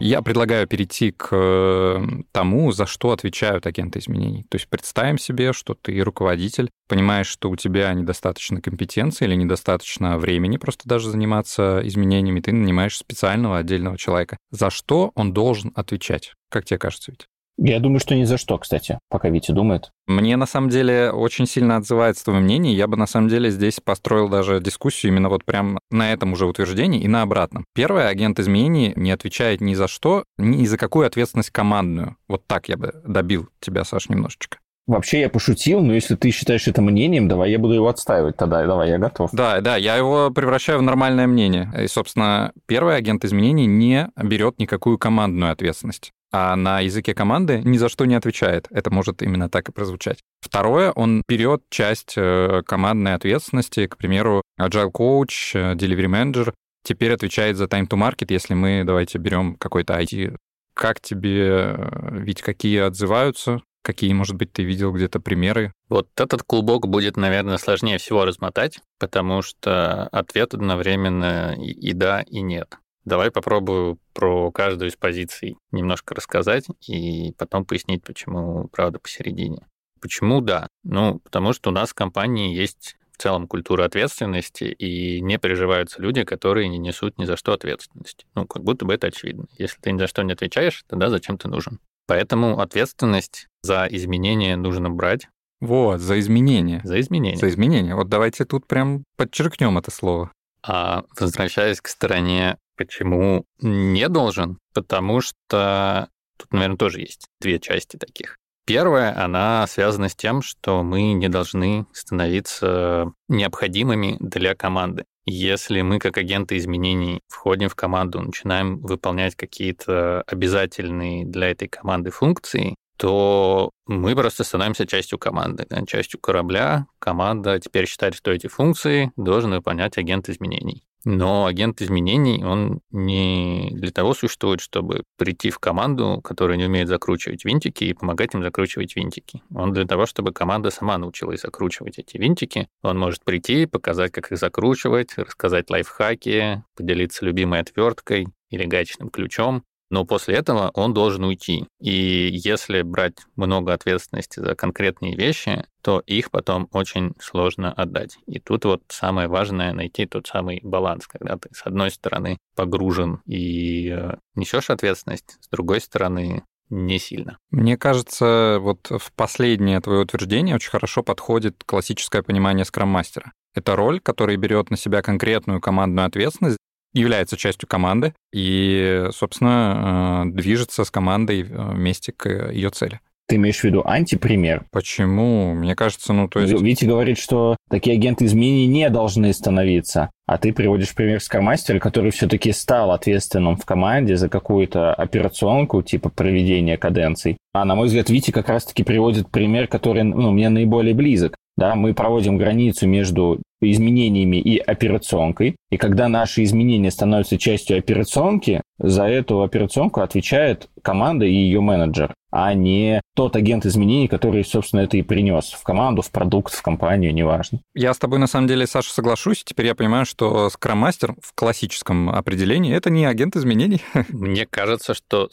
Я 0.00 0.22
предлагаю 0.22 0.66
перейти 0.66 1.10
к 1.10 1.28
э, 1.32 2.06
тому, 2.32 2.72
за 2.72 2.86
что 2.86 3.10
отвечают 3.10 3.66
агенты 3.66 3.98
изменений. 3.98 4.44
То 4.48 4.56
есть 4.56 4.68
представим 4.68 5.18
себе, 5.18 5.52
что 5.52 5.74
ты 5.74 5.98
руководитель, 6.00 6.70
понимаешь, 6.88 7.26
что 7.26 7.50
у 7.50 7.56
тебя 7.56 7.92
недостаточно 7.92 8.60
компетенции 8.60 9.24
или 9.24 9.34
недостаточно 9.34 10.18
времени 10.18 10.56
просто 10.56 10.88
даже 10.88 11.10
заниматься 11.10 11.80
изменениями, 11.82 12.40
ты 12.40 12.52
нанимаешь 12.52 12.96
специального 12.96 13.58
отдельного 13.58 13.98
человека. 13.98 14.36
За 14.50 14.70
что 14.70 15.10
он 15.14 15.32
должен 15.32 15.72
отвечать? 15.74 16.34
Как 16.50 16.64
тебе 16.64 16.78
кажется, 16.78 17.10
ведь? 17.10 17.26
Я 17.60 17.80
думаю, 17.80 17.98
что 17.98 18.14
ни 18.14 18.22
за 18.22 18.38
что, 18.38 18.56
кстати, 18.56 19.00
пока 19.08 19.30
Витя 19.30 19.50
думает. 19.50 19.90
Мне 20.06 20.36
на 20.36 20.46
самом 20.46 20.68
деле 20.68 21.10
очень 21.10 21.46
сильно 21.46 21.76
отзывается 21.76 22.24
твое 22.24 22.38
мнение. 22.38 22.74
Я 22.74 22.86
бы 22.86 22.96
на 22.96 23.08
самом 23.08 23.28
деле 23.28 23.50
здесь 23.50 23.80
построил 23.80 24.28
даже 24.28 24.60
дискуссию 24.60 25.10
именно 25.10 25.28
вот 25.28 25.44
прям 25.44 25.78
на 25.90 26.12
этом 26.12 26.32
уже 26.32 26.46
утверждении 26.46 27.00
и 27.00 27.08
на 27.08 27.22
обратном. 27.22 27.64
Первое, 27.74 28.06
агент 28.06 28.38
изменений 28.38 28.92
не 28.94 29.10
отвечает 29.10 29.60
ни 29.60 29.74
за 29.74 29.88
что, 29.88 30.22
ни 30.38 30.64
за 30.66 30.78
какую 30.78 31.08
ответственность 31.08 31.50
командную. 31.50 32.16
Вот 32.28 32.46
так 32.46 32.68
я 32.68 32.76
бы 32.76 32.94
добил 33.04 33.48
тебя, 33.58 33.82
Саш, 33.82 34.08
немножечко. 34.08 34.58
Вообще 34.86 35.20
я 35.20 35.28
пошутил, 35.28 35.82
но 35.82 35.92
если 35.92 36.14
ты 36.14 36.30
считаешь 36.30 36.66
это 36.68 36.80
мнением, 36.80 37.28
давай 37.28 37.50
я 37.50 37.58
буду 37.58 37.74
его 37.74 37.88
отстаивать 37.88 38.36
тогда. 38.36 38.64
Давай, 38.64 38.88
я 38.88 38.98
готов. 38.98 39.30
Да, 39.32 39.60
да, 39.60 39.76
я 39.76 39.96
его 39.96 40.30
превращаю 40.30 40.78
в 40.78 40.82
нормальное 40.82 41.26
мнение. 41.26 41.70
И, 41.78 41.88
собственно, 41.88 42.52
первый 42.66 42.96
агент 42.96 43.24
изменений 43.24 43.66
не 43.66 44.08
берет 44.16 44.58
никакую 44.60 44.96
командную 44.96 45.52
ответственность 45.52 46.12
а 46.32 46.56
на 46.56 46.80
языке 46.80 47.14
команды 47.14 47.62
ни 47.64 47.78
за 47.78 47.88
что 47.88 48.04
не 48.04 48.14
отвечает. 48.14 48.66
Это 48.70 48.90
может 48.90 49.22
именно 49.22 49.48
так 49.48 49.68
и 49.68 49.72
прозвучать. 49.72 50.18
Второе, 50.40 50.92
он 50.92 51.22
берет 51.28 51.62
часть 51.70 52.14
э, 52.16 52.62
командной 52.66 53.14
ответственности, 53.14 53.86
к 53.86 53.96
примеру, 53.96 54.42
Agile 54.60 54.92
Coach, 54.92 55.54
э, 55.54 55.74
Delivery 55.74 56.06
Manager, 56.06 56.52
теперь 56.84 57.12
отвечает 57.12 57.56
за 57.56 57.64
time 57.64 57.88
to 57.88 57.98
market, 57.98 58.26
если 58.28 58.54
мы, 58.54 58.82
давайте, 58.84 59.18
берем 59.18 59.56
какой-то 59.56 59.98
IT. 60.00 60.36
Как 60.74 61.00
тебе, 61.00 61.74
э, 61.76 62.18
ведь 62.20 62.42
какие 62.42 62.80
отзываются, 62.80 63.60
Какие, 63.88 64.12
может 64.12 64.36
быть, 64.36 64.52
ты 64.52 64.64
видел 64.64 64.92
где-то 64.92 65.18
примеры? 65.18 65.72
Вот 65.88 66.08
этот 66.16 66.42
клубок 66.42 66.88
будет, 66.88 67.16
наверное, 67.16 67.56
сложнее 67.56 67.96
всего 67.96 68.26
размотать, 68.26 68.80
потому 68.98 69.40
что 69.40 70.08
ответ 70.08 70.52
одновременно 70.52 71.54
и 71.56 71.94
да, 71.94 72.20
и 72.20 72.42
нет. 72.42 72.76
Давай 73.08 73.30
попробую 73.30 73.98
про 74.12 74.52
каждую 74.52 74.90
из 74.90 74.96
позиций 74.96 75.56
немножко 75.72 76.14
рассказать 76.14 76.66
и 76.86 77.32
потом 77.38 77.64
пояснить, 77.64 78.04
почему 78.04 78.68
правда 78.68 78.98
посередине. 78.98 79.66
Почему 79.98 80.42
да? 80.42 80.68
Ну, 80.84 81.18
потому 81.20 81.54
что 81.54 81.70
у 81.70 81.72
нас 81.72 81.88
в 81.88 81.94
компании 81.94 82.54
есть 82.54 82.96
в 83.12 83.22
целом 83.22 83.48
культура 83.48 83.86
ответственности, 83.86 84.64
и 84.64 85.22
не 85.22 85.38
переживаются 85.38 86.02
люди, 86.02 86.22
которые 86.24 86.68
не 86.68 86.76
несут 86.76 87.16
ни 87.16 87.24
за 87.24 87.38
что 87.38 87.54
ответственности. 87.54 88.26
Ну, 88.34 88.46
как 88.46 88.62
будто 88.62 88.84
бы 88.84 88.92
это 88.92 89.06
очевидно. 89.06 89.46
Если 89.56 89.80
ты 89.80 89.90
ни 89.90 89.98
за 89.98 90.06
что 90.06 90.22
не 90.22 90.34
отвечаешь, 90.34 90.84
тогда 90.86 91.08
зачем 91.08 91.38
ты 91.38 91.48
нужен? 91.48 91.80
Поэтому 92.06 92.60
ответственность 92.60 93.48
за 93.62 93.88
изменения 93.90 94.54
нужно 94.56 94.90
брать. 94.90 95.28
Вот, 95.62 96.00
за 96.00 96.20
изменения. 96.20 96.82
За 96.84 97.00
изменения. 97.00 97.38
За 97.38 97.48
изменения. 97.48 97.94
Вот 97.94 98.10
давайте 98.10 98.44
тут 98.44 98.66
прям 98.66 99.02
подчеркнем 99.16 99.78
это 99.78 99.90
слово. 99.90 100.30
А 100.62 101.04
возвращаясь 101.18 101.80
к 101.80 101.88
стороне, 101.88 102.58
почему 102.78 103.44
не 103.60 104.08
должен, 104.08 104.58
потому 104.72 105.20
что 105.20 106.08
тут, 106.38 106.52
наверное, 106.52 106.78
тоже 106.78 107.00
есть 107.00 107.26
две 107.40 107.58
части 107.58 107.98
таких. 107.98 108.38
Первая, 108.66 109.18
она 109.18 109.66
связана 109.66 110.08
с 110.08 110.14
тем, 110.14 110.42
что 110.42 110.82
мы 110.82 111.12
не 111.12 111.28
должны 111.28 111.86
становиться 111.92 113.12
необходимыми 113.28 114.16
для 114.20 114.54
команды. 114.54 115.04
Если 115.24 115.80
мы, 115.82 115.98
как 115.98 116.18
агенты 116.18 116.56
изменений, 116.58 117.20
входим 117.28 117.68
в 117.68 117.74
команду, 117.74 118.20
начинаем 118.20 118.78
выполнять 118.80 119.34
какие-то 119.36 120.22
обязательные 120.26 121.24
для 121.24 121.50
этой 121.50 121.68
команды 121.68 122.10
функции, 122.10 122.74
то 122.98 123.70
мы 123.86 124.14
просто 124.14 124.44
становимся 124.44 124.86
частью 124.86 125.18
команды, 125.18 125.66
частью 125.86 126.20
корабля. 126.20 126.86
Команда 126.98 127.58
теперь 127.60 127.86
считает, 127.86 128.14
что 128.14 128.32
эти 128.32 128.48
функции 128.48 129.12
должен 129.16 129.52
выполнять 129.52 129.96
агент 129.96 130.28
изменений. 130.28 130.82
Но 131.04 131.46
агент 131.46 131.80
изменений, 131.80 132.44
он 132.44 132.80
не 132.90 133.70
для 133.72 133.90
того 133.90 134.14
существует, 134.14 134.60
чтобы 134.60 135.04
прийти 135.16 135.50
в 135.50 135.58
команду, 135.58 136.20
которая 136.22 136.56
не 136.56 136.66
умеет 136.66 136.88
закручивать 136.88 137.44
винтики, 137.44 137.84
и 137.84 137.94
помогать 137.94 138.34
им 138.34 138.42
закручивать 138.42 138.96
винтики. 138.96 139.42
Он 139.54 139.72
для 139.72 139.86
того, 139.86 140.06
чтобы 140.06 140.32
команда 140.32 140.70
сама 140.70 140.98
научилась 140.98 141.42
закручивать 141.42 141.98
эти 141.98 142.16
винтики. 142.16 142.68
Он 142.82 142.98
может 142.98 143.24
прийти, 143.24 143.66
показать, 143.66 144.12
как 144.12 144.32
их 144.32 144.38
закручивать, 144.38 145.16
рассказать 145.16 145.70
лайфхаки, 145.70 146.64
поделиться 146.76 147.24
любимой 147.24 147.60
отверткой 147.60 148.28
или 148.50 148.64
гаечным 148.64 149.10
ключом 149.10 149.64
но 149.90 150.04
после 150.04 150.36
этого 150.36 150.70
он 150.74 150.94
должен 150.94 151.24
уйти. 151.24 151.66
И 151.80 152.28
если 152.32 152.82
брать 152.82 153.16
много 153.36 153.72
ответственности 153.72 154.40
за 154.40 154.54
конкретные 154.54 155.16
вещи, 155.16 155.64
то 155.82 156.00
их 156.00 156.30
потом 156.30 156.68
очень 156.72 157.14
сложно 157.20 157.72
отдать. 157.72 158.18
И 158.26 158.38
тут 158.40 158.64
вот 158.64 158.82
самое 158.88 159.28
важное 159.28 159.72
найти 159.72 160.06
тот 160.06 160.26
самый 160.26 160.60
баланс, 160.62 161.06
когда 161.06 161.36
ты 161.36 161.48
с 161.52 161.66
одной 161.66 161.90
стороны 161.90 162.38
погружен 162.54 163.20
и 163.26 163.90
э, 163.90 164.16
несешь 164.34 164.70
ответственность, 164.70 165.36
с 165.40 165.48
другой 165.48 165.80
стороны 165.80 166.42
не 166.70 166.98
сильно. 166.98 167.38
Мне 167.50 167.76
кажется, 167.76 168.58
вот 168.60 168.90
в 168.90 169.12
последнее 169.12 169.80
твое 169.80 170.00
утверждение 170.00 170.54
очень 170.54 170.70
хорошо 170.70 171.02
подходит 171.02 171.62
классическое 171.64 172.22
понимание 172.22 172.64
скрам-мастера. 172.64 173.32
Это 173.54 173.74
роль, 173.74 174.00
которая 174.00 174.36
берет 174.36 174.70
на 174.70 174.76
себя 174.76 175.02
конкретную 175.02 175.60
командную 175.60 176.06
ответственность 176.06 176.57
является 176.92 177.36
частью 177.36 177.68
команды 177.68 178.14
и, 178.32 179.06
собственно, 179.12 180.24
э, 180.26 180.30
движется 180.32 180.84
с 180.84 180.90
командой 180.90 181.42
э, 181.42 181.72
вместе 181.72 182.12
к 182.12 182.50
ее 182.50 182.70
цели. 182.70 183.00
Ты 183.28 183.36
имеешь 183.36 183.60
в 183.60 183.64
виду 183.64 183.82
антипример? 183.84 184.64
Почему? 184.70 185.52
Мне 185.52 185.76
кажется, 185.76 186.14
ну 186.14 186.28
то 186.28 186.40
есть... 186.40 186.62
Витя 186.62 186.86
говорит, 186.86 187.18
что 187.18 187.58
такие 187.68 187.94
агенты 187.94 188.24
изменений 188.24 188.66
не 188.66 188.88
должны 188.88 189.34
становиться. 189.34 190.10
А 190.26 190.38
ты 190.38 190.54
приводишь 190.54 190.94
пример 190.94 191.20
скромастера, 191.20 191.78
который 191.78 192.10
все-таки 192.10 192.52
стал 192.52 192.90
ответственным 192.90 193.58
в 193.58 193.66
команде 193.66 194.16
за 194.16 194.30
какую-то 194.30 194.94
операционку, 194.94 195.82
типа 195.82 196.08
проведения 196.08 196.78
каденций. 196.78 197.36
А 197.60 197.64
на 197.64 197.74
мой 197.74 197.88
взгляд, 197.88 198.08
Витя 198.08 198.30
как 198.30 198.48
раз-таки 198.48 198.84
приводит 198.84 199.30
пример, 199.30 199.66
который 199.66 200.04
ну, 200.04 200.30
мне 200.30 200.48
наиболее 200.48 200.94
близок. 200.94 201.34
Да, 201.56 201.74
мы 201.74 201.92
проводим 201.92 202.36
границу 202.36 202.86
между 202.86 203.40
изменениями 203.60 204.36
и 204.36 204.58
операционкой. 204.58 205.56
И 205.70 205.76
когда 205.76 206.06
наши 206.06 206.44
изменения 206.44 206.92
становятся 206.92 207.36
частью 207.36 207.78
операционки, 207.78 208.62
за 208.78 209.06
эту 209.06 209.42
операционку 209.42 210.02
отвечает 210.02 210.68
команда 210.82 211.24
и 211.24 211.32
ее 211.32 211.60
менеджер, 211.60 212.14
а 212.30 212.54
не 212.54 213.00
тот 213.16 213.34
агент 213.34 213.66
изменений, 213.66 214.06
который, 214.06 214.44
собственно, 214.44 214.82
это 214.82 214.96
и 214.96 215.02
принес 215.02 215.50
в 215.50 215.64
команду, 215.64 216.02
в 216.02 216.12
продукт, 216.12 216.54
в 216.54 216.62
компанию, 216.62 217.12
неважно. 217.12 217.58
Я 217.74 217.92
с 217.92 217.98
тобой, 217.98 218.20
на 218.20 218.28
самом 218.28 218.46
деле, 218.46 218.68
Саша, 218.68 218.92
соглашусь. 218.92 219.42
Теперь 219.42 219.66
я 219.66 219.74
понимаю, 219.74 220.06
что 220.06 220.48
скрам-мастер 220.48 221.16
в 221.20 221.34
классическом 221.34 222.08
определении— 222.08 222.72
это 222.76 222.88
не 222.88 223.04
агент 223.04 223.34
изменений. 223.34 223.80
Мне 224.10 224.46
кажется, 224.46 224.94
что 224.94 225.28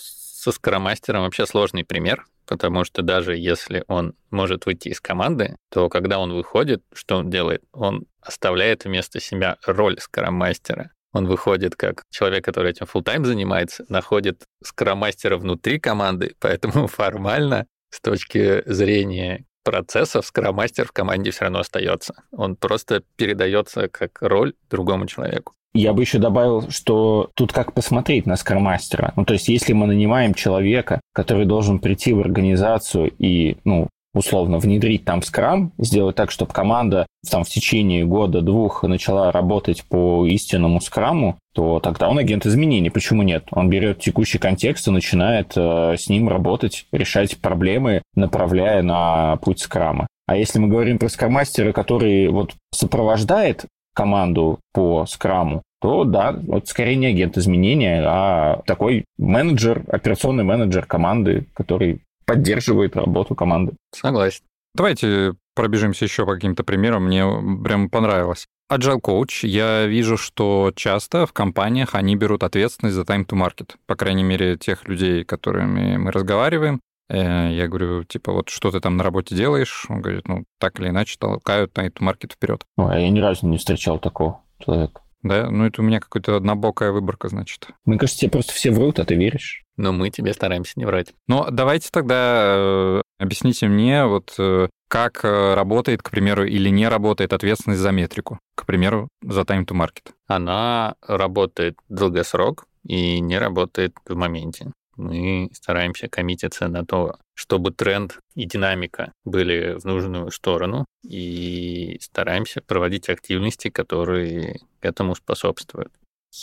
со 0.45 0.51
скрам-мастером 0.51 1.23
вообще 1.23 1.47
сложный 1.47 1.83
пример, 1.83 2.27
потому 2.45 2.83
что 2.83 3.01
даже 3.01 3.35
если 3.35 3.83
он 3.87 4.13
может 4.29 4.67
выйти 4.67 4.89
из 4.89 5.01
команды, 5.01 5.55
то 5.71 5.89
когда 5.89 6.19
он 6.19 6.33
выходит, 6.33 6.83
что 6.93 7.17
он 7.17 7.31
делает? 7.31 7.63
Он 7.71 8.05
оставляет 8.21 8.85
вместо 8.85 9.19
себя 9.19 9.57
роль 9.65 9.99
скрам-мастера. 9.99 10.91
Он 11.13 11.25
выходит 11.25 11.75
как 11.75 12.03
человек, 12.11 12.45
который 12.45 12.71
этим 12.71 12.85
full 12.85 13.01
тайм 13.01 13.25
занимается, 13.25 13.85
находит 13.89 14.43
скрам-мастера 14.63 15.37
внутри 15.37 15.79
команды, 15.79 16.35
поэтому 16.39 16.85
формально 16.85 17.65
с 17.89 17.99
точки 17.99 18.61
зрения 18.71 19.45
процессов 19.63 20.27
скрам-мастер 20.27 20.87
в 20.87 20.91
команде 20.91 21.31
все 21.31 21.45
равно 21.45 21.61
остается. 21.61 22.13
Он 22.31 22.55
просто 22.55 23.01
передается 23.15 23.89
как 23.89 24.21
роль 24.21 24.53
другому 24.69 25.07
человеку. 25.07 25.55
Я 25.75 25.91
бы 25.91 26.03
еще 26.03 26.19
добавил, 26.19 26.69
что 26.69 27.29
тут 27.35 27.51
как 27.51 27.73
посмотреть 27.73 28.25
на 28.25 28.37
скромастера. 28.37 29.11
Ну, 29.17 29.25
то 29.25 29.33
есть, 29.33 29.49
если 29.49 29.73
мы 29.73 29.87
нанимаем 29.87 30.33
человека, 30.33 31.01
который 31.13 31.45
должен 31.45 31.79
прийти 31.79 32.13
в 32.13 32.21
организацию 32.21 33.11
и, 33.19 33.57
ну, 33.65 33.89
условно 34.13 34.57
внедрить 34.57 35.03
там 35.03 35.21
скрам, 35.21 35.73
сделать 35.77 36.15
так, 36.15 36.31
чтобы 36.31 36.53
команда 36.53 37.05
там 37.29 37.43
в 37.43 37.49
течение 37.49 38.05
года-двух 38.05 38.83
начала 38.83 39.33
работать 39.33 39.83
по 39.83 40.25
истинному 40.25 40.79
скраму, 40.79 41.37
то 41.53 41.81
тогда 41.81 42.07
он 42.07 42.19
агент 42.19 42.45
изменений. 42.45 42.89
Почему 42.89 43.23
нет? 43.23 43.47
Он 43.51 43.69
берет 43.69 43.99
текущий 43.99 44.37
контекст 44.37 44.87
и 44.87 44.91
начинает 44.91 45.51
э, 45.57 45.95
с 45.97 46.07
ним 46.07 46.29
работать, 46.29 46.85
решать 46.93 47.37
проблемы, 47.39 48.01
направляя 48.15 48.81
на 48.81 49.35
путь 49.37 49.59
скрама. 49.59 50.07
А 50.27 50.37
если 50.37 50.57
мы 50.57 50.69
говорим 50.69 50.97
про 50.97 51.09
скраммастера, 51.09 51.73
который 51.73 52.29
вот 52.29 52.53
сопровождает 52.73 53.65
команду 53.95 54.59
по 54.73 55.05
скраму, 55.07 55.63
то 55.81 56.03
да, 56.03 56.31
вот 56.33 56.67
скорее 56.67 56.95
не 56.95 57.07
агент 57.07 57.37
изменения, 57.37 58.03
а 58.05 58.61
такой 58.65 59.05
менеджер, 59.17 59.83
операционный 59.87 60.43
менеджер 60.43 60.85
команды, 60.85 61.47
который 61.53 62.01
поддерживает 62.25 62.95
работу 62.95 63.33
команды. 63.35 63.73
Согласен. 63.93 64.43
Давайте 64.75 65.33
пробежимся 65.55 66.05
еще 66.05 66.25
по 66.25 66.33
каким-то 66.33 66.63
примерам. 66.63 67.05
Мне 67.05 67.23
прям 67.63 67.89
понравилось. 67.89 68.45
Agile 68.71 68.99
Coach, 68.99 69.47
я 69.47 69.85
вижу, 69.85 70.17
что 70.17 70.73
часто 70.75 71.25
в 71.25 71.33
компаниях 71.33 71.93
они 71.93 72.15
берут 72.15 72.43
ответственность 72.43 72.95
за 72.95 73.03
time 73.03 73.25
to 73.25 73.37
market. 73.37 73.75
По 73.85 73.95
крайней 73.95 74.23
мере, 74.23 74.57
тех 74.57 74.87
людей, 74.87 75.23
которыми 75.23 75.97
мы 75.97 76.11
разговариваем. 76.11 76.81
Э, 77.09 77.49
я 77.51 77.67
говорю, 77.67 78.03
типа, 78.03 78.31
вот 78.31 78.49
что 78.49 78.71
ты 78.71 78.79
там 78.79 78.97
на 78.97 79.03
работе 79.03 79.35
делаешь? 79.35 79.85
Он 79.89 80.01
говорит, 80.01 80.27
ну, 80.27 80.45
так 80.59 80.79
или 80.79 80.89
иначе 80.89 81.17
толкают 81.19 81.71
time 81.73 81.91
to 81.91 82.01
market 82.01 82.33
вперед. 82.33 82.65
Ой, 82.77 82.95
а 82.95 82.99
я 82.99 83.09
ни 83.09 83.19
разу 83.19 83.47
не 83.47 83.57
встречал 83.57 83.99
такого 83.99 84.41
человека. 84.59 85.01
Да? 85.25 85.49
Ну, 85.49 85.65
это 85.65 85.81
у 85.81 85.85
меня 85.85 85.99
какая-то 85.99 86.35
однобокая 86.35 86.91
выборка, 86.91 87.29
значит. 87.29 87.69
Мне 87.85 87.97
кажется, 87.97 88.21
тебе 88.21 88.31
просто 88.31 88.53
все 88.53 88.71
врут, 88.71 88.99
а 88.99 89.05
ты 89.05 89.15
веришь. 89.15 89.63
Но 89.75 89.91
мы 89.91 90.09
тебе 90.09 90.33
стараемся 90.33 90.73
не 90.75 90.85
врать. 90.85 91.13
Ну, 91.27 91.47
давайте 91.49 91.89
тогда 91.91 92.55
э, 92.55 93.01
объясните 93.19 93.67
мне, 93.67 94.05
вот 94.05 94.35
э, 94.37 94.69
как 94.87 95.25
э, 95.25 95.53
работает, 95.55 96.03
к 96.03 96.11
примеру, 96.11 96.45
или 96.45 96.69
не 96.69 96.87
работает 96.87 97.33
ответственность 97.33 97.81
за 97.81 97.91
метрику, 97.91 98.39
к 98.55 98.65
примеру, 98.65 99.09
за 99.23 99.41
time 99.41 99.65
to 99.65 99.75
market. 99.75 100.13
Она 100.27 100.95
работает 101.01 101.77
долгосрок 101.89 102.67
и 102.83 103.19
не 103.19 103.39
работает 103.39 103.95
в 104.07 104.15
моменте 104.15 104.71
мы 104.95 105.49
стараемся 105.53 106.07
коммититься 106.07 106.67
на 106.67 106.85
то, 106.85 107.17
чтобы 107.33 107.71
тренд 107.71 108.19
и 108.35 108.45
динамика 108.45 109.11
были 109.23 109.77
в 109.79 109.85
нужную 109.85 110.31
сторону, 110.31 110.85
и 111.03 111.97
стараемся 112.01 112.61
проводить 112.61 113.09
активности, 113.09 113.69
которые 113.69 114.59
этому 114.81 115.15
способствуют. 115.15 115.91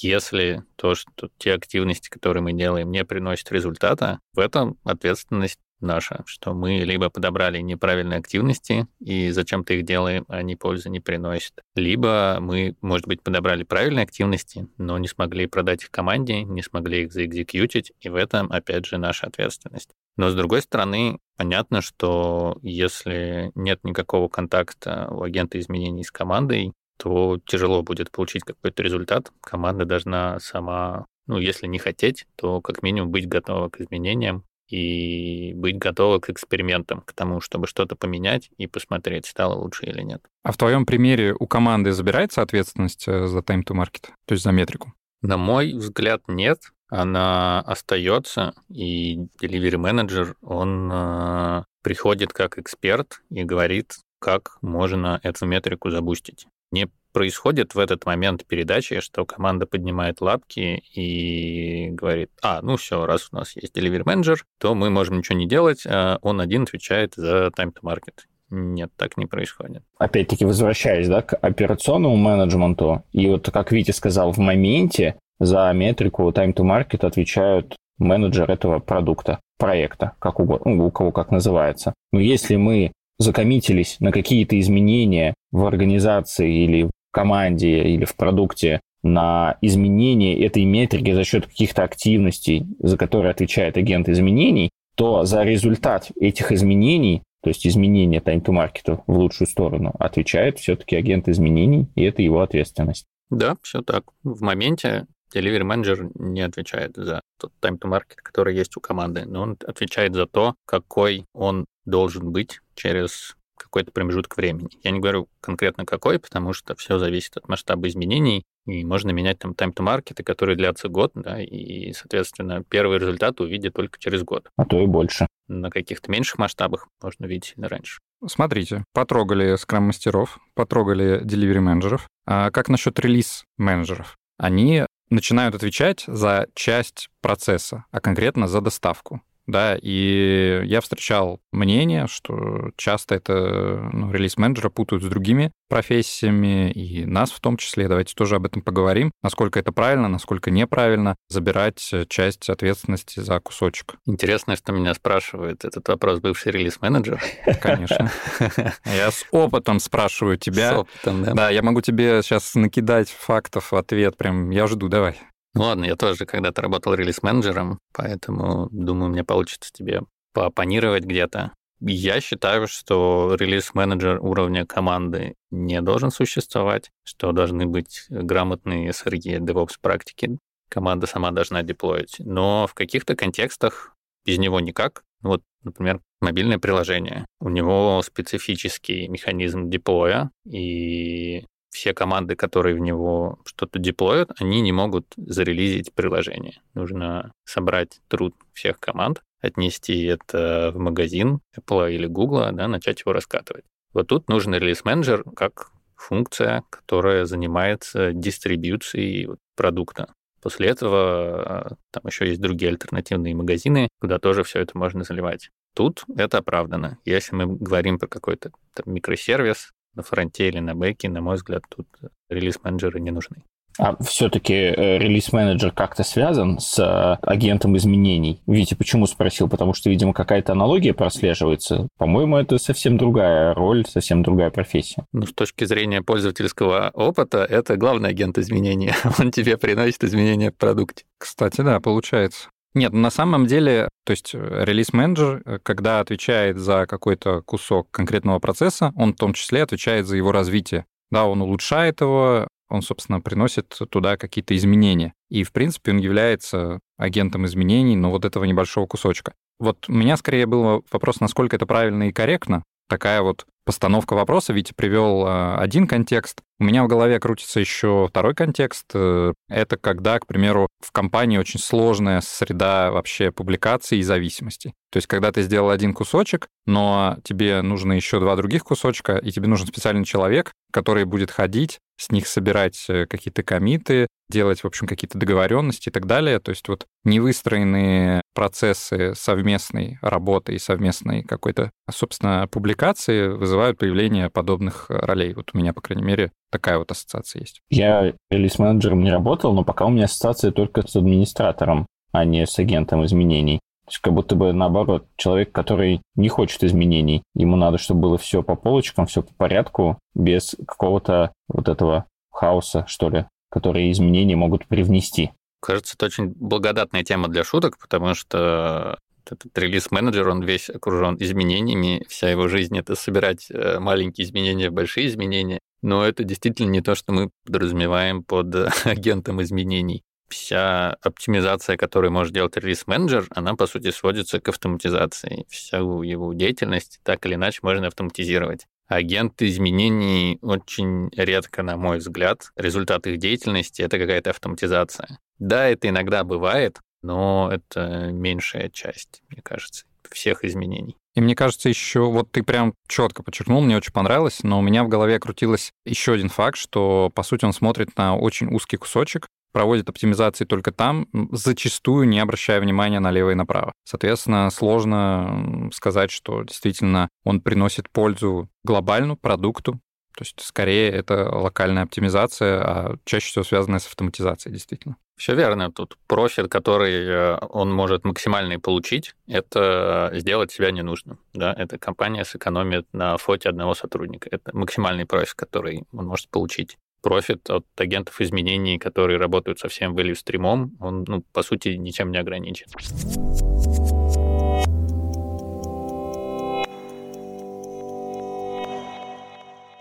Если 0.00 0.62
то, 0.76 0.94
что 0.94 1.28
те 1.38 1.52
активности, 1.52 2.08
которые 2.08 2.42
мы 2.42 2.52
делаем, 2.52 2.90
не 2.90 3.04
приносят 3.04 3.52
результата, 3.52 4.20
в 4.34 4.38
этом 4.38 4.78
ответственность 4.84 5.58
наша, 5.82 6.22
что 6.26 6.54
мы 6.54 6.78
либо 6.78 7.10
подобрали 7.10 7.58
неправильные 7.58 8.18
активности 8.18 8.86
и 9.00 9.30
зачем-то 9.30 9.74
их 9.74 9.84
делаем, 9.84 10.24
а 10.28 10.38
они 10.38 10.56
пользы 10.56 10.88
не 10.88 11.00
приносят, 11.00 11.60
либо 11.74 12.38
мы, 12.40 12.76
может 12.80 13.06
быть, 13.06 13.22
подобрали 13.22 13.64
правильные 13.64 14.04
активности, 14.04 14.68
но 14.78 14.98
не 14.98 15.08
смогли 15.08 15.46
продать 15.46 15.82
их 15.82 15.90
команде, 15.90 16.42
не 16.42 16.62
смогли 16.62 17.02
их 17.02 17.12
заэкзекьютить, 17.12 17.92
и 18.00 18.08
в 18.08 18.14
этом, 18.14 18.50
опять 18.50 18.86
же, 18.86 18.98
наша 18.98 19.26
ответственность. 19.26 19.90
Но, 20.16 20.30
с 20.30 20.34
другой 20.34 20.62
стороны, 20.62 21.18
Понятно, 21.42 21.80
что 21.80 22.56
если 22.62 23.50
нет 23.56 23.80
никакого 23.82 24.28
контакта 24.28 25.08
у 25.10 25.22
агента 25.22 25.58
изменений 25.58 26.04
с 26.04 26.12
командой, 26.12 26.72
то 26.98 27.40
тяжело 27.46 27.82
будет 27.82 28.12
получить 28.12 28.44
какой-то 28.44 28.82
результат. 28.82 29.32
Команда 29.40 29.84
должна 29.84 30.38
сама, 30.38 31.06
ну, 31.26 31.38
если 31.38 31.66
не 31.66 31.78
хотеть, 31.78 32.26
то 32.36 32.60
как 32.60 32.82
минимум 32.84 33.10
быть 33.10 33.28
готова 33.28 33.70
к 33.70 33.80
изменениям 33.80 34.44
и 34.72 35.52
быть 35.54 35.76
готова 35.76 36.18
к 36.18 36.30
экспериментам, 36.30 37.02
к 37.02 37.12
тому, 37.12 37.40
чтобы 37.40 37.66
что-то 37.66 37.94
поменять 37.94 38.50
и 38.56 38.66
посмотреть, 38.66 39.26
стало 39.26 39.54
лучше 39.54 39.84
или 39.84 40.00
нет. 40.00 40.22
А 40.42 40.52
в 40.52 40.56
твоем 40.56 40.86
примере 40.86 41.34
у 41.38 41.46
команды 41.46 41.92
забирается 41.92 42.40
ответственность 42.40 43.06
э, 43.06 43.26
за 43.26 43.38
time 43.40 43.64
to 43.64 43.76
market, 43.76 44.08
то 44.24 44.32
есть 44.32 44.42
за 44.42 44.50
метрику? 44.50 44.94
На 45.20 45.36
мой 45.36 45.74
взгляд, 45.74 46.22
нет. 46.26 46.58
Она 46.88 47.60
остается, 47.60 48.54
и 48.68 49.16
delivery 49.40 49.76
менеджер, 49.76 50.36
он 50.40 50.90
э, 50.90 51.64
приходит 51.82 52.32
как 52.32 52.58
эксперт 52.58 53.22
и 53.30 53.44
говорит, 53.44 53.96
как 54.18 54.56
можно 54.62 55.20
эту 55.22 55.46
метрику 55.46 55.90
забустить. 55.90 56.46
Не 56.70 56.88
происходит 57.12 57.74
в 57.74 57.78
этот 57.78 58.06
момент 58.06 58.44
передачи, 58.46 59.00
что 59.00 59.24
команда 59.24 59.66
поднимает 59.66 60.20
лапки 60.20 60.82
и 60.94 61.88
говорит, 61.90 62.30
а, 62.42 62.60
ну 62.62 62.76
все, 62.76 63.06
раз 63.06 63.28
у 63.32 63.36
нас 63.36 63.54
есть 63.56 63.76
delivery 63.76 64.02
менеджер, 64.04 64.44
то 64.58 64.74
мы 64.74 64.90
можем 64.90 65.18
ничего 65.18 65.38
не 65.38 65.46
делать, 65.46 65.84
а 65.86 66.18
он 66.22 66.40
один 66.40 66.62
отвечает 66.62 67.14
за 67.14 67.48
time 67.56 67.72
to 67.72 67.82
market. 67.82 68.14
Нет, 68.50 68.90
так 68.96 69.16
не 69.16 69.26
происходит. 69.26 69.82
Опять-таки, 69.98 70.44
возвращаясь 70.44 71.08
да, 71.08 71.22
к 71.22 71.34
операционному 71.34 72.16
менеджменту, 72.16 73.02
и 73.12 73.26
вот 73.28 73.48
как 73.50 73.72
Витя 73.72 73.92
сказал, 73.92 74.32
в 74.32 74.38
моменте 74.38 75.16
за 75.40 75.72
метрику 75.72 76.28
time 76.30 76.52
to 76.54 76.62
market 76.62 77.06
отвечают 77.06 77.76
менеджер 77.98 78.50
этого 78.50 78.78
продукта, 78.78 79.40
проекта, 79.58 80.12
как 80.18 80.38
угодно, 80.38 80.74
ну, 80.74 80.86
у 80.86 80.90
кого 80.90 81.12
как 81.12 81.30
называется. 81.30 81.94
Но 82.12 82.20
если 82.20 82.56
мы 82.56 82.92
закоммитились 83.18 83.96
на 84.00 84.12
какие-то 84.12 84.58
изменения 84.60 85.34
в 85.50 85.64
организации 85.64 86.64
или 86.64 86.90
команде 87.12 87.82
или 87.84 88.04
в 88.04 88.16
продукте 88.16 88.80
на 89.02 89.56
изменение 89.60 90.44
этой 90.44 90.64
метрики 90.64 91.12
за 91.12 91.24
счет 91.24 91.46
каких-то 91.46 91.82
активностей, 91.82 92.66
за 92.78 92.96
которые 92.96 93.30
отвечает 93.30 93.76
агент 93.76 94.08
изменений, 94.08 94.70
то 94.94 95.24
за 95.24 95.42
результат 95.42 96.10
этих 96.20 96.52
изменений, 96.52 97.22
то 97.42 97.48
есть 97.48 97.66
изменение 97.66 98.20
time 98.20 98.42
to 98.42 98.52
market 98.52 99.02
в 99.06 99.18
лучшую 99.18 99.48
сторону, 99.48 99.94
отвечает 99.98 100.58
все-таки 100.58 100.96
агент 100.96 101.28
изменений, 101.28 101.88
и 101.94 102.02
это 102.04 102.22
его 102.22 102.40
ответственность. 102.40 103.06
Да, 103.30 103.56
все 103.62 103.82
так. 103.82 104.04
В 104.22 104.42
моменте 104.42 105.06
Delivery 105.34 105.64
менеджер 105.64 106.10
не 106.14 106.42
отвечает 106.42 106.94
за 106.96 107.20
тот 107.38 107.52
time 107.60 107.78
to 107.78 107.90
market, 107.90 108.16
который 108.22 108.54
есть 108.54 108.76
у 108.76 108.80
команды, 108.80 109.24
но 109.24 109.42
он 109.42 109.56
отвечает 109.66 110.14
за 110.14 110.26
то, 110.26 110.54
какой 110.66 111.24
он 111.32 111.64
должен 111.84 112.30
быть 112.30 112.60
через 112.74 113.36
какой-то 113.62 113.92
промежуток 113.92 114.36
времени. 114.36 114.70
Я 114.82 114.90
не 114.90 115.00
говорю 115.00 115.28
конкретно 115.40 115.84
какой, 115.84 116.18
потому 116.18 116.52
что 116.52 116.74
все 116.76 116.98
зависит 116.98 117.36
от 117.36 117.48
масштаба 117.48 117.88
изменений, 117.88 118.44
и 118.66 118.84
можно 118.84 119.10
менять 119.10 119.38
там 119.38 119.52
market, 119.52 120.22
которые 120.22 120.56
длятся 120.56 120.88
год, 120.88 121.12
да, 121.14 121.42
и, 121.42 121.92
соответственно, 121.92 122.62
первый 122.68 122.98
результат 122.98 123.40
увидит 123.40 123.74
только 123.74 123.98
через 123.98 124.22
год. 124.22 124.48
А 124.56 124.64
то 124.64 124.80
и 124.80 124.86
больше. 124.86 125.26
На 125.48 125.70
каких-то 125.70 126.10
меньших 126.10 126.38
масштабах 126.38 126.88
можно 127.02 127.26
увидеть 127.26 127.46
сильно 127.46 127.68
раньше. 127.68 128.00
Смотрите, 128.26 128.84
потрогали 128.92 129.56
скрам-мастеров, 129.56 130.38
потрогали 130.54 131.22
delivery 131.24 131.60
менеджеров. 131.60 132.08
А 132.24 132.50
как 132.50 132.68
насчет 132.68 132.98
релиз 133.00 133.44
менеджеров? 133.56 134.16
Они 134.38 134.86
начинают 135.10 135.54
отвечать 135.54 136.04
за 136.06 136.46
часть 136.54 137.10
процесса, 137.20 137.84
а 137.90 138.00
конкретно 138.00 138.46
за 138.46 138.60
доставку 138.60 139.22
да, 139.46 139.76
и 139.80 140.62
я 140.64 140.80
встречал 140.80 141.40
мнение, 141.52 142.06
что 142.06 142.70
часто 142.76 143.14
это 143.14 143.88
ну, 143.92 144.12
релиз-менеджера 144.12 144.70
путают 144.70 145.02
с 145.02 145.08
другими 145.08 145.52
профессиями, 145.68 146.70
и 146.70 147.04
нас 147.04 147.30
в 147.30 147.40
том 147.40 147.56
числе. 147.56 147.88
Давайте 147.88 148.14
тоже 148.14 148.36
об 148.36 148.46
этом 148.46 148.62
поговорим, 148.62 149.10
насколько 149.22 149.58
это 149.58 149.72
правильно, 149.72 150.08
насколько 150.08 150.50
неправильно 150.50 151.16
забирать 151.28 151.92
часть 152.08 152.48
ответственности 152.50 153.20
за 153.20 153.40
кусочек. 153.40 153.94
Интересно, 154.06 154.56
что 154.56 154.72
меня 154.72 154.94
спрашивает 154.94 155.64
этот 155.64 155.88
вопрос 155.88 156.20
бывший 156.20 156.52
релиз-менеджер. 156.52 157.22
Конечно. 157.60 158.10
Я 158.84 159.10
с 159.10 159.24
опытом 159.30 159.80
спрашиваю 159.80 160.36
тебя. 160.38 160.70
С 160.70 160.78
опытом, 160.78 161.24
да. 161.24 161.34
Да, 161.34 161.50
я 161.50 161.62
могу 161.62 161.80
тебе 161.80 162.22
сейчас 162.22 162.54
накидать 162.54 163.10
фактов 163.10 163.72
в 163.72 163.76
ответ, 163.76 164.16
прям 164.16 164.50
я 164.50 164.66
жду, 164.66 164.88
давай. 164.88 165.18
Ну 165.54 165.62
ладно, 165.62 165.84
я 165.84 165.96
тоже 165.96 166.24
когда-то 166.24 166.62
работал 166.62 166.94
релиз-менеджером, 166.94 167.78
поэтому 167.92 168.68
думаю, 168.70 169.10
мне 169.10 169.22
получится 169.22 169.70
тебе 169.72 170.02
поопонировать 170.32 171.04
где-то. 171.04 171.52
Я 171.80 172.20
считаю, 172.20 172.68
что 172.68 173.34
релиз-менеджер 173.38 174.18
уровня 174.22 174.64
команды 174.64 175.34
не 175.50 175.82
должен 175.82 176.10
существовать, 176.10 176.90
что 177.04 177.32
должны 177.32 177.66
быть 177.66 178.06
грамотные 178.08 178.90
SRE 178.90 179.38
DevOps 179.40 179.74
практики. 179.80 180.38
Команда 180.70 181.06
сама 181.06 181.32
должна 181.32 181.62
деплоить. 181.62 182.16
Но 182.20 182.66
в 182.66 182.74
каких-то 182.74 183.16
контекстах 183.16 183.94
без 184.24 184.38
него 184.38 184.60
никак. 184.60 185.02
Вот, 185.22 185.42
например, 185.64 186.00
мобильное 186.20 186.58
приложение. 186.58 187.26
У 187.40 187.48
него 187.48 188.00
специфический 188.04 189.08
механизм 189.08 189.68
деплоя, 189.68 190.30
и 190.46 191.44
все 191.72 191.94
команды, 191.94 192.36
которые 192.36 192.76
в 192.76 192.80
него 192.80 193.40
что-то 193.46 193.78
деплоят, 193.78 194.30
они 194.38 194.60
не 194.60 194.72
могут 194.72 195.06
зарелизить 195.16 195.92
приложение. 195.94 196.60
Нужно 196.74 197.32
собрать 197.44 198.00
труд 198.08 198.34
всех 198.52 198.78
команд, 198.78 199.22
отнести 199.40 200.04
это 200.04 200.70
в 200.74 200.78
магазин 200.78 201.40
Apple 201.58 201.92
или 201.92 202.06
Google, 202.06 202.52
да, 202.52 202.68
начать 202.68 203.00
его 203.00 203.12
раскатывать. 203.12 203.64
Вот 203.94 204.08
тут 204.08 204.28
нужен 204.28 204.54
релиз-менеджер 204.54 205.24
как 205.34 205.70
функция, 205.96 206.62
которая 206.68 207.24
занимается 207.24 208.12
дистрибьюцией 208.12 209.30
продукта. 209.56 210.12
После 210.42 210.68
этого 210.68 210.98
а, 211.42 211.76
там 211.90 212.02
еще 212.06 212.26
есть 212.26 212.40
другие 212.40 212.70
альтернативные 212.70 213.34
магазины, 213.34 213.88
куда 214.00 214.18
тоже 214.18 214.42
все 214.42 214.60
это 214.60 214.76
можно 214.76 215.04
заливать. 215.04 215.50
Тут 215.74 216.04
это 216.16 216.38
оправдано. 216.38 216.98
Если 217.04 217.34
мы 217.34 217.46
говорим 217.46 217.98
про 217.98 218.08
какой-то 218.08 218.50
микросервис, 218.84 219.70
на 219.94 220.02
фронте 220.02 220.48
или 220.48 220.58
на 220.58 220.74
бэке, 220.74 221.08
на 221.08 221.20
мой 221.20 221.36
взгляд, 221.36 221.64
тут 221.68 221.86
релиз-менеджеры 222.28 223.00
не 223.00 223.10
нужны. 223.10 223.44
А 223.78 223.96
все-таки 224.02 224.52
э, 224.52 224.98
релиз-менеджер 224.98 225.72
как-то 225.72 226.02
связан 226.04 226.58
с 226.58 226.78
э, 226.78 227.18
агентом 227.22 227.76
изменений? 227.76 228.42
Витя, 228.46 228.74
почему 228.74 229.06
спросил? 229.06 229.48
Потому 229.48 229.72
что, 229.72 229.88
видимо, 229.88 230.12
какая-то 230.12 230.52
аналогия 230.52 230.92
прослеживается. 230.92 231.88
По-моему, 231.96 232.36
это 232.36 232.58
совсем 232.58 232.98
другая 232.98 233.54
роль, 233.54 233.86
совсем 233.86 234.22
другая 234.22 234.50
профессия. 234.50 235.06
Ну, 235.12 235.26
с 235.26 235.32
точки 235.32 235.64
зрения 235.64 236.02
пользовательского 236.02 236.90
опыта, 236.92 237.44
это 237.44 237.76
главный 237.76 238.10
агент 238.10 238.36
изменений. 238.36 238.92
Он 239.18 239.30
тебе 239.30 239.56
приносит 239.56 240.04
изменения 240.04 240.50
в 240.50 240.56
продукте. 240.56 241.04
Кстати, 241.18 241.62
да, 241.62 241.80
получается. 241.80 242.50
Нет, 242.74 242.92
на 242.92 243.10
самом 243.10 243.46
деле, 243.46 243.88
то 244.06 244.12
есть 244.12 244.34
э, 244.34 244.64
релиз-менеджер, 244.64 245.42
э, 245.44 245.58
когда 245.62 246.00
отвечает 246.00 246.56
за 246.56 246.86
какой-то 246.86 247.42
кусок 247.42 247.90
конкретного 247.90 248.38
процесса, 248.38 248.92
он 248.96 249.12
в 249.12 249.16
том 249.16 249.34
числе 249.34 249.62
отвечает 249.62 250.06
за 250.06 250.16
его 250.16 250.32
развитие. 250.32 250.86
Да, 251.10 251.26
он 251.26 251.42
улучшает 251.42 252.00
его, 252.00 252.48
он, 252.70 252.80
собственно, 252.80 253.20
приносит 253.20 253.68
туда 253.90 254.16
какие-то 254.16 254.56
изменения. 254.56 255.12
И, 255.28 255.44
в 255.44 255.52
принципе, 255.52 255.92
он 255.92 255.98
является 255.98 256.80
агентом 256.96 257.44
изменений, 257.44 257.96
но 257.96 258.10
вот 258.10 258.24
этого 258.24 258.44
небольшого 258.44 258.86
кусочка. 258.86 259.34
Вот 259.58 259.88
у 259.88 259.92
меня 259.92 260.16
скорее 260.16 260.46
был 260.46 260.82
вопрос, 260.90 261.20
насколько 261.20 261.56
это 261.56 261.66
правильно 261.66 262.08
и 262.08 262.12
корректно, 262.12 262.62
такая 262.88 263.20
вот 263.20 263.44
постановка 263.64 264.14
вопроса. 264.14 264.52
Витя 264.52 264.72
привел 264.74 265.26
э, 265.26 265.56
один 265.56 265.86
контекст, 265.86 266.42
у 266.62 266.64
меня 266.64 266.84
в 266.84 266.86
голове 266.86 267.18
крутится 267.18 267.58
еще 267.58 268.06
второй 268.08 268.36
контекст. 268.36 268.86
Э, 268.94 269.32
это 269.48 269.76
когда, 269.76 270.20
к 270.20 270.28
примеру, 270.28 270.68
в 270.78 270.92
компании 270.92 271.36
очень 271.36 271.58
сложная 271.58 272.20
среда 272.20 272.92
вообще 272.92 273.32
публикаций 273.32 273.98
и 273.98 274.02
зависимостей. 274.02 274.72
То 274.92 274.98
есть, 274.98 275.08
когда 275.08 275.32
ты 275.32 275.42
сделал 275.42 275.70
один 275.70 275.92
кусочек, 275.92 276.46
но 276.64 277.16
тебе 277.24 277.62
нужно 277.62 277.94
еще 277.94 278.20
два 278.20 278.36
других 278.36 278.62
кусочка, 278.62 279.16
и 279.16 279.32
тебе 279.32 279.48
нужен 279.48 279.66
специальный 279.66 280.04
человек, 280.04 280.52
который 280.72 281.04
будет 281.04 281.32
ходить, 281.32 281.80
с 281.96 282.12
них 282.12 282.28
собирать 282.28 282.84
э, 282.88 283.06
какие-то 283.06 283.42
комиты, 283.42 284.06
делать, 284.32 284.62
в 284.62 284.66
общем, 284.66 284.86
какие-то 284.86 285.18
договоренности 285.18 285.90
и 285.90 285.92
так 285.92 286.06
далее. 286.06 286.40
То 286.40 286.50
есть 286.50 286.66
вот 286.68 286.86
невыстроенные 287.04 288.22
процессы 288.34 289.14
совместной 289.14 289.98
работы 290.00 290.54
и 290.54 290.58
совместной 290.58 291.22
какой-то, 291.22 291.70
собственно, 291.90 292.48
публикации 292.50 293.28
вызывают 293.28 293.78
появление 293.78 294.30
подобных 294.30 294.86
ролей. 294.88 295.34
Вот 295.34 295.50
у 295.52 295.58
меня, 295.58 295.72
по 295.72 295.80
крайней 295.80 296.02
мере, 296.04 296.32
такая 296.50 296.78
вот 296.78 296.90
ассоциация 296.90 297.40
есть. 297.40 297.60
Я 297.70 298.14
релиз-менеджером 298.30 299.04
не 299.04 299.10
работал, 299.10 299.52
но 299.52 299.64
пока 299.64 299.84
у 299.84 299.90
меня 299.90 300.06
ассоциация 300.06 300.50
только 300.50 300.86
с 300.86 300.96
администратором, 300.96 301.86
а 302.12 302.24
не 302.24 302.46
с 302.46 302.58
агентом 302.58 303.04
изменений. 303.04 303.60
То 303.84 303.90
есть 303.90 303.98
как 303.98 304.14
будто 304.14 304.36
бы 304.36 304.52
наоборот, 304.52 305.06
человек, 305.16 305.52
который 305.52 306.02
не 306.14 306.28
хочет 306.28 306.62
изменений, 306.64 307.22
ему 307.34 307.56
надо, 307.56 307.78
чтобы 307.78 308.00
было 308.00 308.18
все 308.18 308.42
по 308.42 308.54
полочкам, 308.54 309.06
все 309.06 309.22
по 309.22 309.34
порядку, 309.34 309.98
без 310.14 310.56
какого-то 310.66 311.32
вот 311.48 311.68
этого 311.68 312.06
хаоса, 312.30 312.84
что 312.86 313.10
ли, 313.10 313.26
которые 313.52 313.92
изменения 313.92 314.34
могут 314.34 314.66
привнести. 314.66 315.30
Кажется, 315.60 315.94
это 315.94 316.06
очень 316.06 316.28
благодатная 316.28 317.04
тема 317.04 317.28
для 317.28 317.44
шуток, 317.44 317.78
потому 317.78 318.14
что 318.14 318.98
Этот 319.24 319.56
релиз-менеджер, 319.56 320.28
он 320.28 320.42
весь 320.42 320.68
окружен 320.68 321.16
изменениями, 321.20 322.04
вся 322.08 322.28
его 322.28 322.48
жизнь— 322.48 322.76
это 322.78 322.96
собирать 322.96 323.46
э, 323.50 323.78
маленькие 323.78 324.26
изменения 324.26 324.68
в 324.68 324.72
большие 324.72 325.06
изменения. 325.06 325.60
Но 325.80 326.04
это 326.04 326.24
действительно 326.24 326.70
не 326.70 326.80
то, 326.80 326.96
что 326.96 327.12
мы 327.12 327.30
подразумеваем 327.46 328.24
под 328.24 328.52
агентом 328.84 329.40
изменений. 329.42 330.02
Вся 330.28 330.96
оптимизация, 331.02 331.76
которую 331.76 332.10
может 332.10 332.32
делать 332.32 332.56
релиз-менеджер, 332.56 333.26
она, 333.30 333.54
по 333.54 333.66
сути, 333.68 333.92
сводится 333.92 334.40
к 334.40 334.48
автоматизации. 334.48 335.44
Всю 335.48 336.02
его 336.02 336.34
деятельность 336.34 336.98
так 337.04 337.24
или 337.24 337.34
иначе 337.34 337.60
можно 337.62 337.86
автоматизировать. 337.86 338.66
Агенты 338.94 339.48
изменений 339.48 340.38
очень 340.42 341.10
редко, 341.16 341.62
на 341.62 341.76
мой 341.76 341.98
взгляд, 341.98 342.50
результат 342.56 343.06
их 343.06 343.18
деятельности— 343.18 343.82
это 343.82 343.98
какая-то 343.98 344.30
автоматизация. 344.30 345.18
Да, 345.38 345.68
это 345.68 345.88
иногда 345.88 346.24
бывает, 346.24 346.80
но 347.02 347.50
это 347.52 348.10
меньшая 348.12 348.68
часть, 348.68 349.22
мне 349.28 349.42
кажется, 349.42 349.84
всех 350.10 350.44
изменений. 350.44 350.96
И 351.14 351.20
мне 351.20 351.34
кажется, 351.34 351.68
еще 351.68 352.04
вот 352.10 352.30
ты 352.30 352.42
прям 352.42 352.74
четко 352.88 353.22
подчеркнул, 353.22 353.60
мне 353.60 353.76
очень 353.76 353.92
понравилось, 353.92 354.42
но 354.42 354.58
у 354.58 354.62
меня 354.62 354.82
в 354.82 354.88
голове 354.88 355.18
крутилось 355.18 355.72
еще 355.84 356.14
один 356.14 356.30
факт, 356.30 356.56
что, 356.56 357.10
по 357.14 357.22
сути, 357.22 357.44
он 357.44 357.52
смотрит 357.52 357.96
на 357.98 358.16
очень 358.16 358.48
узкий 358.48 358.78
кусочек, 358.78 359.26
проводит 359.52 359.88
оптимизации 359.88 360.44
только 360.44 360.72
там, 360.72 361.08
зачастую 361.30 362.08
не 362.08 362.18
обращая 362.18 362.60
внимания 362.60 363.00
налево 363.00 363.30
и 363.30 363.34
направо. 363.34 363.72
Соответственно, 363.84 364.50
сложно 364.50 365.70
сказать, 365.72 366.10
что 366.10 366.42
действительно 366.42 367.08
он 367.24 367.40
приносит 367.40 367.90
пользу 367.90 368.48
глобальному 368.64 369.16
продукту, 369.16 369.80
то 370.16 370.24
есть 370.24 370.40
скорее 370.40 370.90
это 370.90 371.28
локальная 371.30 371.84
оптимизация, 371.84 372.60
а 372.62 372.96
чаще 373.04 373.28
всего 373.28 373.44
связанная 373.44 373.78
с 373.78 373.86
автоматизацией, 373.86 374.52
действительно. 374.52 374.96
Все 375.16 375.34
верно. 375.34 375.70
Тут 375.70 375.96
профит, 376.06 376.48
который 376.48 377.06
э, 377.06 377.38
он 377.48 377.72
может 377.72 378.04
максимальный 378.04 378.58
получить, 378.58 379.14
это 379.26 380.10
сделать 380.14 380.50
себя 380.50 380.70
ненужным. 380.70 381.18
Да? 381.32 381.54
Эта 381.56 381.78
компания 381.78 382.24
сэкономит 382.24 382.86
на 382.92 383.16
фоте 383.18 383.48
одного 383.48 383.74
сотрудника. 383.74 384.28
Это 384.30 384.54
максимальный 384.56 385.06
профит, 385.06 385.34
который 385.34 385.84
он 385.92 386.06
может 386.06 386.28
получить. 386.28 386.76
Профит 387.02 387.50
от 387.50 387.66
агентов 387.76 388.20
изменений, 388.20 388.78
которые 388.78 389.18
работают 389.18 389.58
со 389.58 389.68
всем 389.68 389.96
value 389.96 390.14
стримом, 390.14 390.76
он, 390.80 391.04
ну, 391.08 391.24
по 391.32 391.42
сути, 391.42 391.70
ничем 391.70 392.12
не 392.12 392.18
ограничен. 392.18 392.66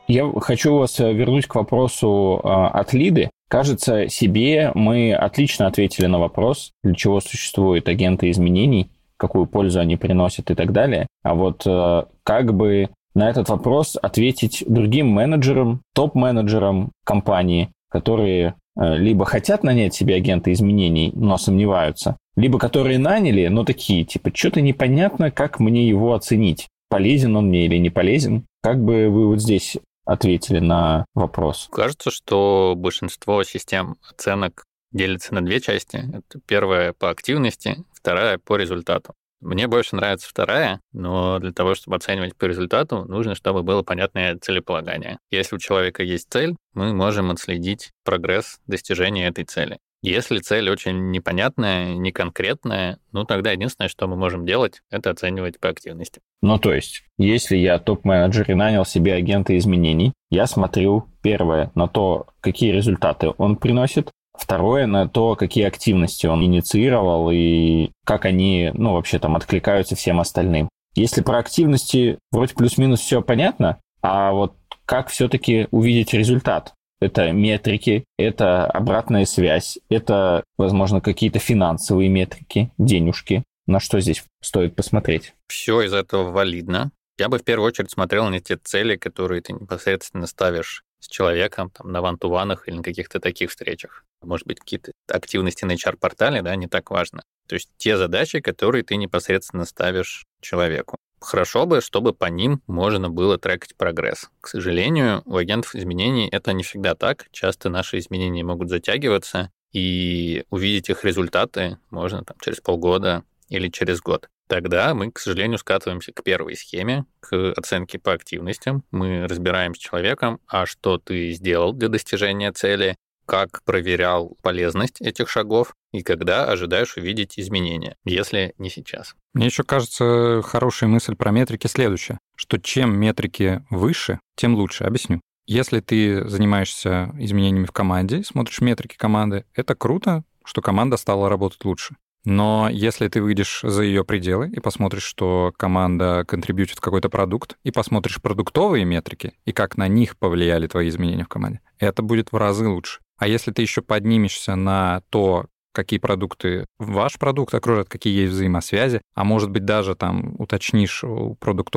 Я 0.08 0.30
хочу 0.42 0.76
вас 0.76 1.00
э, 1.00 1.14
вернуть 1.14 1.48
к 1.48 1.56
вопросу 1.56 2.42
а, 2.44 2.68
от 2.68 2.92
Лиды. 2.92 3.30
Кажется, 3.48 4.10
себе 4.10 4.72
мы 4.76 5.14
отлично 5.14 5.68
ответили 5.68 6.08
на 6.08 6.20
вопрос, 6.20 6.74
для 6.84 6.96
чего 6.96 7.22
существуют 7.22 7.88
агенты 7.88 8.30
изменений, 8.30 8.92
какую 9.16 9.46
пользу 9.46 9.80
они 9.80 9.96
приносят 9.96 10.52
и 10.52 10.56
так 10.56 10.74
далее. 10.74 11.08
А 11.24 11.34
вот 11.34 11.64
э, 11.66 12.04
как 12.24 12.54
бы 12.54 12.90
на 13.14 13.30
этот 13.30 13.50
вопрос 13.50 13.98
ответить 14.02 14.64
другим 14.68 15.08
менеджерам, 15.08 15.82
топ-менеджерам 15.94 16.92
компании, 17.04 17.72
которые 17.90 18.56
э, 18.76 18.98
либо 18.98 19.26
хотят 19.26 19.64
нанять 19.64 19.94
себе 19.94 20.16
агента 20.16 20.52
изменений, 20.54 21.12
но 21.14 21.38
сомневаются, 21.38 22.18
либо 22.36 22.58
которые 22.58 23.00
наняли, 23.00 23.48
но 23.48 23.66
такие, 23.66 24.04
типа, 24.06 24.32
что-то 24.34 24.62
непонятно, 24.62 25.32
как 25.32 25.60
мне 25.60 25.88
его 25.88 26.14
оценить, 26.14 26.68
полезен 26.90 27.36
он 27.36 27.48
мне 27.48 27.66
или 27.66 27.78
не 27.78 27.90
полезен. 27.90 28.46
Как 28.64 28.84
бы 28.84 29.10
вы 29.10 29.28
вот 29.28 29.42
здесь 29.42 29.78
ответили 30.06 30.60
на 30.60 31.06
вопрос? 31.14 31.68
Кажется, 31.72 32.12
что 32.12 32.74
большинство 32.78 33.44
систем 33.44 33.98
оценок 34.10 34.64
делится 34.92 35.34
на 35.34 35.42
две 35.42 35.60
части. 35.60 35.98
Это 35.98 36.40
первая 36.46 36.94
по 36.94 37.10
активности, 37.10 37.78
вторая 37.94 38.38
по 38.38 38.58
результату. 38.58 39.14
Мне 39.42 39.68
больше 39.68 39.96
нравится 39.96 40.30
вторая, 40.30 40.80
но 40.94 41.40
для 41.40 41.52
того, 41.52 41.74
чтобы 41.74 41.98
оценивать 41.98 42.36
по 42.36 42.46
результату, 42.46 43.06
нужно, 43.06 43.34
чтобы 43.36 43.64
было 43.64 43.82
понятное 43.82 44.38
целеполагание. 44.38 45.18
Если 45.32 45.56
у 45.56 45.60
человека 45.60 46.04
есть 46.04 46.28
цель, 46.30 46.56
мы 46.74 46.94
можем 46.94 47.32
отследить 47.32 47.92
прогресс 48.06 48.60
достижения 48.68 49.28
этой 49.28 49.44
цели. 49.44 49.80
Если 50.04 50.40
цель 50.40 50.68
очень 50.70 51.12
непонятная, 51.12 51.94
неконкретная, 51.94 52.98
ну 53.12 53.24
тогда 53.24 53.52
единственное, 53.52 53.88
что 53.88 54.08
мы 54.08 54.16
можем 54.16 54.48
делать, 54.48 54.82
это 54.90 55.12
оценивать 55.12 55.60
по 55.60 55.70
активности. 55.70 56.22
Ну 56.42 56.58
то 56.58 56.74
есть, 56.74 57.04
если 57.20 57.56
я 57.56 57.78
топ-менеджер 57.78 58.50
и 58.50 58.56
нанял 58.56 58.84
себе 58.84 59.14
агента 59.14 59.56
изменений, 59.58 60.14
я 60.32 60.48
смотрю, 60.48 61.06
первое, 61.22 61.72
на 61.76 61.88
то, 61.88 62.28
какие 62.42 62.72
результаты 62.72 63.32
он 63.38 63.58
приносит, 63.58 64.10
Второе, 64.34 64.88
на 64.88 65.08
то, 65.08 65.36
какие 65.36 65.66
активности 65.66 66.26
он 66.26 66.44
инициировал 66.44 67.30
и 67.32 67.92
как 68.06 68.26
они, 68.26 68.72
ну, 68.74 68.94
вообще 68.94 69.20
там 69.20 69.36
откликаются 69.36 69.96
всем 69.96 70.20
остальным. 70.20 70.70
Если 70.96 71.22
про 71.22 71.40
активности 71.40 72.18
вроде 72.32 72.54
плюс-минус 72.54 73.00
все 73.00 73.22
понятно, 73.22 73.80
а 74.02 74.32
вот 74.32 74.56
как 74.86 75.10
все-таки 75.10 75.68
увидеть 75.72 76.14
результат? 76.14 76.74
это 77.02 77.32
метрики, 77.32 78.06
это 78.18 78.66
обратная 78.68 79.26
связь, 79.26 79.80
это, 79.90 80.44
возможно, 80.58 81.02
какие-то 81.02 81.40
финансовые 81.40 82.10
метрики, 82.10 82.72
денежки. 82.78 83.44
На 83.66 83.80
что 83.80 84.00
здесь 84.00 84.24
стоит 84.42 84.76
посмотреть? 84.76 85.34
Все 85.48 85.82
из 85.82 85.94
этого 85.94 86.32
валидно. 86.32 86.92
Я 87.18 87.28
бы 87.28 87.40
в 87.40 87.44
первую 87.44 87.68
очередь 87.68 87.92
смотрел 87.92 88.30
на 88.30 88.40
те 88.40 88.56
цели, 88.56 88.96
которые 88.96 89.42
ты 89.42 89.54
непосредственно 89.54 90.28
ставишь 90.28 90.84
с 91.00 91.08
человеком 91.08 91.72
там, 91.72 91.92
на 91.92 92.02
вантуванах 92.02 92.68
или 92.68 92.78
на 92.78 92.84
каких-то 92.84 93.20
таких 93.20 93.50
встречах. 93.50 94.06
Может 94.22 94.48
быть, 94.48 94.60
какие-то 94.60 94.92
активности 95.08 95.66
на 95.66 95.74
HR-портале, 95.74 96.42
да, 96.42 96.56
не 96.56 96.68
так 96.68 96.92
важно. 96.92 97.24
То 97.48 97.56
есть 97.56 97.70
те 97.78 97.98
задачи, 97.98 98.40
которые 98.40 98.84
ты 98.84 98.96
непосредственно 98.96 99.66
ставишь 99.66 100.26
человеку. 100.42 100.98
Хорошо 101.20 101.66
бы, 101.66 101.82
чтобы 101.82 102.14
по 102.14 102.26
ним 102.26 102.62
можно 102.66 103.10
было 103.10 103.38
трекать 103.38 103.76
прогресс. 103.76 104.30
К 104.42 104.48
сожалению, 104.48 105.22
у 105.26 105.36
агентов 105.36 105.76
изменений 105.76 106.28
это 106.32 106.54
не 106.54 106.64
всегда 106.64 106.96
так. 106.96 107.28
Часто 107.32 107.70
наши 107.70 108.00
изменения 108.00 108.44
могут 108.44 108.70
затягиваться, 108.70 109.52
и 109.72 110.44
увидеть 110.50 110.90
их 110.90 111.04
результаты 111.06 111.78
можно 111.90 112.24
там, 112.24 112.38
через 112.42 112.60
полгода 112.60 113.24
или 113.50 113.70
через 113.70 114.02
год. 114.02 114.28
Тогда 114.48 114.94
мы, 114.94 115.12
к 115.12 115.20
сожалению, 115.20 115.58
скатываемся 115.58 116.12
к 116.12 116.24
первой 116.24 116.58
схеме, 116.58 117.06
к 117.22 117.54
оценке 117.56 118.00
по 118.00 118.12
активностям. 118.12 118.84
Мы 118.92 119.26
разбираем 119.28 119.74
с 119.76 119.78
человеком, 119.78 120.42
а 120.48 120.66
что 120.66 120.98
ты 120.98 121.32
сделал 121.32 121.72
для 121.72 121.88
достижения 121.88 122.52
цели, 122.52 122.98
как 123.32 123.64
проверял 123.64 124.36
полезность 124.42 125.00
этих 125.00 125.30
шагов 125.30 125.74
и 125.94 126.04
когда 126.04 126.52
ожидаешь 126.52 126.98
увидеть 126.98 127.40
изменения, 127.40 127.96
если 128.04 128.54
не 128.58 128.70
сейчас. 128.70 129.16
Мне 129.34 129.46
еще 129.46 129.64
кажется 129.64 130.42
хорошая 130.44 130.90
мысль 130.90 131.16
про 131.16 131.32
метрики 131.32 131.68
следующая, 131.68 132.20
что 132.36 132.58
чем 132.58 132.94
метрики 132.94 133.64
выше, 133.70 134.20
тем 134.36 134.56
лучше. 134.56 134.84
Объясню. 134.84 135.22
Если 135.48 135.80
ты 135.80 136.28
занимаешься 136.28 137.16
изменениями 137.20 137.66
в 137.66 137.72
команде, 137.72 138.22
смотришь 138.26 138.60
метрики 138.60 138.98
команды, 138.98 139.46
это 139.56 139.76
круто, 139.76 140.26
что 140.44 140.62
команда 140.62 140.98
стала 140.98 141.30
работать 141.30 141.64
лучше. 141.64 141.96
Но 142.26 142.70
если 142.70 143.08
ты 143.08 143.22
выйдешь 143.22 143.62
за 143.64 143.82
ее 143.82 144.04
пределы 144.04 144.50
и 144.50 144.60
посмотришь, 144.60 145.04
что 145.04 145.54
команда 145.58 146.26
контрибьютит 146.28 146.80
какой-то 146.80 147.10
продукт, 147.10 147.58
и 147.64 147.72
посмотришь 147.72 148.22
продуктовые 148.22 148.84
метрики 148.86 149.34
и 149.46 149.54
как 149.54 149.78
на 149.78 149.88
них 149.88 150.18
повлияли 150.18 150.68
твои 150.68 150.90
изменения 150.90 151.24
в 151.24 151.30
команде, 151.30 151.62
это 151.80 152.04
будет 152.04 152.32
в 152.32 152.38
разы 152.38 152.68
лучше. 152.68 153.00
А 153.22 153.28
если 153.28 153.52
ты 153.52 153.62
еще 153.62 153.84
поднимешься 153.84 154.56
на 154.56 155.04
то, 155.12 155.46
какие 155.74 156.00
продукты 156.00 156.66
ваш 156.80 157.20
продукт 157.20 157.54
окружат, 157.54 157.88
какие 157.88 158.22
есть 158.22 158.34
взаимосвязи, 158.34 159.02
а 159.14 159.24
может 159.24 159.52
быть 159.52 159.64
даже 159.64 159.94
там 159.94 160.34
уточнишь 160.40 161.04
у 161.04 161.36
продукт 161.36 161.72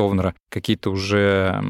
какие-то 0.49 0.89
уже 0.89 1.61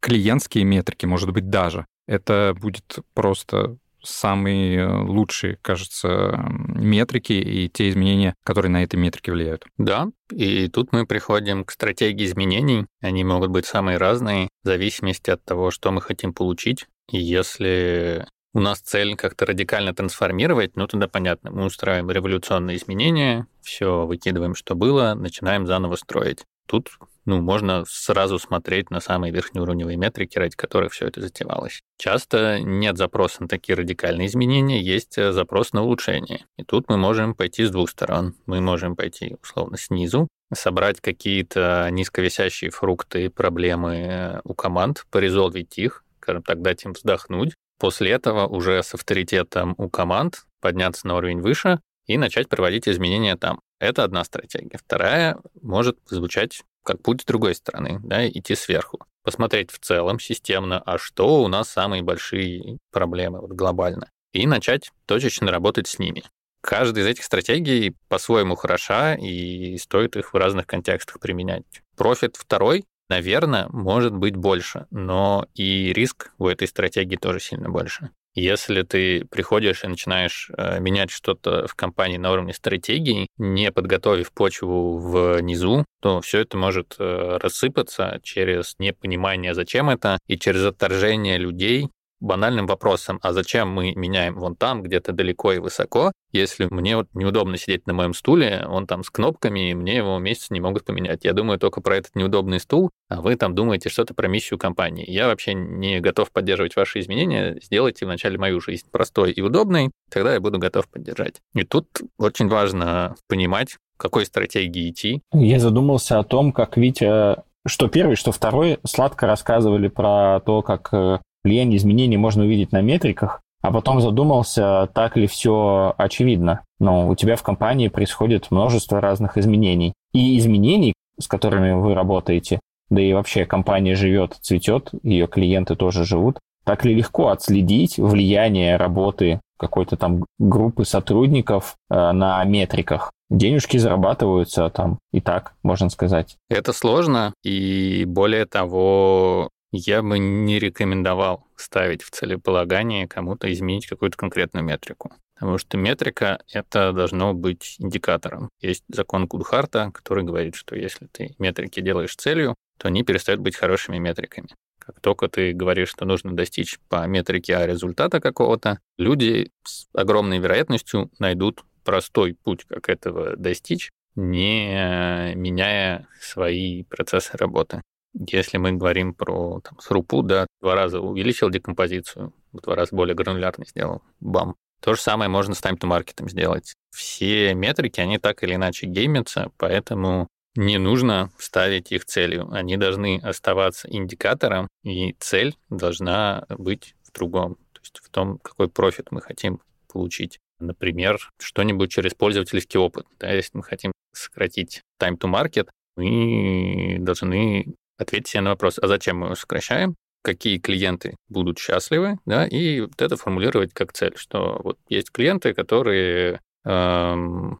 клиентские 0.00 0.64
метрики, 0.64 1.06
может 1.06 1.32
быть 1.32 1.48
даже. 1.48 1.86
Это 2.06 2.54
будет 2.60 2.98
просто 3.14 3.78
самые 4.02 4.86
лучшие, 4.88 5.56
кажется, 5.62 6.38
метрики 6.74 7.32
и 7.32 7.70
те 7.70 7.88
изменения, 7.88 8.34
которые 8.44 8.70
на 8.70 8.84
эти 8.84 8.96
метрики 8.96 9.30
влияют. 9.30 9.64
Да, 9.78 10.08
и 10.30 10.68
тут 10.68 10.92
мы 10.92 11.06
приходим 11.06 11.64
к 11.64 11.70
стратегии 11.70 12.26
изменений. 12.26 12.84
Они 13.00 13.24
могут 13.24 13.48
быть 13.48 13.64
самые 13.64 13.96
разные 13.96 14.50
в 14.62 14.66
зависимости 14.66 15.30
от 15.30 15.42
того, 15.46 15.70
что 15.70 15.90
мы 15.92 16.02
хотим 16.02 16.34
получить. 16.34 16.84
И 17.10 17.16
если 17.16 18.26
у 18.54 18.60
нас 18.60 18.80
цель 18.80 19.16
как-то 19.16 19.44
радикально 19.46 19.94
трансформировать, 19.94 20.76
ну 20.76 20.86
тогда 20.86 21.08
понятно, 21.08 21.50
мы 21.50 21.66
устраиваем 21.66 22.10
революционные 22.10 22.76
изменения, 22.76 23.46
все 23.60 24.06
выкидываем, 24.06 24.54
что 24.54 24.74
было, 24.74 25.14
начинаем 25.14 25.66
заново 25.66 25.96
строить. 25.96 26.44
Тут 26.66 26.90
ну, 27.26 27.40
можно 27.40 27.84
сразу 27.86 28.38
смотреть 28.38 28.90
на 28.90 29.00
самые 29.00 29.32
верхнеуровневые 29.32 29.96
метрики, 29.96 30.38
ради 30.38 30.56
которых 30.56 30.92
все 30.92 31.06
это 31.06 31.20
затевалось. 31.20 31.80
Часто 31.98 32.60
нет 32.60 32.96
запроса 32.96 33.42
на 33.42 33.48
такие 33.48 33.76
радикальные 33.76 34.28
изменения, 34.28 34.80
есть 34.80 35.18
э, 35.18 35.32
запрос 35.32 35.72
на 35.72 35.82
улучшение. 35.82 36.46
И 36.56 36.64
тут 36.64 36.88
мы 36.88 36.96
можем 36.96 37.34
пойти 37.34 37.64
с 37.64 37.70
двух 37.70 37.90
сторон. 37.90 38.34
Мы 38.46 38.60
можем 38.60 38.94
пойти, 38.94 39.36
условно, 39.42 39.76
снизу, 39.78 40.28
собрать 40.52 41.00
какие-то 41.00 41.88
низковисящие 41.90 42.70
фрукты, 42.70 43.30
проблемы 43.30 43.94
э, 43.96 44.40
у 44.44 44.54
команд, 44.54 45.06
порезолвить 45.10 45.78
их, 45.78 46.04
скажем 46.20 46.42
так, 46.42 46.62
дать 46.62 46.84
им 46.84 46.92
вздохнуть, 46.92 47.54
После 47.78 48.12
этого 48.12 48.46
уже 48.46 48.82
с 48.82 48.94
авторитетом 48.94 49.74
у 49.78 49.88
команд 49.88 50.44
подняться 50.60 51.06
на 51.06 51.16
уровень 51.16 51.40
выше 51.40 51.80
и 52.06 52.16
начать 52.16 52.48
проводить 52.48 52.88
изменения 52.88 53.36
там. 53.36 53.60
Это 53.78 54.04
одна 54.04 54.24
стратегия. 54.24 54.78
Вторая 54.78 55.38
может 55.60 55.98
звучать 56.06 56.62
как 56.84 57.02
путь 57.02 57.22
с 57.22 57.24
другой 57.24 57.54
стороны, 57.54 57.98
да, 58.02 58.28
идти 58.28 58.54
сверху. 58.54 59.04
Посмотреть 59.22 59.70
в 59.70 59.78
целом 59.78 60.20
системно, 60.20 60.80
а 60.84 60.98
что 60.98 61.42
у 61.42 61.48
нас 61.48 61.70
самые 61.70 62.02
большие 62.02 62.78
проблемы 62.92 63.40
вот 63.40 63.52
глобально. 63.52 64.10
И 64.32 64.46
начать 64.46 64.90
точечно 65.06 65.50
работать 65.50 65.88
с 65.88 65.98
ними. 65.98 66.24
Каждая 66.60 67.04
из 67.04 67.08
этих 67.08 67.24
стратегий 67.24 67.94
по-своему 68.08 68.54
хороша, 68.54 69.14
и 69.14 69.76
стоит 69.78 70.16
их 70.16 70.32
в 70.32 70.36
разных 70.36 70.66
контекстах 70.66 71.20
применять. 71.20 71.64
Профит 71.96 72.36
второй, 72.36 72.84
наверное, 73.08 73.66
может 73.70 74.14
быть 74.14 74.36
больше, 74.36 74.86
но 74.90 75.46
и 75.54 75.92
риск 75.92 76.32
у 76.38 76.48
этой 76.48 76.68
стратегии 76.68 77.16
тоже 77.16 77.40
сильно 77.40 77.68
больше. 77.68 78.10
Если 78.34 78.82
ты 78.82 79.24
приходишь 79.26 79.84
и 79.84 79.88
начинаешь 79.88 80.50
э, 80.56 80.80
менять 80.80 81.10
что-то 81.10 81.68
в 81.68 81.76
компании 81.76 82.16
на 82.16 82.32
уровне 82.32 82.52
стратегии, 82.52 83.28
не 83.38 83.70
подготовив 83.70 84.32
почву 84.32 84.98
внизу, 84.98 85.84
то 86.00 86.20
все 86.20 86.40
это 86.40 86.56
может 86.56 86.96
э, 86.98 87.38
рассыпаться 87.40 88.18
через 88.24 88.74
непонимание, 88.80 89.54
зачем 89.54 89.88
это, 89.88 90.18
и 90.26 90.36
через 90.36 90.64
отторжение 90.64 91.38
людей 91.38 91.90
банальным 92.20 92.66
вопросом, 92.66 93.18
а 93.22 93.32
зачем 93.32 93.68
мы 93.68 93.94
меняем 93.94 94.34
вон 94.36 94.56
там, 94.56 94.82
где-то 94.82 95.12
далеко 95.12 95.52
и 95.52 95.58
высоко, 95.58 96.12
если 96.32 96.66
мне 96.70 96.96
вот 96.96 97.06
неудобно 97.14 97.56
сидеть 97.56 97.86
на 97.86 97.92
моем 97.92 98.14
стуле, 98.14 98.66
он 98.68 98.86
там 98.86 99.04
с 99.04 99.10
кнопками, 99.10 99.70
и 99.70 99.74
мне 99.74 99.96
его 99.96 100.18
месяц 100.18 100.50
не 100.50 100.60
могут 100.60 100.84
поменять. 100.84 101.24
Я 101.24 101.32
думаю 101.32 101.58
только 101.58 101.80
про 101.80 101.96
этот 101.96 102.16
неудобный 102.16 102.58
стул, 102.58 102.90
а 103.08 103.20
вы 103.20 103.36
там 103.36 103.54
думаете 103.54 103.88
что-то 103.88 104.14
про 104.14 104.26
миссию 104.26 104.58
компании. 104.58 105.08
Я 105.08 105.28
вообще 105.28 105.54
не 105.54 106.00
готов 106.00 106.32
поддерживать 106.32 106.76
ваши 106.76 107.00
изменения. 107.00 107.58
Сделайте 107.62 108.04
вначале 108.04 108.38
мою 108.38 108.60
жизнь 108.60 108.86
простой 108.90 109.32
и 109.32 109.40
удобной, 109.42 109.90
тогда 110.10 110.34
я 110.34 110.40
буду 110.40 110.58
готов 110.58 110.88
поддержать. 110.88 111.40
И 111.54 111.62
тут 111.62 111.86
очень 112.18 112.48
важно 112.48 113.14
понимать, 113.28 113.76
какой 113.96 114.26
стратегии 114.26 114.90
идти. 114.90 115.22
Я 115.32 115.60
задумался 115.60 116.18
о 116.18 116.24
том, 116.24 116.52
как 116.52 116.76
Витя 116.76 117.36
что 117.66 117.88
первый, 117.88 118.16
что 118.16 118.30
второй 118.30 118.78
сладко 118.84 119.26
рассказывали 119.26 119.88
про 119.88 120.40
то, 120.40 120.60
как 120.62 120.88
э, 120.92 121.20
влияние 121.44 121.76
изменений 121.76 122.16
можно 122.16 122.44
увидеть 122.44 122.72
на 122.72 122.80
метриках, 122.80 123.40
а 123.62 123.72
потом 123.72 124.00
задумался, 124.00 124.88
так 124.94 125.16
ли 125.16 125.26
все 125.26 125.94
очевидно. 125.96 126.60
Но 126.80 127.08
у 127.08 127.14
тебя 127.14 127.36
в 127.36 127.42
компании 127.42 127.88
происходит 127.88 128.50
множество 128.50 129.00
разных 129.00 129.38
изменений. 129.38 129.94
И 130.12 130.38
изменений, 130.38 130.94
с 131.18 131.26
которыми 131.28 131.72
вы 131.72 131.94
работаете, 131.94 132.60
да 132.90 133.00
и 133.00 133.12
вообще 133.12 133.46
компания 133.46 133.94
живет, 133.94 134.36
цветет, 134.40 134.90
ее 135.02 135.26
клиенты 135.26 135.76
тоже 135.76 136.04
живут, 136.04 136.38
так 136.64 136.84
ли 136.84 136.94
легко 136.94 137.28
отследить 137.28 137.98
влияние 137.98 138.76
работы 138.76 139.40
какой-то 139.58 139.96
там 139.96 140.24
группы 140.38 140.84
сотрудников 140.84 141.76
э, 141.90 142.12
на 142.12 142.42
метриках? 142.44 143.12
Денежки 143.30 143.76
зарабатываются 143.78 144.68
там 144.70 144.98
и 145.12 145.20
так, 145.20 145.54
можно 145.62 145.88
сказать. 145.88 146.36
Это 146.50 146.72
сложно, 146.72 147.32
и 147.42 148.04
более 148.06 148.46
того, 148.46 149.48
я 149.76 150.02
бы 150.02 150.18
не 150.18 150.58
рекомендовал 150.58 151.46
ставить 151.56 152.02
в 152.02 152.10
целеполагание 152.10 153.08
кому-то 153.08 153.52
изменить 153.52 153.86
какую-то 153.86 154.16
конкретную 154.16 154.64
метрику. 154.64 155.12
Потому 155.34 155.58
что 155.58 155.76
метрика— 155.76 156.40
это 156.52 156.92
должно 156.92 157.34
быть 157.34 157.76
индикатором. 157.78 158.50
Есть 158.60 158.84
закон 158.88 159.26
Кудхарта, 159.26 159.90
который 159.92 160.22
говорит, 160.22 160.54
что 160.54 160.76
если 160.76 161.06
ты 161.06 161.34
метрики 161.38 161.80
делаешь 161.80 162.14
целью, 162.14 162.54
то 162.78 162.88
они 162.88 163.02
перестают 163.02 163.40
быть 163.40 163.56
хорошими 163.56 163.98
метриками. 163.98 164.48
Как 164.78 165.00
только 165.00 165.28
ты 165.28 165.52
говоришь, 165.52 165.88
что 165.88 166.04
нужно 166.04 166.36
достичь 166.36 166.78
по 166.88 167.06
метрике 167.06 167.56
А 167.56 167.66
результата 167.66 168.20
какого-то, 168.20 168.78
люди 168.96 169.50
с 169.64 169.86
огромной 169.92 170.38
вероятностью 170.38 171.10
найдут 171.18 171.64
простой 171.84 172.34
путь, 172.34 172.64
как 172.68 172.88
этого 172.88 173.36
достичь, 173.36 173.90
не 174.14 175.34
меняя 175.34 176.06
свои 176.20 176.84
процессы 176.84 177.36
работы. 177.36 177.82
Если 178.14 178.58
мы 178.58 178.72
говорим 178.72 179.14
про 179.14 179.60
там, 179.60 179.78
срупу, 179.80 180.22
да, 180.22 180.46
два 180.60 180.74
раза 180.74 181.00
увеличил 181.00 181.50
декомпозицию, 181.50 182.32
два 182.52 182.76
раза 182.76 182.94
более 182.94 183.14
гранулярный 183.14 183.66
сделал, 183.66 184.02
бам. 184.20 184.54
То 184.80 184.94
же 184.94 185.00
самое 185.00 185.30
можно 185.30 185.54
с 185.54 185.60
тайм-то-маркетом 185.60 186.28
сделать. 186.28 186.74
Все 186.94 187.54
метрики, 187.54 188.00
они 188.00 188.18
так 188.18 188.42
или 188.42 188.54
иначе 188.54 188.86
геймятся, 188.86 189.50
поэтому 189.56 190.28
не 190.56 190.78
нужно 190.78 191.32
ставить 191.38 191.90
их 191.90 192.04
целью. 192.04 192.48
Они 192.52 192.76
должны 192.76 193.18
оставаться 193.18 193.88
индикатором, 193.90 194.68
и 194.84 195.14
цель 195.18 195.56
должна 195.70 196.44
быть 196.48 196.94
в 197.02 197.12
другом, 197.12 197.56
то 197.72 197.80
есть 197.80 197.98
в 197.98 198.08
том, 198.10 198.38
какой 198.38 198.68
профит 198.68 199.10
мы 199.10 199.20
хотим 199.20 199.60
получить. 199.92 200.38
Например, 200.60 201.18
что-нибудь 201.40 201.90
через 201.90 202.14
пользовательский 202.14 202.78
опыт. 202.78 203.06
Да, 203.18 203.32
если 203.32 203.56
мы 203.56 203.62
хотим 203.64 203.92
сократить 204.12 204.82
time 205.02 205.18
to 205.18 205.30
market, 205.30 205.68
мы 205.96 206.98
должны 207.00 207.74
ответить 207.98 208.28
себе 208.28 208.42
на 208.42 208.50
вопрос, 208.50 208.78
а 208.80 208.86
зачем 208.86 209.18
мы 209.18 209.26
его 209.26 209.34
сокращаем, 209.34 209.94
какие 210.22 210.58
клиенты 210.58 211.16
будут 211.28 211.58
счастливы, 211.58 212.18
да, 212.24 212.46
и 212.46 212.80
вот 212.80 213.00
это 213.00 213.16
формулировать 213.16 213.72
как 213.72 213.92
цель, 213.92 214.14
что 214.16 214.60
вот 214.62 214.78
есть 214.88 215.10
клиенты, 215.10 215.52
которые... 215.52 216.40
Эм, 216.64 217.58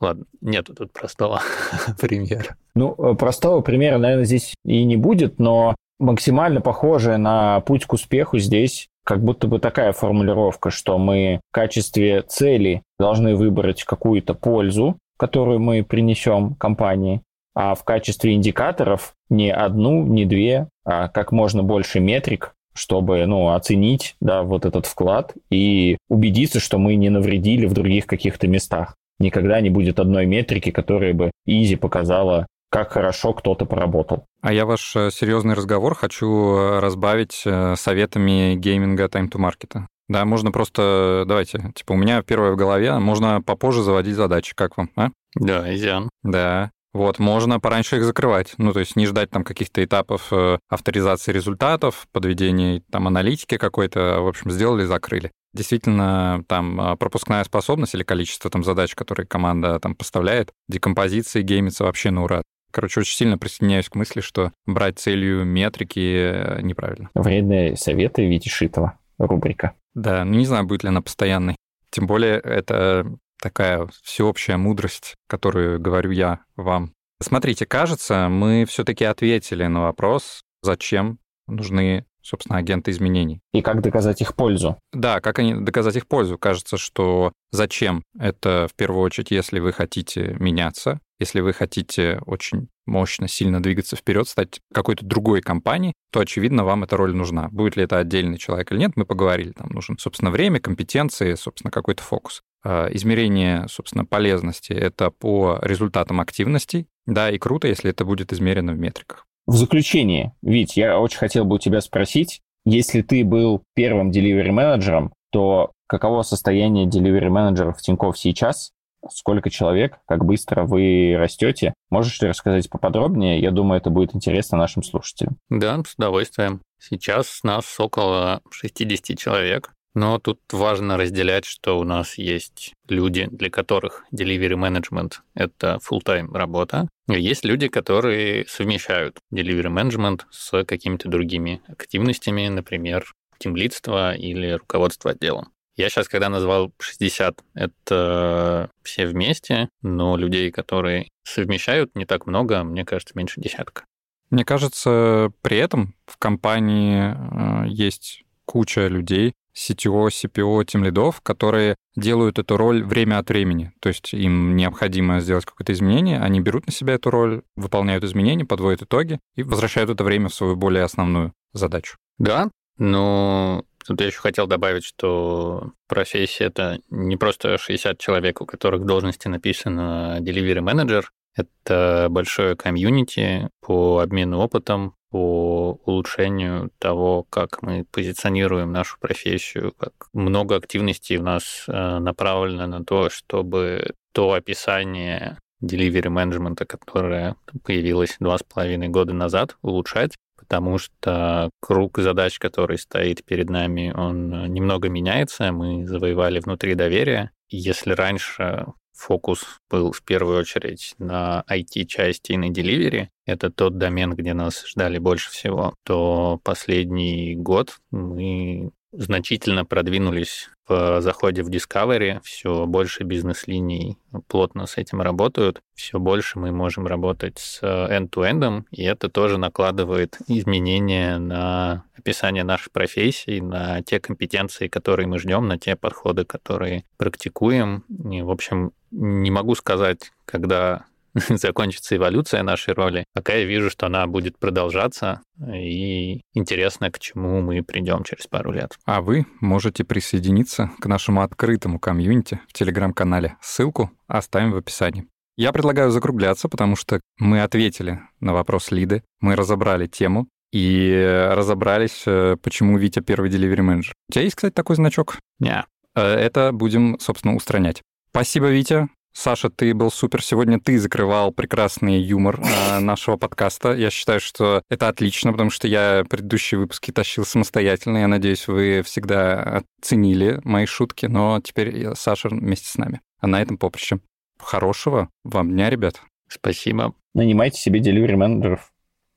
ладно, 0.00 0.24
нету 0.40 0.74
тут 0.74 0.92
простого 0.92 1.42
примера. 2.00 2.56
Ну, 2.74 2.94
э, 2.96 3.14
простого 3.16 3.60
примера, 3.62 3.98
наверное, 3.98 4.24
здесь 4.24 4.54
и 4.64 4.84
не 4.84 4.96
будет, 4.96 5.38
но 5.38 5.74
максимально 5.98 6.60
похожее 6.60 7.16
на 7.16 7.60
путь 7.60 7.84
к 7.84 7.92
успеху 7.92 8.38
здесь 8.38 8.88
как 9.04 9.22
будто 9.22 9.46
бы 9.46 9.58
такая 9.58 9.92
формулировка, 9.92 10.70
что 10.70 10.98
мы 10.98 11.40
в 11.50 11.54
качестве 11.54 12.22
цели 12.22 12.82
должны 12.98 13.36
выбрать 13.36 13.84
какую-то 13.84 14.34
пользу, 14.34 14.98
которую 15.18 15.60
мы 15.60 15.84
принесем 15.84 16.54
компании, 16.54 17.22
а 17.54 17.74
в 17.74 17.84
качестве 17.84 18.34
индикаторов 18.34 19.14
не 19.30 19.52
одну, 19.52 20.04
не 20.06 20.24
две, 20.24 20.68
а 20.84 21.08
как 21.08 21.32
можно 21.32 21.62
больше 21.62 22.00
метрик, 22.00 22.54
чтобы 22.74 23.24
ну, 23.26 23.54
оценить 23.54 24.16
да, 24.20 24.42
вот 24.42 24.64
этот 24.64 24.86
вклад 24.86 25.34
и 25.50 25.96
убедиться, 26.08 26.60
что 26.60 26.78
мы 26.78 26.96
не 26.96 27.08
навредили 27.08 27.66
в 27.66 27.72
других 27.72 28.06
каких-то 28.06 28.48
местах. 28.48 28.96
Никогда 29.20 29.60
не 29.60 29.70
будет 29.70 30.00
одной 30.00 30.26
метрики, 30.26 30.70
которая 30.70 31.14
бы 31.14 31.30
изи 31.46 31.76
показала, 31.76 32.46
как 32.70 32.90
хорошо 32.90 33.32
кто-то 33.32 33.64
поработал. 33.66 34.26
А 34.42 34.52
я 34.52 34.66
ваш 34.66 34.96
э, 34.96 35.10
серьезный 35.12 35.54
разговор 35.54 35.94
хочу 35.94 36.56
э, 36.56 36.80
разбавить 36.80 37.42
э, 37.46 37.76
советами 37.76 38.56
гейминга 38.56 39.04
Time 39.04 39.30
to 39.30 39.38
Market. 39.38 39.84
Да, 40.08 40.24
можно 40.24 40.50
просто, 40.50 41.24
давайте, 41.26 41.72
типа 41.74 41.92
у 41.92 41.96
меня 41.96 42.22
первое 42.22 42.50
в 42.50 42.56
голове, 42.56 42.98
можно 42.98 43.40
попозже 43.40 43.82
заводить 43.82 44.16
задачи, 44.16 44.54
как 44.54 44.76
вам, 44.76 44.90
а? 44.96 45.10
Да, 45.36 45.72
изян. 45.74 46.10
Да, 46.22 46.72
вот, 46.94 47.18
можно 47.18 47.58
пораньше 47.58 47.96
их 47.96 48.04
закрывать. 48.04 48.54
Ну, 48.56 48.72
то 48.72 48.78
есть 48.78 48.94
не 48.94 49.06
ждать 49.06 49.28
там 49.28 49.42
каких-то 49.42 49.84
этапов 49.84 50.32
э, 50.32 50.58
авторизации 50.68 51.32
результатов, 51.32 52.06
подведения 52.12 52.82
там 52.90 53.08
аналитики 53.08 53.58
какой-то. 53.58 54.20
В 54.20 54.28
общем, 54.28 54.52
сделали, 54.52 54.84
закрыли. 54.84 55.32
Действительно, 55.52 56.44
там 56.48 56.80
а, 56.80 56.96
пропускная 56.96 57.42
способность 57.44 57.94
или 57.94 58.04
количество 58.04 58.48
там 58.50 58.64
задач, 58.64 58.94
которые 58.94 59.26
команда 59.26 59.78
там 59.80 59.94
поставляет, 59.94 60.50
декомпозиции 60.68 61.42
геймится 61.42 61.84
вообще 61.84 62.10
на 62.10 62.24
ура. 62.24 62.42
Короче, 62.70 63.00
очень 63.00 63.16
сильно 63.16 63.38
присоединяюсь 63.38 63.88
к 63.88 63.94
мысли, 63.96 64.20
что 64.20 64.52
брать 64.66 64.98
целью 64.98 65.44
метрики 65.44 65.98
э, 65.98 66.60
неправильно. 66.62 67.10
Вредные 67.14 67.76
советы 67.76 68.26
Вити 68.26 68.48
Шитова, 68.48 68.98
рубрика. 69.18 69.72
Да, 69.94 70.24
ну 70.24 70.34
не 70.34 70.46
знаю, 70.46 70.64
будет 70.64 70.84
ли 70.84 70.90
она 70.90 71.02
постоянной. 71.02 71.56
Тем 71.90 72.06
более 72.06 72.38
это 72.38 73.06
такая 73.40 73.88
всеобщая 74.02 74.56
мудрость, 74.56 75.14
которую 75.26 75.80
говорю 75.80 76.10
я 76.10 76.40
вам. 76.56 76.92
Смотрите, 77.22 77.66
кажется, 77.66 78.28
мы 78.28 78.64
все-таки 78.66 79.04
ответили 79.04 79.66
на 79.66 79.82
вопрос, 79.82 80.42
зачем 80.62 81.18
нужны 81.46 82.06
собственно, 82.24 82.58
агенты 82.58 82.90
изменений. 82.90 83.40
И 83.52 83.60
как 83.60 83.82
доказать 83.82 84.20
их 84.22 84.34
пользу? 84.34 84.78
Да, 84.92 85.20
как 85.20 85.38
они 85.38 85.54
доказать 85.54 85.96
их 85.96 86.08
пользу? 86.08 86.38
Кажется, 86.38 86.78
что 86.78 87.32
зачем? 87.52 88.02
Это 88.18 88.66
в 88.70 88.74
первую 88.74 89.02
очередь, 89.02 89.30
если 89.30 89.60
вы 89.60 89.72
хотите 89.72 90.34
меняться, 90.38 91.00
если 91.18 91.40
вы 91.40 91.52
хотите 91.52 92.20
очень 92.26 92.68
мощно, 92.86 93.28
сильно 93.28 93.62
двигаться 93.62 93.96
вперед, 93.96 94.28
стать 94.28 94.60
какой-то 94.72 95.04
другой 95.04 95.40
компанией, 95.40 95.94
то, 96.12 96.20
очевидно, 96.20 96.64
вам 96.64 96.84
эта 96.84 96.96
роль 96.96 97.14
нужна. 97.14 97.48
Будет 97.50 97.76
ли 97.76 97.84
это 97.84 97.98
отдельный 97.98 98.38
человек 98.38 98.72
или 98.72 98.78
нет, 98.78 98.92
мы 98.96 99.04
поговорили. 99.04 99.52
Там 99.52 99.68
нужен, 99.70 99.98
собственно, 99.98 100.30
время, 100.30 100.60
компетенции, 100.60 101.34
собственно, 101.34 101.70
какой-то 101.70 102.02
фокус. 102.02 102.42
А, 102.64 102.88
измерение, 102.92 103.66
собственно, 103.68 104.04
полезности— 104.04 104.72
это 104.74 105.10
по 105.10 105.58
результатам 105.62 106.20
активностей, 106.20 106.86
да, 107.06 107.30
и 107.30 107.38
круто, 107.38 107.68
если 107.68 107.90
это 107.90 108.04
будет 108.04 108.32
измерено 108.32 108.72
в 108.72 108.78
метриках. 108.78 109.26
В 109.46 109.56
заключение, 109.56 110.32
Вить, 110.42 110.76
я 110.76 110.98
очень 110.98 111.18
хотел 111.18 111.44
бы 111.44 111.56
у 111.56 111.58
тебя 111.58 111.80
спросить, 111.80 112.40
если 112.64 113.02
ты 113.02 113.24
был 113.24 113.62
первым 113.74 114.10
delivery 114.10 114.50
менеджером, 114.50 115.12
то 115.30 115.72
каково 115.86 116.22
состояние 116.22 116.86
delivery 116.86 117.28
менеджеров 117.28 117.78
в 117.78 117.82
Тинькофф 117.82 118.16
сейчас? 118.16 118.72
Сколько 119.10 119.50
человек? 119.50 119.98
Как 120.06 120.24
быстро 120.24 120.64
вы 120.64 121.14
растете? 121.16 121.74
Можешь 121.90 122.20
ли 122.20 122.28
рассказать 122.28 122.68
поподробнее? 122.70 123.40
Я 123.40 123.50
думаю, 123.50 123.80
это 123.80 123.90
будет 123.90 124.14
интересно 124.14 124.58
нашим 124.58 124.82
слушателям. 124.82 125.36
Да, 125.48 125.82
с 125.86 125.94
удовольствием. 125.94 126.60
Сейчас 126.78 127.40
нас 127.42 127.78
около 127.78 128.40
60 128.50 129.18
человек. 129.18 129.72
Но 129.94 130.18
тут 130.18 130.40
важно 130.50 130.96
разделять, 130.96 131.44
что 131.44 131.78
у 131.78 131.84
нас 131.84 132.18
есть 132.18 132.72
люди, 132.88 133.28
для 133.30 133.48
которых 133.48 134.04
delivery 134.12 134.56
management— 134.56 135.20
это 135.34 135.78
full-time 135.88 136.32
работа, 136.36 136.88
и 137.08 137.20
есть 137.20 137.44
люди, 137.44 137.68
которые 137.68 138.44
совмещают 138.48 139.18
delivery 139.32 139.72
management 139.72 140.22
с 140.32 140.64
какими-то 140.64 141.08
другими 141.08 141.62
активностями, 141.68 142.48
например, 142.48 143.12
темлидство 143.38 144.14
или 144.14 144.52
руководство 144.52 145.12
отделом. 145.12 145.52
Я 145.76 145.88
сейчас, 145.88 146.08
когда 146.08 146.28
назвал 146.28 146.72
60, 146.78 147.42
это 147.54 148.70
все 148.82 149.06
вместе, 149.06 149.68
но 149.82 150.16
людей, 150.16 150.50
которые 150.50 151.08
совмещают, 151.24 151.96
не 151.96 152.04
так 152.06 152.26
много, 152.26 152.62
мне 152.62 152.84
кажется, 152.84 153.14
меньше 153.16 153.40
десятка. 153.40 153.84
Мне 154.30 154.44
кажется, 154.44 155.32
при 155.42 155.58
этом 155.58 155.94
в 156.06 156.16
компании 156.16 157.66
э, 157.66 157.68
есть 157.68 158.24
куча 158.44 158.86
людей, 158.86 159.34
CTO, 159.54 160.08
CPO, 160.08 160.64
тем 160.64 160.84
лидов, 160.84 161.20
которые 161.20 161.76
делают 161.96 162.38
эту 162.38 162.56
роль 162.56 162.82
время 162.82 163.18
от 163.18 163.28
времени. 163.28 163.72
То 163.80 163.88
есть 163.88 164.12
им 164.12 164.56
необходимо 164.56 165.20
сделать 165.20 165.44
какое-то 165.44 165.72
изменение, 165.72 166.20
они 166.20 166.40
берут 166.40 166.66
на 166.66 166.72
себя 166.72 166.94
эту 166.94 167.10
роль, 167.10 167.42
выполняют 167.56 168.04
изменения, 168.04 168.44
подводят 168.44 168.82
итоги 168.82 169.20
и 169.36 169.42
возвращают 169.42 169.90
это 169.90 170.02
время 170.02 170.28
в 170.28 170.34
свою 170.34 170.56
более 170.56 170.82
основную 170.82 171.32
задачу. 171.52 171.96
Да, 172.18 172.50
но 172.78 173.64
Тут 173.86 174.00
я 174.00 174.06
еще 174.06 174.18
хотел 174.18 174.46
добавить, 174.46 174.84
что 174.84 175.72
профессия— 175.88 176.44
это 176.46 176.78
не 176.90 177.16
просто 177.16 177.58
60 177.58 177.98
человек, 177.98 178.40
у 178.40 178.46
которых 178.46 178.84
должности 178.86 179.28
написано 179.28 180.18
delivery 180.20 180.60
manager, 180.60 181.04
это 181.36 182.06
большое 182.10 182.56
комьюнити 182.56 183.50
по 183.60 183.98
обмену 183.98 184.38
опытом, 184.38 184.94
по 185.10 185.78
улучшению 185.84 186.70
того, 186.78 187.24
как 187.30 187.62
мы 187.62 187.84
позиционируем 187.90 188.72
нашу 188.72 188.98
профессию, 188.98 189.72
как 189.78 189.92
много 190.12 190.56
активностей 190.56 191.18
у 191.18 191.22
нас 191.22 191.64
э, 191.68 191.98
направлено 191.98 192.66
на 192.66 192.84
то, 192.84 193.10
чтобы 193.10 193.94
то 194.12 194.32
описание 194.32 195.38
delivery 195.64 196.08
менеджмента, 196.08 196.64
которое 196.64 197.36
появилось 197.64 198.16
два 198.20 198.38
с 198.38 198.42
половиной 198.42 198.88
года 198.88 199.12
назад, 199.12 199.56
улучшать, 199.62 200.16
потому 200.38 200.78
что 200.78 201.50
круг 201.60 201.98
задач, 201.98 202.38
который 202.38 202.78
стоит 202.78 203.24
перед 203.24 203.50
нами, 203.50 203.92
он 203.96 204.52
немного 204.52 204.88
меняется. 204.88 205.52
Мы 205.52 205.86
завоевали 205.86 206.40
внутри 206.40 206.74
доверия. 206.74 207.30
Если 207.48 207.92
раньше 207.92 208.66
фокус 208.94 209.44
был 209.70 209.92
в 209.92 210.02
первую 210.02 210.38
очередь 210.38 210.94
на 210.98 211.44
IT-части 211.50 212.32
и 212.32 212.36
на 212.36 212.50
delivery, 212.50 213.08
это 213.26 213.50
тот 213.50 213.78
домен, 213.78 214.14
где 214.14 214.34
нас 214.34 214.64
ждали 214.66 214.98
больше 214.98 215.30
всего, 215.30 215.74
то 215.84 216.40
последний 216.44 217.34
год 217.34 217.78
мы 217.90 218.70
значительно 218.96 219.64
продвинулись 219.64 220.48
в 220.66 221.00
заходе 221.00 221.42
в 221.42 221.50
Discovery, 221.50 222.20
все 222.22 222.64
больше 222.66 223.04
бизнес-линий 223.04 223.98
плотно 224.28 224.66
с 224.66 224.78
этим 224.78 225.02
работают, 225.02 225.60
все 225.74 225.98
больше 225.98 226.38
мы 226.38 226.52
можем 226.52 226.86
работать 226.86 227.38
с 227.38 227.62
end-to-end, 227.62 228.64
и 228.70 228.84
это 228.84 229.08
тоже 229.08 229.36
накладывает 229.36 230.18
изменения 230.26 231.18
на 231.18 231.84
описание 231.96 232.44
нашей 232.44 232.70
профессии, 232.70 233.40
на 233.40 233.82
те 233.82 234.00
компетенции, 234.00 234.68
которые 234.68 235.06
мы 235.06 235.18
ждем, 235.18 235.48
на 235.48 235.58
те 235.58 235.76
подходы, 235.76 236.24
которые 236.24 236.84
практикуем. 236.96 237.84
И, 238.10 238.22
в 238.22 238.30
общем, 238.30 238.72
не 238.90 239.30
могу 239.30 239.54
сказать, 239.54 240.12
когда 240.24 240.84
закончится 241.28 241.96
эволюция 241.96 242.42
нашей 242.42 242.74
роли. 242.74 243.04
Пока 243.14 243.34
я 243.34 243.44
вижу, 243.44 243.70
что 243.70 243.86
она 243.86 244.06
будет 244.06 244.38
продолжаться, 244.38 245.22
и 245.40 246.20
интересно, 246.32 246.90
к 246.90 246.98
чему 246.98 247.40
мы 247.40 247.62
придем 247.62 248.04
через 248.04 248.26
пару 248.26 248.52
лет. 248.52 248.76
А 248.84 249.00
вы 249.00 249.26
можете 249.40 249.84
присоединиться 249.84 250.70
к 250.80 250.86
нашему 250.86 251.22
открытому 251.22 251.78
комьюнити 251.78 252.40
в 252.48 252.52
телеграм-канале. 252.52 253.36
Ссылку 253.40 253.90
оставим 254.06 254.52
в 254.52 254.56
описании. 254.56 255.06
Я 255.36 255.52
предлагаю 255.52 255.90
закругляться, 255.90 256.48
потому 256.48 256.76
что 256.76 257.00
мы 257.18 257.42
ответили 257.42 258.00
на 258.20 258.32
вопрос 258.32 258.70
Лиды, 258.70 259.02
мы 259.20 259.34
разобрали 259.34 259.86
тему, 259.86 260.28
и 260.52 261.28
разобрались, 261.32 262.04
э, 262.06 262.36
почему 262.40 262.78
Витя 262.78 263.00
первый 263.00 263.28
delivery 263.28 263.62
менеджер. 263.62 263.92
У 264.08 264.12
тебя 264.12 264.22
есть, 264.22 264.36
кстати, 264.36 264.54
такой 264.54 264.76
значок? 264.76 265.18
Не. 265.40 265.64
Э, 265.96 266.02
это 266.02 266.52
будем, 266.52 266.96
собственно, 267.00 267.34
устранять. 267.34 267.82
Спасибо, 268.10 268.50
Витя. 268.52 268.88
Саша, 269.16 269.48
ты 269.48 269.72
был 269.74 269.92
супер. 269.92 270.22
Сегодня 270.22 270.58
ты 270.58 270.76
закрывал 270.78 271.32
прекрасный 271.32 272.00
юмор 272.00 272.40
э, 272.40 272.78
нашего 272.80 273.16
подкаста. 273.16 273.72
Я 273.72 273.90
считаю, 273.90 274.20
что 274.20 274.62
это 274.68 274.88
отлично, 274.88 275.30
потому 275.30 275.50
что 275.50 275.68
я 275.68 276.04
предыдущие 276.10 276.58
выпуски 276.58 276.90
тащил 276.90 277.24
самостоятельно. 277.24 277.98
Я 277.98 278.08
надеюсь, 278.08 278.48
вы 278.48 278.82
всегда 278.84 279.62
оценили 279.80 280.40
мои 280.42 280.66
шутки, 280.66 281.06
но 281.06 281.40
теперь 281.42 281.94
Саша 281.94 282.28
вместе 282.28 282.68
с 282.68 282.76
нами. 282.76 283.00
А 283.20 283.28
на 283.28 283.40
этом 283.40 283.56
поприще. 283.56 284.00
Хорошего 284.38 285.08
вам 285.22 285.50
дня, 285.52 285.70
ребят. 285.70 286.02
Спасибо. 286.28 286.94
Нанимайте 287.14 287.60
себе 287.60 287.80
delivery 287.80 288.16
менеджеров. 288.16 288.73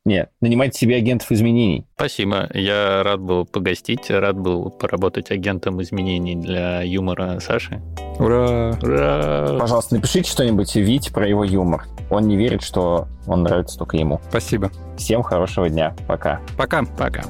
Нет, 0.08 0.30
нанимайте 0.40 0.80
себе 0.80 0.96
агентов 0.96 1.30
изменений. 1.34 1.86
Спасибо. 1.96 2.50
Я 2.54 3.04
рад 3.04 3.20
был 3.20 3.46
погостить, 3.46 4.10
рад 4.10 4.40
был 4.40 4.70
поработать 4.70 5.32
агентом 5.32 5.82
изменений 5.82 6.38
для 6.38 6.82
юмора 6.82 7.42
Саши. 7.42 7.82
Ура! 8.18 8.80
Ура! 8.82 9.58
Пожалуйста, 9.60 9.96
напишите 9.96 10.32
что-нибудь 10.32 10.74
Вить 10.78 11.12
про 11.12 11.28
его 11.28 11.44
юмор. 11.44 11.84
Он 12.10 12.26
не 12.26 12.38
верит, 12.38 12.64
что 12.64 13.10
он 13.26 13.44
нравится 13.44 13.78
только 13.78 13.98
ему. 13.98 14.22
Спасибо. 14.30 14.72
Всем 14.96 15.24
хорошего 15.24 15.70
дня. 15.70 15.94
Пока. 16.08 16.40
Пока. 16.56 16.86
Пока. 16.98 17.24